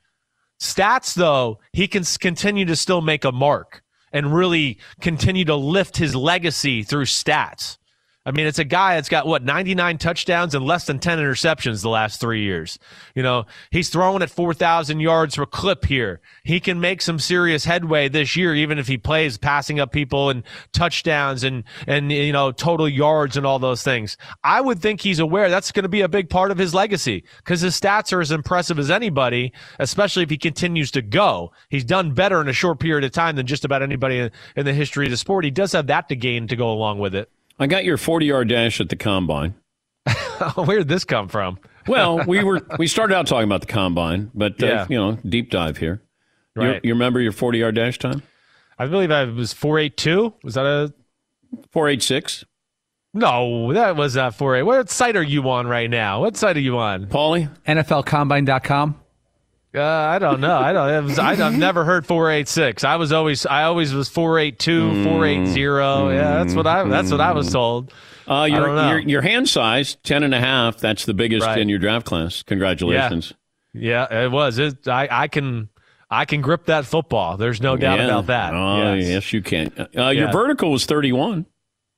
Stats, 0.58 1.12
though, 1.12 1.58
he 1.74 1.88
can 1.88 2.04
continue 2.04 2.64
to 2.64 2.76
still 2.76 3.02
make 3.02 3.26
a 3.26 3.32
mark 3.32 3.82
and 4.14 4.34
really 4.34 4.78
continue 5.02 5.44
to 5.44 5.56
lift 5.56 5.98
his 5.98 6.16
legacy 6.16 6.84
through 6.84 7.04
stats. 7.04 7.76
I 8.26 8.30
mean, 8.30 8.46
it's 8.46 8.58
a 8.58 8.64
guy 8.64 8.94
that's 8.94 9.10
got 9.10 9.26
what 9.26 9.44
99 9.44 9.98
touchdowns 9.98 10.54
and 10.54 10.64
less 10.64 10.86
than 10.86 10.98
10 10.98 11.18
interceptions 11.18 11.82
the 11.82 11.90
last 11.90 12.20
three 12.20 12.42
years. 12.42 12.78
You 13.14 13.22
know, 13.22 13.44
he's 13.70 13.90
throwing 13.90 14.22
at 14.22 14.30
4,000 14.30 15.00
yards 15.00 15.36
per 15.36 15.44
clip 15.44 15.84
here. 15.84 16.22
He 16.42 16.58
can 16.58 16.80
make 16.80 17.02
some 17.02 17.18
serious 17.18 17.66
headway 17.66 18.08
this 18.08 18.34
year, 18.34 18.54
even 18.54 18.78
if 18.78 18.88
he 18.88 18.96
plays 18.96 19.36
passing 19.36 19.78
up 19.78 19.92
people 19.92 20.30
and 20.30 20.42
touchdowns 20.72 21.44
and 21.44 21.64
and 21.86 22.10
you 22.10 22.32
know 22.32 22.50
total 22.50 22.88
yards 22.88 23.36
and 23.36 23.44
all 23.44 23.58
those 23.58 23.82
things. 23.82 24.16
I 24.42 24.62
would 24.62 24.80
think 24.80 25.02
he's 25.02 25.18
aware 25.18 25.50
that's 25.50 25.72
going 25.72 25.82
to 25.82 25.88
be 25.90 26.00
a 26.00 26.08
big 26.08 26.30
part 26.30 26.50
of 26.50 26.56
his 26.56 26.72
legacy 26.72 27.24
because 27.38 27.60
his 27.60 27.78
stats 27.78 28.10
are 28.12 28.22
as 28.22 28.30
impressive 28.30 28.78
as 28.78 28.90
anybody, 28.90 29.52
especially 29.78 30.22
if 30.22 30.30
he 30.30 30.38
continues 30.38 30.90
to 30.92 31.02
go. 31.02 31.52
He's 31.68 31.84
done 31.84 32.14
better 32.14 32.40
in 32.40 32.48
a 32.48 32.54
short 32.54 32.80
period 32.80 33.04
of 33.04 33.12
time 33.12 33.36
than 33.36 33.46
just 33.46 33.66
about 33.66 33.82
anybody 33.82 34.18
in, 34.18 34.30
in 34.56 34.64
the 34.64 34.72
history 34.72 35.04
of 35.06 35.10
the 35.10 35.18
sport. 35.18 35.44
He 35.44 35.50
does 35.50 35.72
have 35.72 35.88
that 35.88 36.08
to 36.08 36.16
gain 36.16 36.48
to 36.48 36.56
go 36.56 36.72
along 36.72 37.00
with 37.00 37.14
it. 37.14 37.30
I 37.58 37.66
got 37.66 37.84
your 37.84 37.96
40 37.96 38.26
yard 38.26 38.48
dash 38.48 38.80
at 38.80 38.88
the 38.88 38.96
combine. 38.96 39.54
Where 40.56 40.78
did 40.78 40.88
this 40.88 41.04
come 41.04 41.28
from? 41.28 41.58
Well, 41.86 42.24
we 42.26 42.42
were 42.42 42.66
we 42.78 42.86
started 42.86 43.14
out 43.14 43.26
talking 43.26 43.44
about 43.44 43.60
the 43.60 43.66
combine, 43.66 44.30
but 44.34 44.62
uh, 44.62 44.66
Yeah. 44.66 44.86
you 44.88 44.96
know, 44.96 45.18
deep 45.28 45.50
dive 45.50 45.76
here. 45.76 46.00
You- 46.56 46.62
Right. 46.62 46.80
You, 46.82 46.94
remember 46.94 47.20
your 47.20 47.30
40 47.32 47.58
yard 47.58 47.74
dash 47.74 47.98
time? 47.98 48.22
I 48.78 48.86
believe 48.86 49.10
I 49.10 49.24
was 49.24 49.52
482. 49.52 50.32
Was 50.42 50.54
that 50.54 50.64
a 50.64 50.94
486? 51.72 52.46
No, 53.12 53.72
that 53.74 53.96
was 53.96 54.16
uh, 54.16 54.30
48. 54.30 54.62
What 54.62 54.88
site 54.88 55.14
are 55.14 55.22
you 55.22 55.46
on 55.50 55.66
right 55.66 55.90
now? 55.90 56.20
What 56.22 56.38
site 56.38 56.56
are 56.56 56.60
you 56.60 56.78
on? 56.78 57.04
Paulie? 57.06 57.50
NFLcombine.com. 57.66 58.98
Uh, 59.74 59.82
I 59.82 60.18
don't 60.20 60.40
know. 60.40 60.56
I 60.56 60.72
don't. 60.72 60.88
It 60.88 61.02
was, 61.02 61.18
I, 61.18 61.32
I've 61.32 61.58
never 61.58 61.84
heard 61.84 62.06
486. 62.06 62.84
I 62.84 62.96
was 62.96 63.10
always. 63.12 63.44
I 63.46 63.64
always 63.64 63.92
was 63.92 64.08
482, 64.08 65.02
480. 65.04 65.60
Yeah, 66.14 66.34
that's 66.44 66.54
what 66.54 66.66
I. 66.66 66.84
That's 66.84 67.10
what 67.10 67.20
I 67.20 67.32
was 67.32 67.52
told. 67.52 67.92
Uh, 68.26 68.44
your, 68.50 68.68
your 68.74 68.98
your 69.00 69.22
hand 69.22 69.48
size 69.48 69.96
10 70.04 70.22
and 70.22 70.32
a 70.34 70.40
half. 70.40 70.78
That's 70.78 71.04
the 71.04 71.12
biggest 71.14 71.44
Right. 71.46 71.58
in 71.58 71.68
your 71.68 71.78
draft 71.78 72.06
class. 72.06 72.42
Congratulations. 72.44 73.32
Yeah, 73.72 74.22
it 74.24 74.30
was. 74.30 74.58
It, 74.58 74.86
I 74.88 75.08
I 75.10 75.28
can 75.28 75.68
I 76.08 76.24
can 76.24 76.40
grip 76.40 76.66
that 76.66 76.86
football. 76.86 77.36
There's 77.36 77.60
no 77.60 77.76
doubt 77.76 77.98
Yeah. 77.98 78.04
about 78.06 78.26
that. 78.26 78.54
Oh, 78.54 78.94
Yes. 78.94 79.08
yes, 79.08 79.32
you 79.32 79.42
can. 79.42 79.72
Uh, 79.96 80.08
Your 80.10 80.30
vertical 80.30 80.70
was 80.70 80.86
31. 80.86 81.46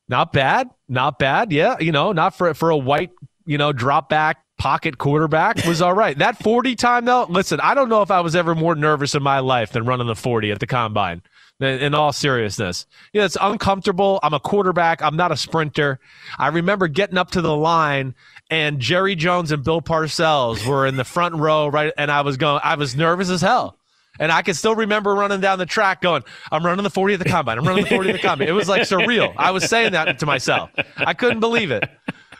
Not 0.09 0.33
bad. 0.33 0.70
Not 0.89 1.18
bad. 1.18 1.53
Yeah, 1.53 1.77
you 1.79 1.93
know, 1.93 2.12
not 2.12 2.37
for 2.39 2.55
for 2.55 2.70
a 2.70 2.77
white, 2.77 3.11
you 3.45 3.59
know, 3.59 3.72
drop 3.72 4.09
back 4.09 4.39
pocket 4.59 4.99
quarterback 4.99 5.65
was 5.65 5.83
all 5.83 5.95
right. 5.95 6.17
That 6.19 6.43
40 6.43 6.77
time 6.77 7.05
though, 7.05 7.27
listen, 7.29 7.61
I 7.61 7.75
don't 7.75 7.89
know 7.89 8.03
if 8.03 8.11
I 8.11 8.21
was 8.21 8.35
ever 8.35 8.55
more 8.55 8.75
nervous 8.75 9.15
in 9.15 9.23
my 9.23 9.41
life 9.41 9.73
than 9.73 9.85
running 9.85 10.07
the 10.07 10.17
40 10.17 10.51
at 10.51 10.61
the 10.61 10.67
combine. 10.67 11.23
In 11.59 11.95
all 11.95 12.13
seriousness, 12.13 12.85
yeah, 13.15 13.25
it's 13.25 13.39
uncomfortable. 13.41 14.21
I'm 14.23 14.35
a 14.35 14.41
quarterback. 14.41 15.01
I'm 15.01 15.17
not 15.17 15.33
a 15.33 15.39
sprinter. 15.39 15.99
I 16.39 16.49
remember 16.49 16.87
getting 16.87 17.17
up 17.17 17.31
to 17.31 17.41
the 17.41 17.57
line, 17.57 18.15
and 18.51 18.79
Jerry 18.79 19.15
Jones 19.15 19.51
and 19.51 19.65
Bill 19.65 19.81
Parcells 19.81 20.67
were 20.67 20.87
in 20.87 20.97
the 20.97 21.05
front 21.05 21.37
row, 21.37 21.67
right? 21.69 21.95
And 21.97 22.11
I 22.11 22.21
was 22.21 22.37
going, 22.37 22.61
I 22.63 22.75
was 22.75 22.95
nervous 22.95 23.31
as 23.31 23.41
hell. 23.41 23.79
And 24.19 24.31
I 24.31 24.43
can 24.43 24.53
still 24.53 24.75
remember 24.75 25.15
running 25.15 25.41
down 25.41 25.59
the 25.59 25.65
track 25.65 26.03
going, 26.03 26.25
I'm 26.53 26.65
running 26.65 26.83
the 26.83 26.91
40 26.91 27.15
at 27.15 27.21
the 27.21 27.25
combine. 27.25 27.57
I'm 27.57 27.67
running 27.67 27.85
the 27.85 27.91
40 27.91 28.11
at 28.11 28.13
the 28.13 28.19
combine. 28.19 28.49
It 28.49 28.53
was 28.53 28.69
like 28.69 28.83
surreal. 28.83 29.33
I 29.39 29.51
was 29.51 29.65
saying 29.65 29.93
that 29.93 30.19
to 30.19 30.27
myself. 30.27 30.71
I 30.99 31.15
couldn't 31.15 31.41
believe 31.41 31.71
it. 31.71 31.85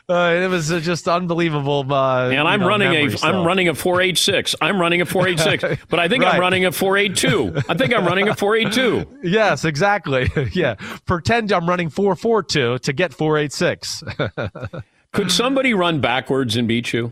Uh, 0.09 0.39
it 0.41 0.47
was 0.47 0.71
uh, 0.71 0.79
just 0.79 1.05
unbelievable. 1.09 1.85
Uh, 1.91 2.29
And 2.29 2.47
I'm 2.47 2.61
you 2.61 2.63
know, 2.63 2.67
running 2.69 2.93
a. 3.13 3.17
I'm 3.25 3.45
running 3.45 3.67
a 3.67 3.75
486. 3.75 4.55
I'm 4.61 4.79
running 4.79 5.01
a 5.01 5.05
486, 5.05 5.85
but 5.89 5.99
I 5.99 6.07
think 6.07 6.23
I'm 6.23 6.39
running 6.39 6.63
a 6.63 6.71
482. 6.71 7.63
I 7.67 7.73
think 7.73 7.93
I'm 7.93 8.05
running 8.05 8.29
a 8.29 8.35
482. 8.35 9.05
Yes, 9.29 9.65
exactly. 9.65 10.29
yeah. 10.53 10.75
Pretend 11.05 11.51
I'm 11.51 11.67
running 11.67 11.89
442 11.89 12.79
to 12.79 12.93
get 12.93 13.13
486. 13.13 14.03
Could 15.11 15.31
somebody 15.31 15.73
run 15.73 15.99
backwards 15.99 16.55
and 16.55 16.67
beat 16.67 16.93
you? 16.93 17.11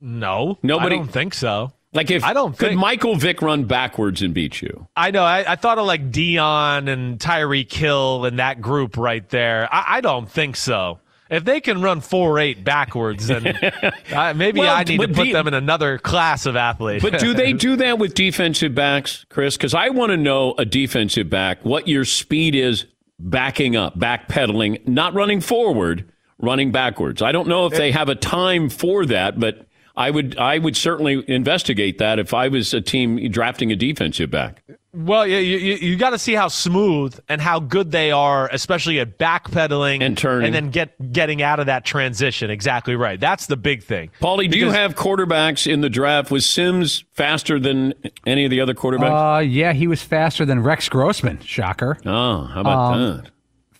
no. 0.00 0.58
Nobody- 0.62 0.96
I 0.96 0.98
don't 1.00 1.08
think 1.08 1.34
so. 1.34 1.72
Like 1.96 2.10
if 2.10 2.22
I 2.22 2.32
don't 2.32 2.56
could 2.56 2.68
think- 2.68 2.80
Michael 2.80 3.16
Vick 3.16 3.42
run 3.42 3.64
backwards 3.64 4.22
and 4.22 4.32
beat 4.34 4.60
you? 4.62 4.86
I 4.96 5.10
know. 5.10 5.24
I, 5.24 5.52
I 5.52 5.56
thought 5.56 5.78
of 5.78 5.86
like 5.86 6.10
Deion 6.12 6.88
and 6.88 7.18
Tyreek 7.18 7.72
Hill 7.72 8.24
and 8.26 8.38
that 8.38 8.60
group 8.60 8.96
right 8.96 9.28
there. 9.30 9.68
I, 9.72 9.96
I 9.96 10.00
don't 10.00 10.30
think 10.30 10.56
so. 10.56 11.00
If 11.28 11.44
they 11.44 11.60
can 11.60 11.82
run 11.82 12.02
four 12.02 12.38
eight 12.38 12.62
backwards, 12.62 13.26
then 13.26 13.46
uh, 14.12 14.32
maybe 14.36 14.60
Well, 14.60 14.72
I 14.76 14.84
need 14.84 15.00
to 15.00 15.08
put 15.08 15.16
the- 15.24 15.32
them 15.32 15.48
in 15.48 15.54
another 15.54 15.98
class 15.98 16.46
of 16.46 16.54
athlete. 16.54 17.02
But 17.02 17.18
do 17.18 17.34
they 17.34 17.52
do 17.54 17.74
that 17.76 17.98
with 17.98 18.14
defensive 18.14 18.76
backs, 18.76 19.26
Chris? 19.28 19.56
Because 19.56 19.74
I 19.74 19.88
want 19.88 20.10
to 20.10 20.16
know 20.16 20.54
a 20.56 20.64
defensive 20.64 21.28
back 21.28 21.64
what 21.64 21.88
your 21.88 22.04
speed 22.04 22.54
is 22.54 22.84
backing 23.18 23.74
up, 23.74 23.98
backpedaling, 23.98 24.86
not 24.86 25.14
running 25.14 25.40
forward, 25.40 26.08
running 26.38 26.70
backwards. 26.70 27.22
I 27.22 27.32
don't 27.32 27.48
know 27.48 27.66
if 27.66 27.72
they 27.72 27.90
have 27.90 28.08
a 28.08 28.14
time 28.14 28.68
for 28.68 29.06
that, 29.06 29.40
but 29.40 29.65
I 29.96 30.10
would 30.10 30.36
I 30.36 30.58
would 30.58 30.76
certainly 30.76 31.24
investigate 31.26 31.98
that 31.98 32.18
if 32.18 32.34
I 32.34 32.48
was 32.48 32.74
a 32.74 32.80
team 32.80 33.30
drafting 33.30 33.72
a 33.72 33.76
defensive 33.76 34.30
back. 34.30 34.62
Well, 34.92 35.26
you 35.26 35.38
you, 35.38 35.74
you 35.74 35.96
got 35.96 36.10
to 36.10 36.18
see 36.18 36.34
how 36.34 36.48
smooth 36.48 37.18
and 37.28 37.40
how 37.40 37.60
good 37.60 37.90
they 37.90 38.10
are, 38.10 38.48
especially 38.52 39.00
at 39.00 39.18
backpedaling 39.18 40.02
And 40.02 40.16
turning. 40.16 40.46
and 40.46 40.54
then 40.54 40.70
get 40.70 41.12
getting 41.12 41.42
out 41.42 41.60
of 41.60 41.66
that 41.66 41.84
transition. 41.84 42.50
Exactly 42.50 42.94
right. 42.94 43.18
That's 43.18 43.46
the 43.46 43.56
big 43.56 43.82
thing. 43.82 44.10
Paulie, 44.20 44.50
do 44.50 44.58
you 44.58 44.70
have 44.70 44.94
quarterbacks 44.94 45.70
in 45.70 45.80
the 45.80 45.90
draft? 45.90 46.30
Was 46.30 46.48
Simms 46.48 47.04
faster 47.14 47.58
than 47.58 47.94
any 48.26 48.44
of 48.44 48.50
the 48.50 48.60
other 48.60 48.74
quarterbacks? 48.74 49.36
Uh, 49.36 49.40
yeah, 49.40 49.72
he 49.72 49.86
was 49.86 50.02
faster 50.02 50.44
than 50.44 50.62
Rex 50.62 50.88
Grossman. 50.88 51.40
Shocker. 51.40 51.98
oh, 52.04 52.44
how 52.44 52.60
about 52.60 52.94
um, 52.94 53.16
that? 53.22 53.30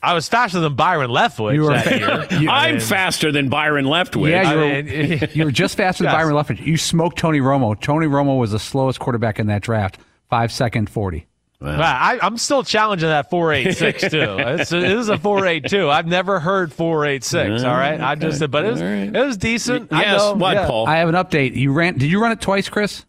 I 0.06 0.14
was 0.14 0.28
faster 0.28 0.60
than 0.60 0.74
Byron 0.74 1.10
Leftwich 1.10 1.54
You 1.54 1.62
were 1.62 1.72
that 1.72 1.84
fa- 1.84 1.98
year. 1.98 2.26
you- 2.40 2.48
I 2.50 2.68
I'm 2.68 2.74
mean, 2.76 2.80
faster 2.80 3.32
than 3.32 3.48
Byron 3.48 3.84
Leftwich. 3.86 4.30
Yeah, 4.30 4.42
you 4.42 4.48
I 4.48 4.54
were, 4.56 4.82
mean- 4.82 5.28
you 5.34 5.44
were 5.44 5.50
just 5.50 5.76
faster 5.76 6.04
than 6.04 6.12
Byron 6.14 6.34
Leftwich. 6.34 6.64
You 6.64 6.76
smoked 6.76 7.18
Tony 7.18 7.40
Romo. 7.40 7.78
Tony 7.80 8.06
Romo 8.06 8.38
was 8.38 8.52
the 8.52 8.58
slowest 8.58 9.00
quarterback 9.00 9.38
in 9.38 9.48
that 9.48 9.62
draft. 9.62 9.98
Five 10.30 10.50
second 10.52 10.88
forty. 10.90 11.26
Wow. 11.60 11.78
Wow, 11.78 11.98
I, 12.00 12.18
I'm 12.20 12.36
still 12.36 12.62
challenging 12.62 13.08
that 13.08 13.30
486 13.30 14.10
too. 14.10 14.36
It's 14.38 14.72
a, 14.72 14.76
it 14.76 14.90
is 14.90 15.08
a 15.08 15.16
482. 15.16 15.88
I've 15.88 16.06
never 16.06 16.38
heard 16.38 16.70
486. 16.70 17.64
All 17.64 17.72
right, 17.72 17.98
I 17.98 18.14
just 18.14 18.40
said, 18.40 18.50
but 18.50 18.66
it 18.66 18.72
was 18.72 18.80
it 18.82 19.12
was 19.12 19.36
decent. 19.38 19.90
I 19.90 20.02
Yes, 20.02 20.18
know, 20.20 20.34
what, 20.34 20.52
yeah. 20.54 20.66
Paul? 20.66 20.86
I 20.86 20.96
have 20.98 21.08
an 21.08 21.14
update. 21.14 21.56
You 21.56 21.72
ran? 21.72 21.94
Did 21.96 22.10
you 22.10 22.20
run 22.20 22.32
it 22.32 22.42
twice, 22.42 22.68
Chris? 22.68 23.06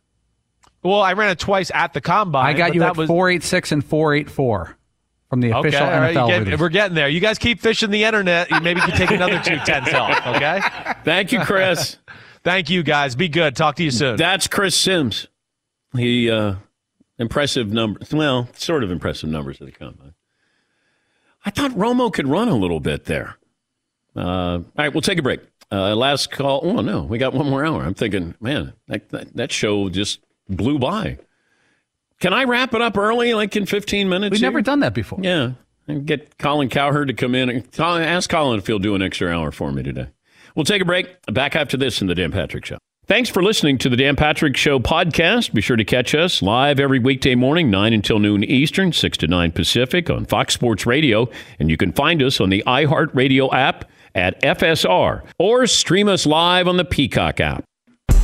Well, 0.81 1.01
I 1.01 1.11
ran 1.13 1.29
it 1.31 1.39
twice 1.39 1.71
at 1.73 1.91
the 1.91 1.99
combine. 1.99 2.45
I 2.45 2.53
got 2.53 2.73
you 2.73 2.79
that 2.79 2.91
at 2.91 2.97
was, 2.97 3.07
486 3.07 3.73
and 3.73 3.83
484 3.85 4.76
from 5.29 5.41
the 5.41 5.53
Okay, 5.53 5.67
official 5.69 5.85
all 5.85 5.91
right, 5.99 6.13
you 6.13 6.19
NFL. 6.19 6.45
get- 6.45 6.59
we're 6.59 6.69
getting 6.69 6.95
there. 6.95 7.09
You 7.09 7.19
guys 7.19 7.37
keep 7.37 7.59
fishing 7.59 7.89
the 7.91 8.03
internet. 8.03 8.49
Maybe 8.49 8.55
you 8.55 8.61
maybe 8.63 8.81
can 8.81 8.91
take 8.91 9.11
another 9.11 9.41
two 9.43 9.57
tenths 9.65 9.93
off. 9.93 10.25
Okay. 10.27 10.61
Thank 11.03 11.31
you, 11.31 11.41
Chris. 11.41 11.97
Thank 12.43 12.69
you, 12.69 12.81
guys. 12.83 13.15
Be 13.15 13.27
good. 13.27 13.55
Talk 13.55 13.75
to 13.75 13.83
you 13.83 13.91
soon. 13.91 14.15
That's 14.15 14.47
Chris 14.47 14.75
Simms. 14.75 15.27
He 15.95 16.29
uh, 16.31 16.55
impressive 17.19 17.71
numbers. 17.73 18.13
Well, 18.13 18.47
sort 18.53 18.83
of 18.83 18.91
impressive 18.91 19.29
numbers 19.29 19.59
at 19.59 19.65
the 19.67 19.73
combine. 19.73 20.13
I 21.45 21.49
thought 21.49 21.71
Romo 21.71 22.11
could 22.11 22.27
run 22.27 22.47
a 22.47 22.55
little 22.55 22.79
bit 22.79 23.05
there. 23.05 23.37
Uh, 24.15 24.21
all 24.59 24.65
right, 24.77 24.93
we'll 24.93 25.01
take 25.01 25.19
a 25.19 25.21
break. 25.21 25.41
Uh, 25.71 25.93
last 25.95 26.31
call. 26.31 26.61
Oh 26.63 26.81
no, 26.81 27.03
we 27.03 27.17
got 27.17 27.33
one 27.33 27.49
more 27.49 27.65
hour. 27.65 27.83
I'm 27.83 27.93
thinking, 27.93 28.35
man, 28.39 28.73
that, 28.87 29.09
that 29.09 29.35
that 29.35 29.51
show 29.51 29.89
just 29.89 30.19
blew 30.47 30.79
by. 30.79 31.17
Can 32.19 32.33
I 32.33 32.45
wrap 32.45 32.73
it 32.73 32.81
up 32.81 32.97
early, 32.97 33.33
like 33.33 33.55
in 33.55 33.65
15 33.65 34.09
minutes? 34.09 34.31
We've 34.31 34.39
here? 34.39 34.49
never 34.49 34.61
done 34.61 34.79
that 34.79 34.93
before. 34.93 35.19
Yeah, 35.21 35.51
and 35.87 36.05
get 36.05 36.37
Colin 36.37 36.69
Cowherd 36.69 37.09
to 37.09 37.13
come 37.13 37.35
in 37.35 37.49
and 37.49 37.79
ask 37.79 38.29
Colin 38.29 38.57
if 38.57 38.67
he'll 38.67 38.79
do 38.79 38.95
an 38.95 39.01
extra 39.01 39.29
hour 39.29 39.51
for 39.51 39.71
me 39.71 39.83
today. 39.83 40.07
We'll 40.55 40.65
take 40.65 40.81
a 40.81 40.85
break. 40.85 41.07
Back 41.31 41.55
after 41.55 41.77
this 41.77 42.01
in 42.01 42.07
the 42.07 42.15
Dan 42.15 42.31
Patrick 42.31 42.65
Show. 42.65 42.77
Thanks 43.05 43.29
for 43.29 43.41
listening 43.41 43.77
to 43.77 43.89
the 43.89 43.95
Dan 43.95 44.17
Patrick 44.17 44.57
Show 44.57 44.79
podcast. 44.79 45.53
Be 45.53 45.61
sure 45.61 45.77
to 45.77 45.85
catch 45.85 46.13
us 46.13 46.41
live 46.41 46.77
every 46.77 46.99
weekday 46.99 47.35
morning, 47.35 47.69
9 47.71 47.93
until 47.93 48.19
noon 48.19 48.43
Eastern, 48.43 48.91
6 48.91 49.17
to 49.19 49.27
9 49.27 49.51
Pacific 49.53 50.09
on 50.09 50.25
Fox 50.25 50.53
Sports 50.53 50.85
Radio. 50.85 51.29
And 51.57 51.69
you 51.69 51.77
can 51.77 51.93
find 51.93 52.21
us 52.21 52.41
on 52.41 52.49
the 52.49 52.63
iHeartRadio 52.67 53.53
app 53.53 53.89
at 54.13 54.41
FSR 54.41 55.21
or 55.39 55.67
stream 55.67 56.09
us 56.09 56.25
live 56.25 56.67
on 56.67 56.75
the 56.75 56.83
Peacock 56.83 57.39
app. 57.39 57.63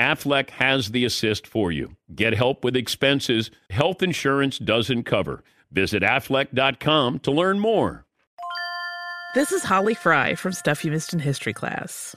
Aflac 0.00 0.50
has 0.50 0.90
the 0.90 1.04
assist 1.04 1.46
for 1.46 1.72
you. 1.72 1.96
Get 2.14 2.34
help 2.34 2.64
with 2.64 2.76
expenses 2.76 3.50
health 3.70 4.02
insurance 4.02 4.58
doesn't 4.58 5.04
cover. 5.04 5.42
Visit 5.70 6.02
aflac.com 6.02 7.18
to 7.20 7.30
learn 7.30 7.58
more. 7.58 8.06
This 9.34 9.52
is 9.52 9.62
Holly 9.62 9.94
Fry 9.94 10.34
from 10.34 10.52
Stuff 10.52 10.84
You 10.84 10.90
Missed 10.90 11.12
in 11.12 11.18
History 11.18 11.52
class. 11.52 12.16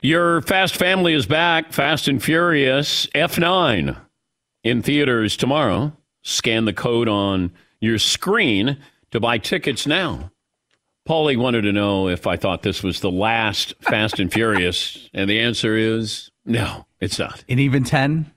Your 0.00 0.42
Fast 0.42 0.76
Family 0.76 1.12
is 1.12 1.26
back. 1.26 1.72
Fast 1.72 2.06
and 2.06 2.22
Furious 2.22 3.06
F9 3.16 4.00
in 4.62 4.80
theaters 4.80 5.36
tomorrow. 5.36 5.92
Scan 6.22 6.66
the 6.66 6.72
code 6.72 7.08
on 7.08 7.50
your 7.80 7.98
screen 7.98 8.78
to 9.10 9.18
buy 9.18 9.38
tickets 9.38 9.88
now. 9.88 10.30
Paulie 11.08 11.36
wanted 11.36 11.62
to 11.62 11.72
know 11.72 12.06
if 12.08 12.28
I 12.28 12.36
thought 12.36 12.62
this 12.62 12.80
was 12.80 13.00
the 13.00 13.10
last 13.10 13.74
Fast 13.80 14.20
and 14.20 14.32
Furious, 14.32 15.10
and 15.12 15.28
the 15.28 15.40
answer 15.40 15.76
is 15.76 16.30
no, 16.44 16.86
it's 17.00 17.18
not. 17.18 17.42
And 17.48 17.58
even 17.58 17.82
10? 17.82 18.30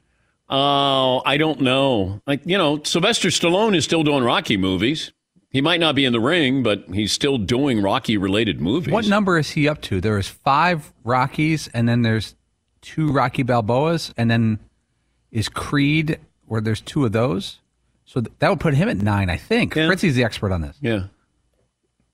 Oh, 0.50 1.22
I 1.26 1.38
don't 1.38 1.62
know. 1.62 2.22
Like, 2.26 2.42
you 2.44 2.58
know, 2.58 2.82
Sylvester 2.84 3.30
Stallone 3.30 3.76
is 3.76 3.84
still 3.84 4.04
doing 4.04 4.24
Rocky 4.24 4.58
movies. 4.58 5.12
He 5.52 5.60
might 5.60 5.82
not 5.82 5.96
be 5.96 6.06
in 6.06 6.14
the 6.14 6.20
ring, 6.20 6.64
but 6.64 6.86
he's 6.94 7.12
still 7.12 7.38
doing 7.38 7.82
Rocky 7.82 8.16
related 8.18 8.62
movies. 8.62 8.94
What 8.94 9.06
number 9.08 9.38
is 9.38 9.52
he 9.52 9.68
up 9.68 9.82
to? 9.84 10.00
There 10.00 10.18
is 10.18 10.28
five 10.28 10.94
Rockies, 11.04 11.68
and 11.74 11.90
then 11.90 12.04
there's 12.04 12.36
two 12.82 13.12
Rocky 13.12 13.44
Balboas, 13.44 14.14
and 14.16 14.32
then 14.32 14.60
is 15.30 15.50
Creed, 15.50 16.20
where 16.46 16.62
there's 16.62 16.80
two 16.80 17.04
of 17.06 17.12
those. 17.12 17.60
So 18.06 18.22
th- 18.22 18.34
that 18.40 18.50
would 18.50 18.62
put 18.62 18.74
him 18.76 18.88
at 18.88 18.98
nine, 18.98 19.30
I 19.30 19.36
think. 19.38 19.74
Fritzy's 19.74 20.16
the 20.16 20.24
expert 20.24 20.52
on 20.54 20.62
this. 20.62 20.78
Yeah. 20.82 21.08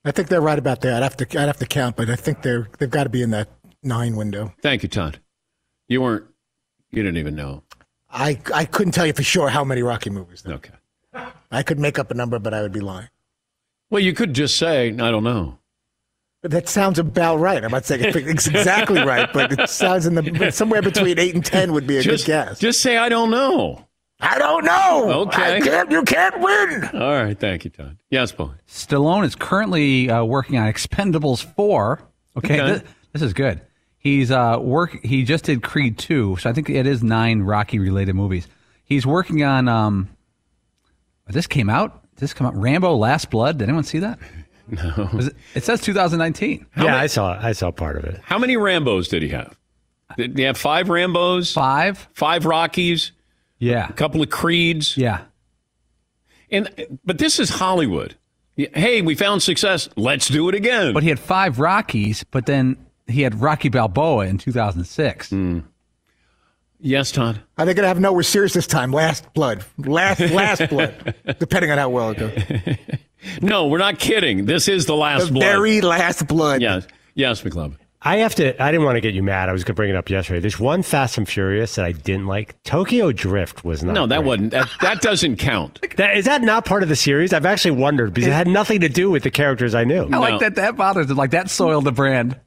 I 0.03 0.11
think 0.11 0.29
they're 0.29 0.41
right 0.41 0.57
about 0.57 0.81
there. 0.81 0.95
I'd 0.95 1.03
have 1.03 1.17
to 1.17 1.25
I'd 1.39 1.47
have 1.47 1.57
to 1.57 1.65
count, 1.65 1.95
but 1.95 2.09
I 2.09 2.15
think 2.15 2.41
they're 2.41 2.67
they've 2.79 2.89
got 2.89 3.03
to 3.03 3.09
be 3.09 3.21
in 3.21 3.31
that 3.31 3.49
nine 3.83 4.15
window. 4.15 4.53
Thank 4.61 4.81
you, 4.83 4.89
Todd. 4.89 5.19
You 5.88 6.01
weren't, 6.01 6.25
you 6.91 7.03
didn't 7.03 7.17
even 7.17 7.35
know. 7.35 7.63
I 8.09 8.39
I 8.53 8.65
couldn't 8.65 8.93
tell 8.93 9.05
you 9.05 9.13
for 9.13 9.23
sure 9.23 9.49
how 9.49 9.63
many 9.63 9.83
Rocky 9.83 10.09
movies. 10.09 10.43
There. 10.43 10.55
Okay. 10.55 10.73
I 11.51 11.61
could 11.63 11.77
make 11.79 11.99
up 11.99 12.09
a 12.09 12.13
number, 12.13 12.39
but 12.39 12.53
I 12.53 12.61
would 12.61 12.71
be 12.71 12.79
lying. 12.79 13.09
Well, 13.89 14.01
you 14.01 14.13
could 14.13 14.33
just 14.33 14.57
say, 14.57 14.89
I 14.89 15.11
don't 15.11 15.23
know. 15.23 15.57
But 16.41 16.51
that 16.51 16.69
sounds 16.69 16.99
about 16.99 17.38
right. 17.38 17.63
I'm 17.63 17.71
not 17.71 17.85
saying 17.85 18.03
it's 18.03 18.15
exactly 18.47 19.01
right, 19.01 19.31
but 19.33 19.59
it 19.59 19.69
sounds 19.69 20.05
in 20.05 20.15
the 20.15 20.51
somewhere 20.51 20.81
between 20.81 21.17
eight 21.17 21.33
and 21.35 21.43
ten 21.43 21.73
would 21.73 21.88
be 21.88 21.97
a 21.97 22.01
Just- 22.01 22.25
good 22.25 22.31
guess. 22.31 22.59
Just 22.59 22.81
say, 22.81 22.97
I 22.97 23.09
don't 23.09 23.31
know. 23.31 23.83
I 24.19 24.39
don't 24.39 24.65
know. 24.65 25.21
Okay. 25.27 25.57
I 25.57 25.61
can't, 25.61 25.91
you 25.91 26.01
can't 26.03 26.39
win. 26.39 26.85
All 26.99 27.11
right. 27.23 27.39
Thank 27.39 27.65
you, 27.65 27.69
Todd. 27.69 27.97
Yes, 28.09 28.31
Paul. 28.31 28.55
Stallone 28.67 29.23
is 29.25 29.35
currently 29.35 30.09
uh, 30.09 30.23
working 30.23 30.57
on 30.57 30.71
Expendables 30.71 31.43
4. 31.55 32.01
Okay, 32.38 32.59
Okay. 32.61 32.71
This, 32.73 32.83
this 33.13 33.21
is 33.21 33.33
good. 33.33 33.61
He's 33.99 34.31
uh, 34.31 34.57
work. 34.59 35.03
He 35.03 35.23
just 35.23 35.45
did 35.45 35.61
Creed 35.61 35.99
2, 35.99 36.38
so 36.39 36.49
I 36.49 36.53
think 36.53 36.67
it 36.69 36.88
is 36.88 37.03
nine 37.03 37.41
Rocky 37.41 37.77
related 37.77 38.15
movies. 38.15 38.47
He's 38.85 39.05
working 39.05 39.43
on. 39.43 39.67
Um, 39.67 40.09
this 41.27 41.45
came 41.45 41.69
out. 41.69 42.03
Did 42.18 42.22
This 42.22 42.34
come 42.34 42.47
out. 42.47 42.55
Rambo: 42.55 42.95
Last 42.95 43.30
Blood. 43.30 43.59
Did 43.59 43.65
anyone 43.65 43.84
see 43.84 43.99
that? 43.99 44.20
No. 44.70 45.09
Was 45.13 45.28
it, 45.28 45.36
it 45.55 45.63
says 45.63 45.80
2019. 45.80 46.65
yeah, 46.76 46.97
I 46.97 47.07
saw 47.07 47.39
I 47.41 47.53
saw 47.53 47.72
part 47.72 47.95
of 47.95 48.03
it. 48.03 48.20
How 48.26 48.38
many 48.38 48.57
Rambos 48.57 49.07
did 49.07 49.24
he 49.24 49.30
have? 49.30 49.57
Did 50.18 50.38
he 50.38 50.43
have 50.43 50.57
five 50.57 50.88
Rambos? 50.88 51.53
Five. 51.53 52.09
Five 52.13 52.45
Rockies? 52.45 53.13
Yeah. 53.59 53.88
A 53.88 53.93
couple 53.93 54.22
of 54.22 54.30
Creeds? 54.30 54.97
Yeah. 54.97 55.22
And 56.51 56.70
but 57.05 57.18
this 57.18 57.39
is 57.39 57.49
Hollywood. 57.49 58.15
Hey, 58.57 59.01
we 59.01 59.15
found 59.15 59.41
success. 59.41 59.88
Let's 59.95 60.28
do 60.28 60.49
it 60.49 60.55
again. 60.55 60.93
But 60.93 61.03
he 61.03 61.07
had 61.07 61.20
five 61.20 61.59
Rockies, 61.59 62.26
but 62.26 62.45
then 62.45 62.76
he 63.07 63.22
had 63.22 63.39
Rocky 63.39 63.70
Balboa 63.70 64.26
in 64.28 64.38
2006. 64.38 65.30
Hmm. 65.30 65.59
Yes, 66.80 67.11
Todd. 67.11 67.41
Are 67.57 67.65
they 67.65 67.73
going 67.73 67.84
to 67.84 67.88
have 67.88 67.99
no? 67.99 68.13
We're 68.13 68.23
serious 68.23 68.53
this 68.53 68.67
time. 68.67 68.91
Last 68.91 69.34
blood. 69.34 69.63
Last 69.78 70.19
last 70.19 70.69
blood. 70.69 71.15
Depending 71.39 71.71
on 71.71 71.78
how 71.78 71.89
well 71.89 72.11
it 72.11 72.17
goes. 72.19 72.78
No, 73.41 73.67
we're 73.67 73.80
not 73.80 73.97
kidding. 73.99 74.45
This 74.45 74.67
is 74.67 74.86
the 74.86 74.95
last 74.95 75.25
The 75.28 75.34
blood. 75.34 75.43
very 75.43 75.82
last 75.82 76.28
blood. 76.28 76.61
Yes. 76.61 76.88
Yes, 77.15 77.41
McLovin. 77.41 77.75
I 78.01 78.17
have 78.17 78.36
to. 78.36 78.61
I 78.61 78.71
didn't 78.71 78.86
want 78.86 78.95
to 78.95 79.01
get 79.01 79.15
you 79.15 79.23
mad. 79.23 79.49
I 79.49 79.53
was 79.53 79.63
going 79.63 79.73
to 79.73 79.75
bring 79.75 79.89
it 79.89 79.95
up 79.95 80.09
yesterday. 80.09 80.39
There's 80.39 80.59
one 80.59 80.84
Fast 80.84 81.17
and 81.17 81.28
Furious 81.28 81.75
that 81.75 81.84
I 81.84 81.91
didn't 81.93 82.28
like. 82.28 82.61
Tokyo 82.63 83.11
Drift 83.11 83.65
was 83.65 83.84
not. 83.84 83.93
No, 83.93 84.05
that 84.05 84.17
great. 84.19 84.28
wasn't. 84.28 84.51
That, 84.51 84.69
that 84.82 85.01
doesn't 85.01 85.38
count. 85.38 85.80
That, 85.97 86.15
is 86.15 86.25
that 86.25 86.43
not 86.43 86.63
part 86.63 86.84
of 86.84 86.89
the 86.89 86.95
series? 86.95 87.34
I've 87.34 87.45
actually 87.47 87.71
wondered 87.71 88.13
because 88.13 88.28
it 88.28 88.34
had 88.34 88.47
nothing 88.47 88.82
to 88.82 88.88
do 88.89 89.09
with 89.09 89.23
the 89.23 89.32
characters 89.32 89.73
I 89.73 89.84
knew. 89.84 90.07
I 90.13 90.17
like 90.19 90.39
that. 90.41 90.53
That 90.55 90.75
bothers 90.78 91.09
him. 91.09 91.17
Like 91.17 91.32
that 91.32 91.49
soiled 91.49 91.86
the 91.86 91.91
brand. 91.91 92.39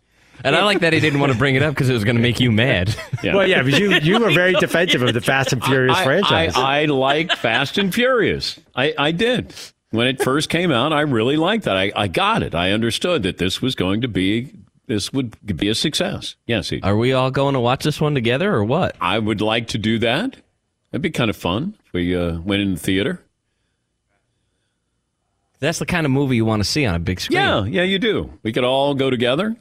And 0.44 0.56
I 0.56 0.64
like 0.64 0.80
that 0.80 0.92
he 0.92 1.00
didn't 1.00 1.20
want 1.20 1.32
to 1.32 1.38
bring 1.38 1.54
it 1.54 1.62
up 1.62 1.74
because 1.74 1.88
it 1.88 1.94
was 1.94 2.04
going 2.04 2.16
to 2.16 2.22
make 2.22 2.40
you 2.40 2.50
mad. 2.50 2.94
Well, 3.22 3.46
yeah, 3.46 3.62
but 3.62 3.78
you 3.78 3.92
you 3.96 4.18
were 4.18 4.30
very 4.30 4.54
defensive 4.54 5.02
of 5.02 5.12
the 5.12 5.20
Fast 5.20 5.52
and 5.52 5.62
Furious 5.62 5.96
I, 5.96 6.04
franchise. 6.04 6.56
I, 6.56 6.80
I 6.80 6.84
like 6.86 7.32
Fast 7.32 7.76
and 7.76 7.94
Furious. 7.94 8.58
I, 8.74 8.94
I 8.96 9.12
did. 9.12 9.54
When 9.90 10.06
it 10.06 10.22
first 10.22 10.48
came 10.48 10.72
out, 10.72 10.92
I 10.92 11.02
really 11.02 11.36
liked 11.36 11.64
that. 11.64 11.76
I, 11.76 11.92
I 11.94 12.08
got 12.08 12.42
it. 12.42 12.54
I 12.54 12.72
understood 12.72 13.22
that 13.24 13.36
this 13.36 13.60
was 13.60 13.74
going 13.74 14.00
to 14.00 14.08
be 14.08 14.54
this 14.86 15.12
would 15.12 15.36
be 15.44 15.68
a 15.68 15.74
success. 15.74 16.34
Yes, 16.46 16.70
he, 16.70 16.80
Are 16.80 16.96
we 16.96 17.12
all 17.12 17.30
going 17.30 17.54
to 17.54 17.60
watch 17.60 17.84
this 17.84 18.00
one 18.00 18.14
together 18.14 18.52
or 18.52 18.64
what? 18.64 18.96
I 19.00 19.18
would 19.18 19.40
like 19.40 19.68
to 19.68 19.78
do 19.78 19.98
that. 20.00 20.36
It'd 20.90 21.02
be 21.02 21.10
kind 21.10 21.30
of 21.30 21.36
fun 21.36 21.76
if 21.86 21.92
we 21.92 22.16
uh, 22.16 22.40
went 22.40 22.62
in 22.62 22.74
the 22.74 22.80
theater. 22.80 23.22
That's 25.60 25.78
the 25.78 25.86
kind 25.86 26.06
of 26.06 26.10
movie 26.10 26.36
you 26.36 26.44
want 26.44 26.60
to 26.60 26.68
see 26.68 26.86
on 26.86 26.94
a 26.94 26.98
big 26.98 27.20
screen. 27.20 27.38
Yeah, 27.38 27.64
yeah, 27.64 27.82
you 27.82 27.98
do. 27.98 28.32
We 28.42 28.52
could 28.52 28.64
all 28.64 28.94
go 28.94 29.10
together 29.10 29.56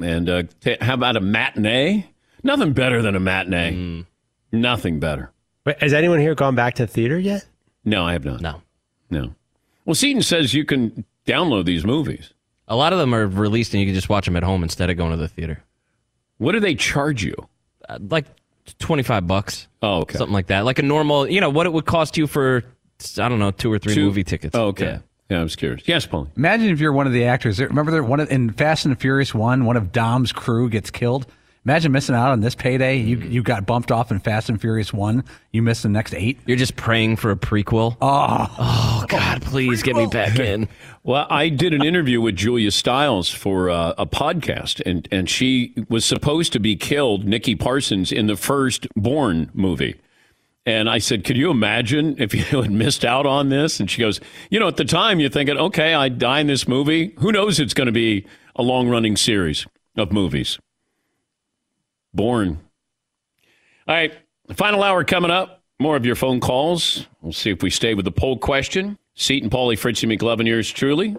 and 0.00 0.28
uh, 0.28 0.42
t- 0.60 0.76
how 0.80 0.94
about 0.94 1.16
a 1.16 1.20
matinee? 1.20 2.06
Nothing 2.42 2.72
better 2.72 3.02
than 3.02 3.14
a 3.16 3.20
matinee. 3.20 4.04
Nothing 4.50 4.98
better. 5.00 5.30
Wait, 5.64 5.80
has 5.80 5.92
anyone 5.92 6.18
here 6.20 6.34
gone 6.34 6.54
back 6.54 6.74
to 6.74 6.86
theater 6.86 7.18
yet? 7.18 7.44
No, 7.84 8.04
I 8.04 8.12
have 8.12 8.24
not. 8.24 8.40
No. 8.40 8.62
No. 9.10 9.34
Well, 9.84 9.94
Seton 9.94 10.22
says 10.22 10.54
you 10.54 10.64
can 10.64 11.04
download 11.26 11.64
these 11.64 11.84
movies. 11.84 12.32
A 12.68 12.76
lot 12.76 12.92
of 12.92 12.98
them 12.98 13.14
are 13.14 13.26
released 13.26 13.74
and 13.74 13.80
you 13.80 13.86
can 13.86 13.94
just 13.94 14.08
watch 14.08 14.24
them 14.24 14.36
at 14.36 14.42
home 14.42 14.62
instead 14.62 14.90
of 14.90 14.96
going 14.96 15.10
to 15.12 15.16
the 15.16 15.28
theater. 15.28 15.62
What 16.38 16.52
do 16.52 16.60
they 16.60 16.74
charge 16.74 17.22
you? 17.22 17.34
Uh, 17.88 17.98
like 18.08 18.26
25 18.78 19.26
bucks. 19.26 19.68
Oh, 19.82 20.00
okay. 20.00 20.18
Something 20.18 20.32
like 20.34 20.48
that. 20.48 20.64
Like 20.64 20.78
a 20.78 20.82
normal, 20.82 21.28
you 21.28 21.40
know, 21.40 21.50
what 21.50 21.66
it 21.66 21.72
would 21.72 21.86
cost 21.86 22.16
you 22.16 22.26
for, 22.26 22.64
I 23.18 23.28
don't 23.28 23.38
know, 23.38 23.50
two 23.50 23.72
or 23.72 23.78
three 23.78 23.94
Two- 23.94 24.04
movie 24.06 24.24
tickets. 24.24 24.56
Oh, 24.56 24.66
okay. 24.68 24.84
Yeah. 24.84 24.98
Yeah, 25.32 25.40
I 25.40 25.42
was 25.44 25.56
curious. 25.56 25.88
Yes, 25.88 26.04
Paul. 26.04 26.28
Imagine 26.36 26.68
if 26.68 26.78
you're 26.78 26.92
one 26.92 27.06
of 27.06 27.14
the 27.14 27.24
actors. 27.24 27.58
Remember, 27.58 27.90
there, 27.90 28.04
one 28.04 28.20
of, 28.20 28.30
in 28.30 28.52
Fast 28.52 28.84
and 28.84 28.94
the 28.94 29.00
Furious 29.00 29.32
One, 29.32 29.64
one 29.64 29.78
of 29.78 29.90
Dom's 29.90 30.30
crew 30.30 30.68
gets 30.68 30.90
killed. 30.90 31.26
Imagine 31.64 31.90
missing 31.90 32.14
out 32.14 32.32
on 32.32 32.40
this 32.40 32.54
payday. 32.54 32.98
You 32.98 33.16
you 33.16 33.42
got 33.42 33.64
bumped 33.64 33.90
off 33.90 34.10
in 34.10 34.18
Fast 34.18 34.50
and 34.50 34.60
Furious 34.60 34.92
One. 34.92 35.24
You 35.52 35.62
missed 35.62 35.84
the 35.84 35.88
next 35.88 36.12
eight. 36.12 36.38
You're 36.44 36.58
just 36.58 36.76
praying 36.76 37.16
for 37.16 37.30
a 37.30 37.36
prequel. 37.36 37.96
Oh, 38.02 38.54
oh 38.58 39.06
God, 39.08 39.40
please 39.40 39.82
get 39.82 39.96
me 39.96 40.06
back 40.06 40.38
in. 40.38 40.68
Well, 41.04 41.26
I 41.28 41.48
did 41.48 41.74
an 41.74 41.82
interview 41.82 42.20
with 42.20 42.36
Julia 42.36 42.70
Stiles 42.70 43.28
for 43.28 43.68
uh, 43.68 43.92
a 43.98 44.06
podcast, 44.06 44.80
and, 44.86 45.08
and 45.10 45.28
she 45.28 45.74
was 45.88 46.04
supposed 46.04 46.52
to 46.52 46.60
be 46.60 46.76
killed, 46.76 47.24
Nicky 47.24 47.56
Parsons, 47.56 48.12
in 48.12 48.28
the 48.28 48.36
first 48.36 48.86
Bourne 48.94 49.50
movie. 49.52 49.96
And 50.64 50.88
I 50.88 50.98
said, 50.98 51.24
Could 51.24 51.36
you 51.36 51.50
imagine 51.50 52.16
if 52.18 52.34
you 52.52 52.62
had 52.62 52.70
missed 52.70 53.04
out 53.04 53.26
on 53.26 53.48
this? 53.48 53.80
And 53.80 53.90
she 53.90 54.00
goes, 54.00 54.20
You 54.50 54.60
know, 54.60 54.68
at 54.68 54.76
the 54.76 54.84
time, 54.84 55.20
you're 55.20 55.30
thinking, 55.30 55.56
okay, 55.58 55.94
I 55.94 56.08
die 56.08 56.40
in 56.40 56.46
this 56.46 56.68
movie. 56.68 57.14
Who 57.18 57.32
knows 57.32 57.60
it's 57.60 57.74
going 57.74 57.86
to 57.86 57.92
be 57.92 58.26
a 58.56 58.62
long 58.62 58.88
running 58.88 59.16
series 59.16 59.66
of 59.96 60.12
movies? 60.12 60.58
Bourne. 62.14 62.60
All 63.88 63.94
right, 63.94 64.14
final 64.54 64.82
hour 64.82 65.02
coming 65.04 65.30
up. 65.30 65.62
More 65.80 65.96
of 65.96 66.06
your 66.06 66.14
phone 66.14 66.38
calls. 66.38 67.06
We'll 67.22 67.32
see 67.32 67.50
if 67.50 67.62
we 67.62 67.70
stay 67.70 67.94
with 67.94 68.04
the 68.04 68.12
poll 68.12 68.38
question. 68.38 68.98
Seton, 69.14 69.50
Paulie, 69.50 69.78
Fritzy 69.78 70.06
McLovin, 70.06 70.46
yours 70.46 70.70
truly. 70.70 71.16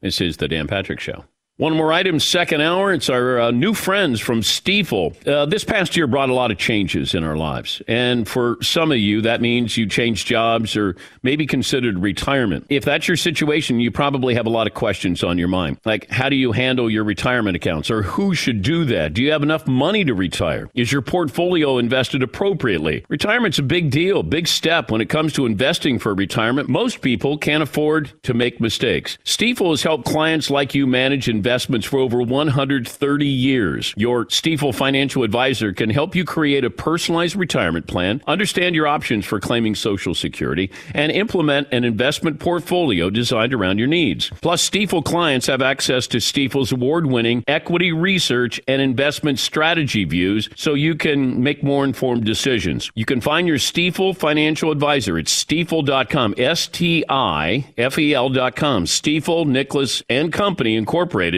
This 0.00 0.20
is 0.20 0.38
the 0.38 0.48
Dan 0.48 0.66
Patrick 0.66 1.00
Show. 1.00 1.24
One 1.58 1.76
more 1.76 1.92
item, 1.92 2.20
second 2.20 2.60
hour. 2.60 2.92
It's 2.92 3.10
our 3.10 3.40
uh, 3.40 3.50
new 3.50 3.74
friends 3.74 4.20
from 4.20 4.42
Stifel. 4.42 5.26
Uh, 5.26 5.44
this 5.44 5.64
past 5.64 5.96
year 5.96 6.06
brought 6.06 6.28
a 6.28 6.32
lot 6.32 6.52
of 6.52 6.56
changes 6.56 7.16
in 7.16 7.24
our 7.24 7.36
lives. 7.36 7.82
And 7.88 8.28
for 8.28 8.58
some 8.62 8.92
of 8.92 8.98
you, 8.98 9.22
that 9.22 9.40
means 9.40 9.76
you 9.76 9.88
changed 9.88 10.28
jobs 10.28 10.76
or 10.76 10.94
maybe 11.24 11.48
considered 11.48 11.98
retirement. 11.98 12.66
If 12.68 12.84
that's 12.84 13.08
your 13.08 13.16
situation, 13.16 13.80
you 13.80 13.90
probably 13.90 14.36
have 14.36 14.46
a 14.46 14.50
lot 14.50 14.68
of 14.68 14.74
questions 14.74 15.24
on 15.24 15.36
your 15.36 15.48
mind. 15.48 15.80
Like, 15.84 16.08
how 16.10 16.28
do 16.28 16.36
you 16.36 16.52
handle 16.52 16.88
your 16.88 17.02
retirement 17.02 17.56
accounts? 17.56 17.90
Or 17.90 18.02
who 18.02 18.36
should 18.36 18.62
do 18.62 18.84
that? 18.84 19.12
Do 19.14 19.24
you 19.24 19.32
have 19.32 19.42
enough 19.42 19.66
money 19.66 20.04
to 20.04 20.14
retire? 20.14 20.70
Is 20.74 20.92
your 20.92 21.02
portfolio 21.02 21.78
invested 21.78 22.22
appropriately? 22.22 23.04
Retirement's 23.08 23.58
a 23.58 23.64
big 23.64 23.90
deal, 23.90 24.22
big 24.22 24.46
step 24.46 24.92
when 24.92 25.00
it 25.00 25.08
comes 25.08 25.32
to 25.32 25.44
investing 25.44 25.98
for 25.98 26.14
retirement. 26.14 26.68
Most 26.68 27.00
people 27.00 27.36
can't 27.36 27.64
afford 27.64 28.12
to 28.22 28.32
make 28.32 28.60
mistakes. 28.60 29.18
Stifel 29.24 29.70
has 29.70 29.82
helped 29.82 30.04
clients 30.04 30.50
like 30.50 30.72
you 30.72 30.86
manage 30.86 31.28
investment 31.28 31.47
investments 31.48 31.86
for 31.86 31.98
over 31.98 32.20
130 32.20 33.26
years. 33.26 33.94
Your 33.96 34.26
Stifel 34.26 34.74
financial 34.74 35.22
advisor 35.22 35.72
can 35.72 35.88
help 35.88 36.14
you 36.14 36.22
create 36.22 36.62
a 36.62 36.68
personalized 36.68 37.36
retirement 37.36 37.86
plan, 37.86 38.22
understand 38.26 38.74
your 38.74 38.86
options 38.86 39.24
for 39.24 39.40
claiming 39.40 39.74
Social 39.74 40.14
Security, 40.14 40.70
and 40.92 41.10
implement 41.10 41.66
an 41.72 41.84
investment 41.84 42.38
portfolio 42.38 43.08
designed 43.08 43.54
around 43.54 43.78
your 43.78 43.88
needs. 43.88 44.28
Plus, 44.42 44.68
Stifel 44.68 45.02
clients 45.02 45.46
have 45.46 45.62
access 45.62 46.06
to 46.08 46.18
Stifel's 46.18 46.70
award 46.70 47.06
winning 47.06 47.42
equity 47.48 47.92
research 47.92 48.60
and 48.68 48.82
investment 48.82 49.38
strategy 49.38 50.04
views 50.04 50.50
so 50.54 50.74
you 50.74 50.94
can 50.96 51.42
make 51.42 51.64
more 51.64 51.82
informed 51.82 52.26
decisions. 52.26 52.90
You 52.94 53.06
can 53.06 53.22
find 53.22 53.48
your 53.48 53.56
Stifel 53.56 54.14
financial 54.14 54.70
advisor 54.70 55.16
at 55.16 55.24
stifel.com, 55.24 56.34
S 56.36 56.66
T 56.66 57.06
I 57.08 57.72
F 57.78 57.98
E 57.98 58.12
L.com. 58.12 58.84
Stifel, 58.84 59.46
Nicolaus, 59.46 60.02
and 60.10 60.30
Company 60.30 60.76
Incorporated, 60.76 61.37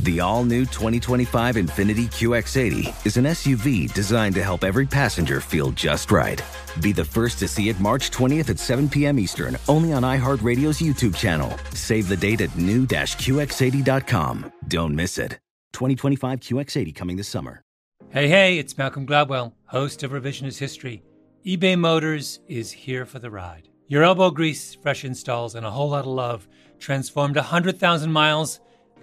The 0.00 0.20
all 0.20 0.44
new 0.44 0.66
2025 0.66 1.54
Infiniti 1.56 2.04
QX80 2.06 3.06
is 3.06 3.16
an 3.16 3.24
SUV 3.24 3.92
designed 3.94 4.34
to 4.34 4.42
help 4.42 4.62
every 4.62 4.86
passenger 4.86 5.40
feel 5.40 5.70
just 5.70 6.10
right. 6.10 6.42
Be 6.82 6.92
the 6.92 7.04
first 7.04 7.38
to 7.38 7.48
see 7.48 7.70
it 7.70 7.80
March 7.80 8.10
20th 8.10 8.50
at 8.50 8.58
7 8.58 8.90
p.m. 8.90 9.18
Eastern, 9.18 9.56
only 9.68 9.94
on 9.94 10.02
iHeartRadio's 10.02 10.80
YouTube 10.80 11.16
channel. 11.16 11.50
Save 11.72 12.08
the 12.08 12.16
date 12.16 12.42
at 12.42 12.54
new-QX80.com. 12.56 14.52
Don't 14.68 14.94
miss 14.94 15.16
it. 15.16 15.38
2025 15.72 16.40
QX80 16.40 16.94
coming 16.94 17.16
this 17.16 17.28
summer. 17.28 17.62
Hey, 18.10 18.28
hey, 18.28 18.58
it's 18.58 18.76
Malcolm 18.76 19.06
Gladwell, 19.06 19.54
host 19.64 20.02
of 20.02 20.10
Revisionist 20.10 20.58
History. 20.58 21.02
eBay 21.46 21.78
Motors 21.78 22.40
is 22.48 22.70
here 22.70 23.06
for 23.06 23.18
the 23.18 23.30
ride. 23.30 23.70
Your 23.88 24.02
elbow 24.02 24.30
grease, 24.30 24.74
fresh 24.74 25.04
installs, 25.06 25.54
and 25.54 25.64
a 25.64 25.70
whole 25.70 25.88
lot 25.90 26.00
of 26.00 26.06
love 26.06 26.46
transformed 26.78 27.36
100,000 27.36 28.12
miles 28.12 28.60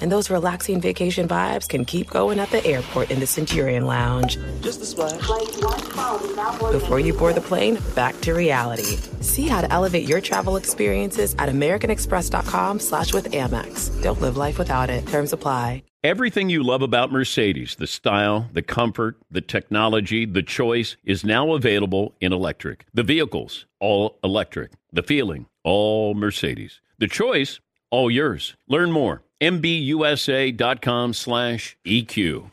And 0.00 0.12
those 0.12 0.30
relaxing 0.30 0.80
vacation 0.80 1.26
vibes 1.26 1.68
can 1.68 1.84
keep 1.84 2.10
going 2.10 2.38
at 2.38 2.50
the 2.50 2.64
airport 2.66 3.10
in 3.10 3.20
the 3.20 3.26
Centurion 3.26 3.86
Lounge. 3.86 4.38
Just 4.60 4.82
a 4.82 4.86
splash. 4.86 5.20
Before 6.72 7.00
you 7.00 7.12
board 7.12 7.34
the 7.34 7.40
plane, 7.40 7.78
back 7.94 8.20
to 8.22 8.34
reality. 8.34 8.96
See 9.20 9.48
how 9.48 9.60
to 9.60 9.72
elevate 9.72 10.08
your 10.08 10.20
travel 10.20 10.56
experiences 10.56 11.34
at 11.38 11.48
americanexpress.com 11.48 12.80
slash 12.80 13.12
with 13.12 13.30
Amex. 13.32 14.02
Don't 14.02 14.20
live 14.20 14.36
life 14.36 14.58
without 14.58 14.90
it. 14.90 15.06
Terms 15.06 15.32
apply. 15.32 15.82
Everything 16.04 16.48
you 16.48 16.62
love 16.62 16.82
about 16.82 17.10
Mercedes, 17.10 17.74
the 17.74 17.88
style, 17.88 18.48
the 18.52 18.62
comfort, 18.62 19.16
the 19.28 19.40
technology, 19.40 20.24
the 20.24 20.42
choice, 20.42 20.96
is 21.02 21.24
now 21.24 21.52
available 21.52 22.14
in 22.20 22.32
electric. 22.32 22.86
The 22.94 23.02
vehicles, 23.02 23.66
all 23.80 24.16
electric. 24.22 24.70
The 24.92 25.02
feeling, 25.02 25.46
all 25.64 26.14
Mercedes. 26.14 26.80
The 26.98 27.08
choice, 27.08 27.58
all 27.90 28.08
yours. 28.08 28.54
Learn 28.68 28.92
more. 28.92 29.22
MBUSA.com 29.40 31.12
slash 31.12 31.76
EQ. 31.86 32.50